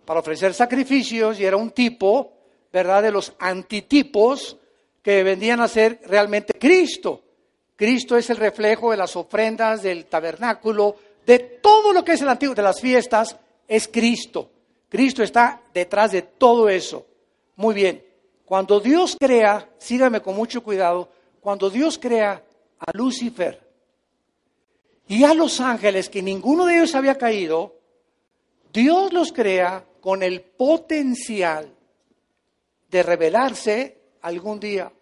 Para 0.05 0.21
ofrecer 0.21 0.55
sacrificios 0.55 1.39
y 1.39 1.45
era 1.45 1.57
un 1.57 1.71
tipo, 1.71 2.33
¿verdad? 2.73 3.03
De 3.03 3.11
los 3.11 3.35
antitipos 3.39 4.57
que 5.03 5.23
vendían 5.23 5.61
a 5.61 5.69
ser 5.69 6.01
realmente 6.07 6.55
Cristo. 6.55 7.23
Cristo 7.77 8.17
es 8.17 8.31
el 8.31 8.39
reflejo 8.39 8.93
de 8.93 8.97
las 8.97 9.15
ofrendas 9.17 9.83
del 9.83 10.07
tabernáculo, 10.07 10.97
de 11.27 11.39
todo 11.39 11.93
lo 11.93 12.03
que 12.05 12.13
es 12.13 12.23
el 12.23 12.29
antiguo, 12.29 12.55
de 12.55 12.63
las 12.63 12.81
fiestas, 12.81 13.37
es 13.69 13.89
Cristo. 13.89 14.51
Cristo 14.89 15.23
está 15.23 15.61
detrás 15.75 16.13
de 16.13 16.23
todo 16.23 16.69
eso. 16.69 17.05
Muy 17.57 17.75
bien. 17.75 18.03
Cuando 18.47 18.81
Dios 18.81 19.17
crea, 19.19 19.69
sígame 19.79 20.21
con 20.21 20.37
mucho 20.37 20.63
cuidado, 20.63 21.09
cuando 21.41 21.69
Dios 21.69 21.99
crea 21.99 22.43
a 22.79 22.97
Lucifer 22.97 23.64
y 25.07 25.25
a 25.25 25.35
los 25.35 25.61
ángeles, 25.61 26.09
que 26.09 26.23
ninguno 26.23 26.67
de 26.67 26.77
ellos 26.77 26.95
había 26.95 27.19
caído, 27.19 27.77
Dios 28.73 29.13
los 29.13 29.33
crea 29.33 29.85
con 30.01 30.23
el 30.23 30.41
potencial 30.43 31.75
de 32.91 33.03
revelarse 33.03 33.99
algún 34.23 34.59
día. 34.61 34.93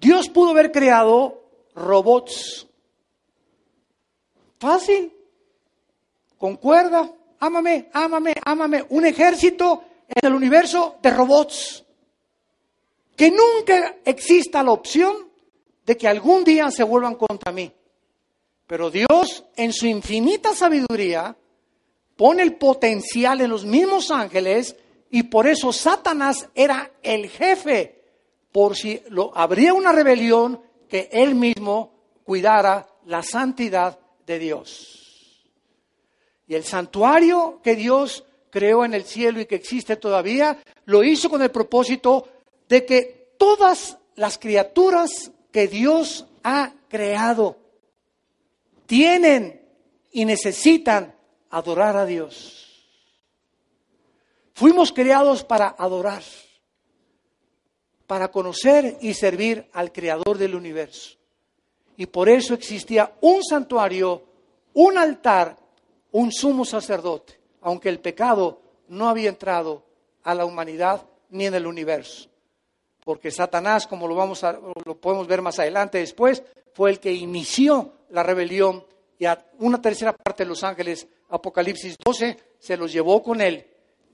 Dios 0.00 0.28
pudo 0.28 0.50
haber 0.50 0.70
creado 0.72 1.42
robots. 1.74 2.66
Fácil. 4.58 5.12
Con 6.38 6.56
cuerda. 6.56 7.12
Ámame, 7.40 7.90
ámame, 7.92 8.34
ámame. 8.44 8.86
Un 8.90 9.06
ejército 9.06 9.84
en 10.08 10.28
el 10.28 10.34
universo 10.34 10.98
de 11.02 11.10
robots. 11.10 11.84
Que 13.16 13.30
nunca 13.30 13.96
exista 14.04 14.62
la 14.62 14.72
opción 14.72 15.25
de 15.86 15.96
que 15.96 16.08
algún 16.08 16.42
día 16.44 16.70
se 16.70 16.82
vuelvan 16.82 17.14
contra 17.14 17.52
mí. 17.52 17.72
Pero 18.66 18.90
Dios, 18.90 19.44
en 19.54 19.72
su 19.72 19.86
infinita 19.86 20.54
sabiduría, 20.54 21.36
pone 22.16 22.42
el 22.42 22.56
potencial 22.56 23.40
en 23.40 23.50
los 23.50 23.64
mismos 23.64 24.10
ángeles 24.10 24.74
y 25.10 25.22
por 25.24 25.46
eso 25.46 25.72
Satanás 25.72 26.48
era 26.54 26.90
el 27.02 27.28
jefe, 27.28 28.02
por 28.50 28.76
si 28.76 29.00
lo, 29.08 29.36
habría 29.36 29.72
una 29.72 29.92
rebelión, 29.92 30.60
que 30.88 31.08
él 31.12 31.34
mismo 31.34 31.92
cuidara 32.24 32.88
la 33.06 33.22
santidad 33.22 33.98
de 34.26 34.38
Dios. 34.38 35.42
Y 36.48 36.54
el 36.54 36.64
santuario 36.64 37.60
que 37.62 37.76
Dios 37.76 38.24
creó 38.50 38.84
en 38.84 38.94
el 38.94 39.04
cielo 39.04 39.40
y 39.40 39.46
que 39.46 39.56
existe 39.56 39.96
todavía, 39.96 40.58
lo 40.86 41.04
hizo 41.04 41.28
con 41.28 41.42
el 41.42 41.50
propósito 41.50 42.26
de 42.68 42.84
que 42.84 43.34
todas 43.38 43.98
las 44.14 44.38
criaturas 44.38 45.30
que 45.56 45.68
Dios 45.68 46.26
ha 46.42 46.74
creado 46.86 47.56
tienen 48.84 49.66
y 50.12 50.26
necesitan 50.26 51.16
adorar 51.48 51.96
a 51.96 52.04
Dios. 52.04 52.84
Fuimos 54.52 54.92
creados 54.92 55.44
para 55.44 55.68
adorar, 55.78 56.22
para 58.06 58.30
conocer 58.30 58.98
y 59.00 59.14
servir 59.14 59.66
al 59.72 59.92
Creador 59.92 60.36
del 60.36 60.54
universo. 60.54 61.16
Y 61.96 62.04
por 62.04 62.28
eso 62.28 62.52
existía 62.52 63.16
un 63.22 63.42
santuario, 63.42 64.24
un 64.74 64.98
altar, 64.98 65.56
un 66.12 66.32
sumo 66.32 66.66
sacerdote, 66.66 67.40
aunque 67.62 67.88
el 67.88 68.00
pecado 68.00 68.60
no 68.88 69.08
había 69.08 69.30
entrado 69.30 69.86
a 70.22 70.34
la 70.34 70.44
humanidad 70.44 71.06
ni 71.30 71.46
en 71.46 71.54
el 71.54 71.66
universo. 71.66 72.28
Porque 73.06 73.30
Satanás, 73.30 73.86
como 73.86 74.08
lo, 74.08 74.16
vamos 74.16 74.42
a, 74.42 74.58
lo 74.84 74.96
podemos 75.00 75.28
ver 75.28 75.40
más 75.40 75.60
adelante 75.60 75.98
después, 75.98 76.42
fue 76.72 76.90
el 76.90 76.98
que 76.98 77.12
inició 77.12 77.92
la 78.10 78.24
rebelión 78.24 78.84
y 79.16 79.26
a 79.26 79.46
una 79.60 79.80
tercera 79.80 80.12
parte 80.12 80.42
de 80.42 80.48
los 80.48 80.64
ángeles, 80.64 81.06
Apocalipsis 81.28 81.96
12, 82.04 82.36
se 82.58 82.76
los 82.76 82.92
llevó 82.92 83.22
con 83.22 83.40
él. 83.40 83.64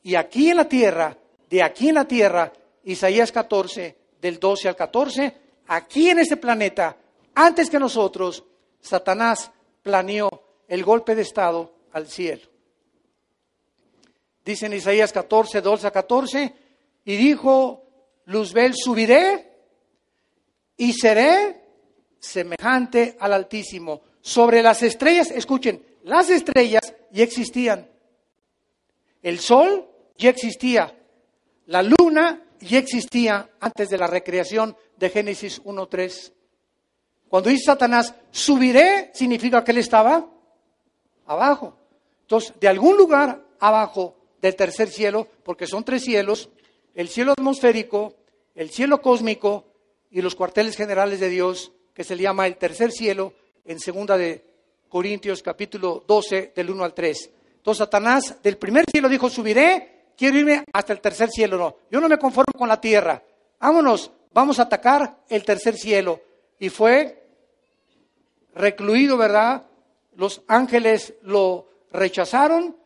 Y 0.03 0.15
aquí 0.15 0.51
en 0.51 0.59
la 0.59 0.69
tierra, 0.69 1.17
de 1.49 1.63
aquí 1.63 1.89
en 1.89 1.95
la 1.95 2.05
tierra, 2.05 2.53
Isaías 2.85 3.33
14, 3.33 3.97
del 4.21 4.39
12 4.39 4.69
al 4.69 4.77
14, 4.77 5.37
aquí 5.69 6.11
en 6.11 6.19
este 6.19 6.37
planeta, 6.37 6.95
antes 7.35 7.71
que 7.71 7.79
nosotros, 7.79 8.45
Satanás 8.79 9.51
planeó 9.83 10.29
el 10.69 10.85
golpe 10.85 11.15
de 11.15 11.23
Estado 11.23 11.73
al 11.93 12.09
cielo. 12.09 12.43
Dice 14.45 14.67
en 14.67 14.75
Isaías 14.75 15.15
14, 15.15 15.63
12 15.63 15.87
a 15.87 15.91
14, 15.91 16.55
y 17.07 17.17
dijo 17.17 17.83
Luzbel, 18.27 18.75
subiré 18.75 19.53
y 20.77 20.93
seré 20.93 21.63
semejante 22.19 23.17
al 23.19 23.33
Altísimo. 23.33 24.03
Sobre 24.21 24.63
las 24.63 24.83
estrellas, 24.83 25.31
escuchen, 25.31 25.85
las 26.05 26.31
estrellas 26.31 26.95
ya 27.11 27.25
existían. 27.25 27.89
El 29.23 29.39
sol 29.41 29.89
ya 30.17 30.31
existía. 30.31 30.97
La 31.67 31.83
luna 31.83 32.43
ya 32.61 32.79
existía 32.79 33.51
antes 33.61 33.91
de 33.91 33.99
la 33.99 34.07
recreación 34.07 34.77
de 34.97 35.11
Génesis 35.11 35.63
1.3. 35.63 36.33
Cuando 37.29 37.51
dice 37.51 37.65
Satanás, 37.65 38.15
subiré, 38.31 39.11
significa 39.15 39.65
que 39.65 39.73
él 39.73 39.79
estaba 39.79 40.29
abajo. 41.27 41.77
Entonces, 42.23 42.53
de 42.61 42.69
algún 42.69 42.97
lugar 42.97 43.43
abajo 43.59 44.17
del 44.41 44.55
tercer 44.55 44.89
cielo, 44.89 45.27
porque 45.43 45.67
son 45.67 45.85
tres 45.85 46.03
cielos, 46.03 46.51
el 46.95 47.09
cielo 47.09 47.33
atmosférico, 47.33 48.15
el 48.55 48.71
cielo 48.71 49.01
cósmico 49.01 49.67
y 50.11 50.21
los 50.23 50.35
cuarteles 50.35 50.77
generales 50.77 51.21
de 51.21 51.29
Dios, 51.29 51.73
que 51.95 52.05
se 52.05 52.17
le 52.17 52.23
llama 52.23 52.47
el 52.47 52.57
tercer 52.57 52.91
cielo, 52.91 53.33
en 53.65 53.79
segunda 53.81 54.17
de 54.17 54.45
Corintios 54.89 55.43
capítulo 55.43 56.05
12 56.07 56.53
del 56.55 56.71
1 56.71 56.85
al 56.85 56.95
3. 56.95 57.31
Entonces 57.57 57.79
Satanás 57.79 58.43
del 58.43 58.59
primer 58.59 58.85
cielo 58.91 59.09
dijo, 59.09 59.31
subiré, 59.31 60.13
quiero 60.17 60.39
irme 60.39 60.65
hasta 60.73 60.93
el 60.93 61.01
tercer 61.01 61.31
cielo. 61.31 61.57
No, 61.57 61.77
yo 61.91 62.01
no 62.01 62.09
me 62.09 62.19
conformo 62.19 62.53
con 62.59 62.69
la 62.69 62.81
tierra. 62.81 63.23
Vámonos, 63.61 64.11
vamos 64.33 64.59
a 64.59 64.65
atacar 64.65 65.19
el 65.29 65.45
tercer 65.45 65.77
cielo. 65.77 66.21
Y 66.59 66.69
fue 66.69 67.23
recluido, 68.55 69.17
¿verdad? 69.17 69.67
Los 70.17 70.43
ángeles 70.47 71.15
lo 71.23 71.69
rechazaron 71.91 72.77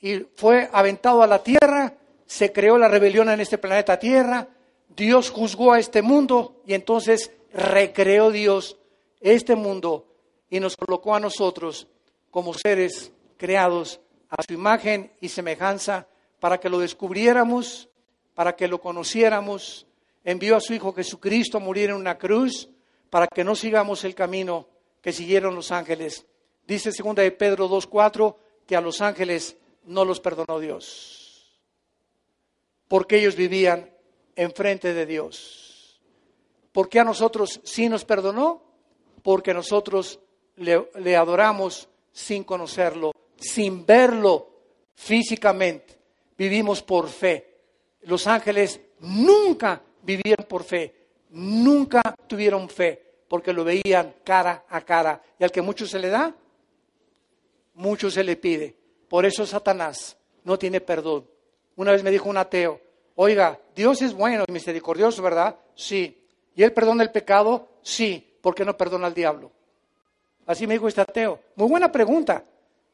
y 0.00 0.18
fue 0.34 0.68
aventado 0.72 1.22
a 1.22 1.26
la 1.26 1.42
tierra. 1.42 1.94
Se 2.26 2.52
creó 2.52 2.78
la 2.78 2.88
rebelión 2.88 3.28
en 3.30 3.40
este 3.40 3.58
planeta 3.58 3.98
Tierra. 3.98 4.48
Dios 4.94 5.30
juzgó 5.30 5.72
a 5.72 5.78
este 5.78 6.02
mundo 6.02 6.60
y 6.66 6.74
entonces 6.74 7.32
recreó 7.52 8.30
Dios 8.30 8.78
este 9.20 9.56
mundo 9.56 10.06
y 10.50 10.60
nos 10.60 10.76
colocó 10.76 11.14
a 11.14 11.20
nosotros 11.20 11.88
como 12.30 12.54
seres 12.54 13.12
creados 13.36 14.00
a 14.28 14.42
su 14.42 14.54
imagen 14.54 15.12
y 15.20 15.28
semejanza 15.28 16.06
para 16.40 16.58
que 16.58 16.68
lo 16.68 16.78
descubriéramos, 16.78 17.88
para 18.34 18.54
que 18.54 18.68
lo 18.68 18.80
conociéramos. 18.80 19.86
Envió 20.24 20.56
a 20.56 20.60
su 20.60 20.74
Hijo 20.74 20.92
Jesucristo 20.92 21.58
a 21.58 21.60
morir 21.60 21.90
en 21.90 21.96
una 21.96 22.18
cruz 22.18 22.68
para 23.10 23.26
que 23.26 23.44
no 23.44 23.54
sigamos 23.54 24.04
el 24.04 24.14
camino 24.14 24.68
que 25.00 25.12
siguieron 25.12 25.54
los 25.54 25.70
ángeles. 25.70 26.26
Dice 26.66 26.92
segunda 26.92 27.22
de 27.22 27.30
Pedro 27.30 27.68
2.4 27.68 28.36
que 28.66 28.76
a 28.76 28.80
los 28.80 29.00
ángeles 29.00 29.56
no 29.84 30.04
los 30.04 30.20
perdonó 30.20 30.58
Dios, 30.58 31.25
porque 32.88 33.18
ellos 33.18 33.36
vivían 33.36 33.90
enfrente 34.34 34.94
de 34.94 35.06
Dios. 35.06 36.00
¿Por 36.72 36.88
qué 36.88 37.00
a 37.00 37.04
nosotros 37.04 37.60
sí 37.64 37.88
nos 37.88 38.04
perdonó? 38.04 38.62
Porque 39.22 39.54
nosotros 39.54 40.20
le, 40.56 41.16
adoramos 41.16 41.88
sin 42.12 42.44
conocerlo, 42.44 43.12
sin 43.36 43.84
verlo 43.84 44.50
físicamente. 44.94 45.98
Vivimos 46.36 46.82
por 46.82 47.08
fe. 47.08 47.54
Los 48.02 48.26
ángeles 48.26 48.80
nunca 49.00 49.82
vivieron 50.02 50.46
por 50.46 50.62
fe, 50.62 50.94
nunca 51.30 52.14
tuvieron 52.26 52.68
fe, 52.68 53.02
porque 53.26 53.52
lo 53.52 53.64
veían 53.64 54.16
cara 54.22 54.66
a 54.68 54.80
cara. 54.82 55.22
Y 55.38 55.44
al 55.44 55.50
que 55.50 55.62
mucho 55.62 55.86
se 55.86 55.98
le 55.98 56.08
da, 56.08 56.34
mucho 57.74 58.10
se 58.10 58.22
le 58.22 58.36
pide. 58.36 58.76
Por 59.08 59.24
eso 59.24 59.46
Satanás 59.46 60.16
no 60.44 60.58
tiene 60.58 60.80
perdón. 60.80 61.26
Una 61.76 61.92
vez 61.92 62.02
me 62.02 62.10
dijo 62.10 62.28
un 62.28 62.36
ateo, 62.36 62.80
oiga, 63.14 63.58
Dios 63.74 64.02
es 64.02 64.14
bueno 64.14 64.44
y 64.48 64.52
misericordioso, 64.52 65.22
¿verdad? 65.22 65.56
Sí. 65.74 66.26
¿Y 66.54 66.62
él 66.62 66.72
perdona 66.72 67.02
el 67.02 67.12
pecado? 67.12 67.68
Sí. 67.82 68.38
¿Por 68.40 68.54
qué 68.54 68.64
no 68.64 68.76
perdona 68.76 69.06
al 69.06 69.14
diablo? 69.14 69.50
Así 70.46 70.66
me 70.66 70.74
dijo 70.74 70.88
este 70.88 71.00
ateo. 71.00 71.40
Muy 71.56 71.68
buena 71.68 71.90
pregunta, 71.90 72.44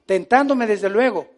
tentándome 0.07 0.67
desde 0.67 0.89
luego. 0.89 1.29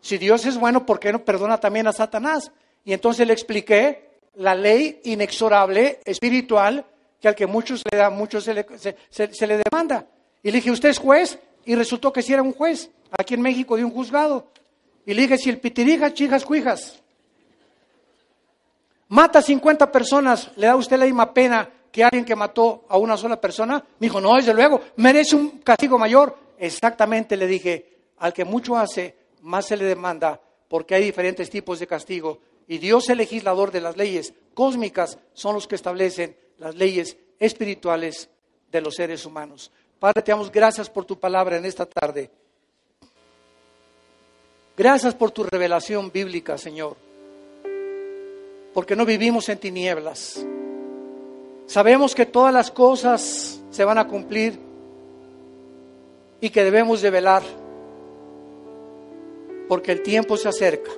Si 0.00 0.18
Dios 0.18 0.44
es 0.46 0.58
bueno, 0.58 0.84
¿por 0.84 0.98
qué 0.98 1.12
no 1.12 1.24
perdona 1.24 1.58
también 1.58 1.86
a 1.86 1.92
Satanás? 1.92 2.50
Y 2.84 2.92
entonces 2.92 3.26
le 3.26 3.32
expliqué 3.32 4.10
la 4.34 4.54
ley 4.54 5.00
inexorable, 5.04 6.00
espiritual, 6.04 6.84
que 7.20 7.28
al 7.28 7.34
que 7.34 7.46
muchos 7.46 7.82
le 7.90 7.98
da, 7.98 8.10
muchos 8.10 8.44
se 8.44 8.54
le, 8.54 8.66
se, 8.78 9.46
le 9.46 9.62
demanda. 9.62 10.06
Y 10.42 10.50
le 10.50 10.56
dije, 10.56 10.70
¿usted 10.70 10.88
es 10.88 10.98
juez? 10.98 11.38
Y 11.66 11.74
resultó 11.74 12.12
que 12.12 12.22
sí 12.22 12.32
era 12.32 12.42
un 12.42 12.52
juez, 12.52 12.90
aquí 13.16 13.34
en 13.34 13.42
México, 13.42 13.76
de 13.76 13.84
un 13.84 13.90
juzgado. 13.90 14.46
Y 15.10 15.14
le 15.14 15.22
dije, 15.22 15.38
si 15.38 15.50
el 15.50 15.58
pitirija, 15.58 16.14
chijas, 16.14 16.44
cuijas, 16.44 17.02
mata 19.08 19.40
a 19.40 19.42
50 19.42 19.90
personas, 19.90 20.52
¿le 20.54 20.68
da 20.68 20.76
usted 20.76 20.96
la 20.96 21.04
misma 21.04 21.34
pena 21.34 21.68
que 21.90 22.04
alguien 22.04 22.24
que 22.24 22.36
mató 22.36 22.84
a 22.88 22.96
una 22.96 23.16
sola 23.16 23.40
persona? 23.40 23.84
Me 23.98 24.06
dijo, 24.06 24.20
no, 24.20 24.36
desde 24.36 24.54
luego, 24.54 24.80
merece 24.98 25.34
un 25.34 25.62
castigo 25.62 25.98
mayor. 25.98 26.38
Exactamente 26.56 27.36
le 27.36 27.48
dije, 27.48 27.98
al 28.18 28.32
que 28.32 28.44
mucho 28.44 28.76
hace, 28.76 29.16
más 29.42 29.66
se 29.66 29.76
le 29.76 29.84
demanda, 29.84 30.40
porque 30.68 30.94
hay 30.94 31.02
diferentes 31.02 31.50
tipos 31.50 31.80
de 31.80 31.88
castigo. 31.88 32.38
Y 32.68 32.78
Dios, 32.78 33.08
el 33.08 33.18
legislador 33.18 33.72
de 33.72 33.80
las 33.80 33.96
leyes 33.96 34.32
cósmicas, 34.54 35.18
son 35.32 35.56
los 35.56 35.66
que 35.66 35.74
establecen 35.74 36.36
las 36.58 36.76
leyes 36.76 37.16
espirituales 37.40 38.30
de 38.70 38.80
los 38.80 38.94
seres 38.94 39.26
humanos. 39.26 39.72
Padre, 39.98 40.22
te 40.22 40.30
damos 40.30 40.52
gracias 40.52 40.88
por 40.88 41.04
tu 41.04 41.18
palabra 41.18 41.56
en 41.56 41.64
esta 41.64 41.84
tarde. 41.84 42.30
Gracias 44.76 45.14
por 45.14 45.30
tu 45.30 45.44
revelación 45.44 46.10
bíblica, 46.10 46.56
Señor. 46.56 46.96
Porque 48.72 48.96
no 48.96 49.04
vivimos 49.04 49.48
en 49.48 49.58
tinieblas. 49.58 50.44
Sabemos 51.66 52.14
que 52.14 52.26
todas 52.26 52.52
las 52.52 52.70
cosas 52.70 53.60
se 53.70 53.84
van 53.84 53.98
a 53.98 54.06
cumplir 54.06 54.58
y 56.40 56.50
que 56.50 56.64
debemos 56.64 57.02
de 57.02 57.10
velar 57.10 57.42
porque 59.70 59.92
el 59.92 60.02
tiempo 60.02 60.36
se 60.36 60.48
acerca. 60.48 60.90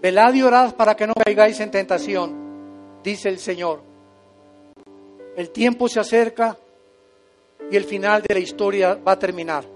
Velad 0.00 0.34
y 0.34 0.42
orad 0.42 0.76
para 0.76 0.94
que 0.94 1.04
no 1.04 1.14
caigáis 1.14 1.58
en 1.58 1.72
tentación, 1.72 3.00
dice 3.02 3.28
el 3.28 3.40
Señor. 3.40 3.80
El 5.36 5.50
tiempo 5.50 5.88
se 5.88 5.98
acerca 5.98 6.56
y 7.72 7.76
el 7.76 7.82
final 7.82 8.22
de 8.22 8.34
la 8.34 8.38
historia 8.38 8.94
va 8.94 9.12
a 9.12 9.18
terminar. 9.18 9.73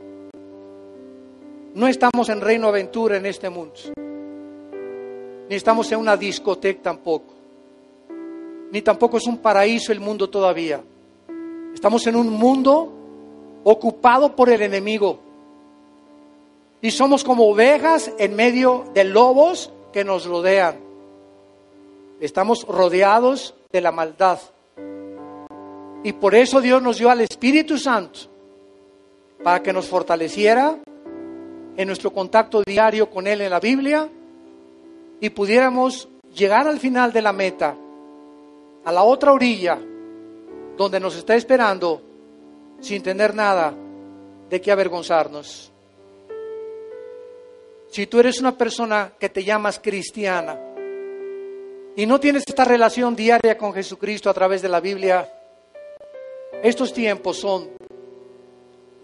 No 1.79 1.87
estamos 1.87 2.29
en 2.29 2.41
reino 2.41 2.67
aventura 2.67 3.19
en 3.19 3.27
este 3.27 3.49
mundo. 3.49 3.75
Ni 5.49 5.55
estamos 5.55 5.93
en 5.93 6.01
una 6.01 6.17
discoteca 6.17 6.83
tampoco. 6.83 7.35
Ni 8.73 8.83
tampoco 8.83 9.19
es 9.19 9.29
un 9.29 9.39
paraíso 9.39 9.93
el 9.93 10.01
mundo 10.01 10.29
todavía. 10.29 10.83
Estamos 11.73 12.05
en 12.09 12.17
un 12.17 12.31
mundo 12.31 12.93
ocupado 13.63 14.35
por 14.35 14.51
el 14.51 14.63
enemigo. 14.63 15.21
Y 16.83 16.91
somos 16.91 17.23
como 17.23 17.49
ovejas 17.49 18.11
en 18.19 18.35
medio 18.35 18.87
de 18.93 19.05
lobos 19.05 19.73
que 19.93 20.03
nos 20.03 20.27
rodean. 20.27 20.81
Estamos 22.19 22.67
rodeados 22.67 23.55
de 23.71 23.81
la 23.81 23.93
maldad. 23.93 24.41
Y 26.03 26.13
por 26.15 26.35
eso 26.35 26.61
Dios 26.61 26.83
nos 26.83 26.99
dio 26.99 27.09
al 27.09 27.21
Espíritu 27.21 27.79
Santo, 27.79 28.19
para 29.45 29.63
que 29.63 29.73
nos 29.73 29.87
fortaleciera 29.87 30.77
en 31.79 31.87
nuestro 31.87 32.13
contacto 32.13 32.61
diario 32.67 33.09
con 33.09 33.29
Él 33.29 33.41
en 33.41 33.51
la 33.51 33.61
Biblia 33.61 34.09
y 35.21 35.31
pudiéramos 35.31 36.09
llegar 36.35 36.67
al 36.67 36.81
final 36.81 37.13
de 37.13 37.23
la 37.23 37.33
meta, 37.33 37.77
a 38.85 38.93
la 38.93 39.05
otra 39.05 39.33
orilla, 39.33 39.79
donde 40.77 40.99
nos 40.99 41.15
está 41.15 41.37
esperando 41.37 42.03
sin 42.81 43.01
tener 43.01 43.33
nada 43.33 43.73
de 44.51 44.61
qué 44.61 44.73
avergonzarnos. 44.73 45.73
Si 47.91 48.09
tú 48.09 48.19
eres 48.19 48.41
una 48.41 48.59
persona 48.59 49.13
que 49.17 49.29
te 49.29 49.45
llamas 49.45 49.79
cristiana 49.79 50.59
y 51.95 52.07
no 52.07 52.19
tienes 52.19 52.43
esta 52.45 52.65
relación 52.65 53.15
diaria 53.15 53.57
con 53.57 53.73
Jesucristo 53.73 54.29
a 54.29 54.35
través 54.35 54.63
de 54.63 54.69
la 54.69 54.81
Biblia, 54.81 55.33
estos 56.61 56.93
tiempos 56.93 57.39
son 57.39 57.71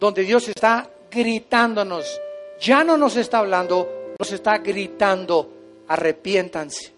donde 0.01 0.22
Dios 0.22 0.49
está 0.49 0.91
gritándonos, 1.09 2.20
ya 2.61 2.84
no 2.84 2.96
nos 2.96 3.16
está 3.16 3.38
hablando, 3.38 4.14
nos 4.18 4.32
está 4.32 4.59
gritando, 4.59 5.50
arrepiéntanse, 5.88 6.92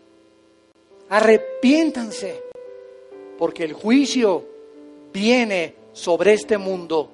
arrepiéntanse, 1.08 2.42
porque 3.38 3.64
el 3.64 3.72
juicio 3.72 4.44
viene 5.12 5.74
sobre 5.92 6.34
este 6.34 6.58
mundo 6.58 7.10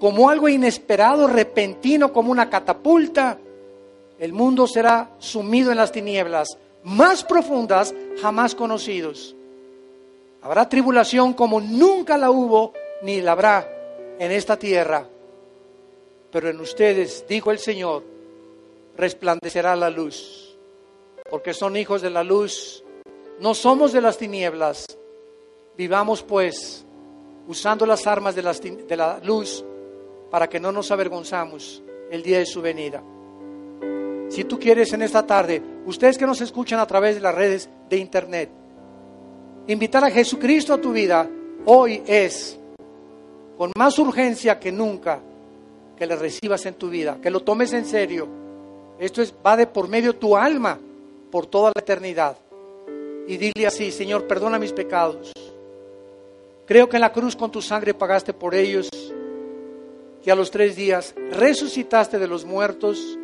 como 0.00 0.30
algo 0.30 0.48
inesperado, 0.48 1.26
repentino, 1.28 2.10
como 2.10 2.32
una 2.32 2.48
catapulta. 2.48 3.38
El 4.18 4.32
mundo 4.32 4.66
será 4.66 5.10
sumido 5.18 5.70
en 5.70 5.76
las 5.76 5.92
tinieblas 5.92 6.58
más 6.82 7.22
profundas 7.22 7.94
jamás 8.20 8.54
conocidos. 8.54 9.36
Habrá 10.40 10.68
tribulación 10.70 11.34
como 11.34 11.60
nunca 11.60 12.16
la 12.16 12.30
hubo 12.30 12.72
ni 13.02 13.20
la 13.20 13.32
habrá 13.32 13.68
en 14.18 14.32
esta 14.32 14.58
tierra. 14.58 15.06
Pero 16.30 16.48
en 16.48 16.60
ustedes, 16.60 17.24
dijo 17.28 17.50
el 17.50 17.58
Señor, 17.58 18.04
resplandecerá 18.96 19.74
la 19.76 19.90
luz. 19.90 20.58
Porque 21.28 21.54
son 21.54 21.76
hijos 21.76 22.02
de 22.02 22.10
la 22.10 22.24
luz, 22.24 22.84
no 23.40 23.54
somos 23.54 23.92
de 23.92 24.00
las 24.00 24.18
tinieblas. 24.18 24.86
Vivamos 25.76 26.22
pues 26.22 26.84
usando 27.46 27.86
las 27.86 28.06
armas 28.06 28.34
de, 28.34 28.42
de 28.42 28.96
la 28.96 29.18
luz 29.22 29.64
para 30.30 30.48
que 30.48 30.60
no 30.60 30.70
nos 30.72 30.90
avergonzamos 30.90 31.82
el 32.10 32.22
día 32.22 32.38
de 32.38 32.46
su 32.46 32.60
venida. 32.60 33.02
Si 34.28 34.44
tú 34.44 34.58
quieres 34.58 34.92
en 34.92 35.02
esta 35.02 35.26
tarde, 35.26 35.60
ustedes 35.86 36.16
que 36.16 36.26
nos 36.26 36.40
escuchan 36.40 36.78
a 36.78 36.86
través 36.86 37.16
de 37.16 37.20
las 37.20 37.34
redes 37.34 37.68
de 37.88 37.96
internet, 37.96 38.50
invitar 39.66 40.04
a 40.04 40.10
Jesucristo 40.10 40.74
a 40.74 40.80
tu 40.80 40.92
vida, 40.92 41.28
hoy 41.64 42.02
es 42.06 42.58
con 43.56 43.72
más 43.76 43.98
urgencia 43.98 44.58
que 44.60 44.70
nunca 44.70 45.20
que 46.00 46.06
le 46.06 46.16
recibas 46.16 46.64
en 46.64 46.76
tu 46.76 46.88
vida, 46.88 47.18
que 47.20 47.28
lo 47.28 47.40
tomes 47.40 47.74
en 47.74 47.84
serio. 47.84 48.26
Esto 48.98 49.20
es, 49.20 49.34
va 49.46 49.54
de 49.54 49.66
por 49.66 49.86
medio 49.86 50.16
tu 50.16 50.34
alma 50.34 50.78
por 51.30 51.44
toda 51.44 51.72
la 51.74 51.80
eternidad. 51.82 52.38
Y 53.28 53.36
dile 53.36 53.66
así, 53.66 53.92
Señor, 53.92 54.26
perdona 54.26 54.58
mis 54.58 54.72
pecados. 54.72 55.30
Creo 56.64 56.88
que 56.88 56.96
en 56.96 57.02
la 57.02 57.12
cruz 57.12 57.36
con 57.36 57.50
tu 57.50 57.60
sangre 57.60 57.92
pagaste 57.92 58.32
por 58.32 58.54
ellos, 58.54 58.88
que 60.22 60.30
a 60.30 60.34
los 60.34 60.50
tres 60.50 60.74
días 60.74 61.14
resucitaste 61.32 62.18
de 62.18 62.28
los 62.28 62.46
muertos 62.46 63.18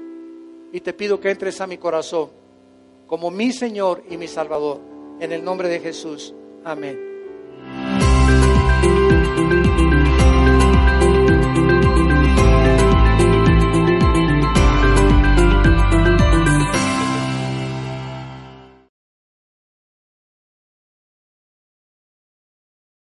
y 0.71 0.81
te 0.83 0.93
pido 0.93 1.19
que 1.19 1.31
entres 1.31 1.63
a 1.63 1.67
mi 1.67 1.79
corazón 1.79 2.29
como 3.07 3.31
mi 3.31 3.53
Señor 3.53 4.03
y 4.11 4.19
mi 4.19 4.29
Salvador. 4.29 4.81
En 5.19 5.33
el 5.33 5.43
nombre 5.43 5.71
de 5.71 5.81
Jesús. 5.81 6.35
Amén. 6.63 7.06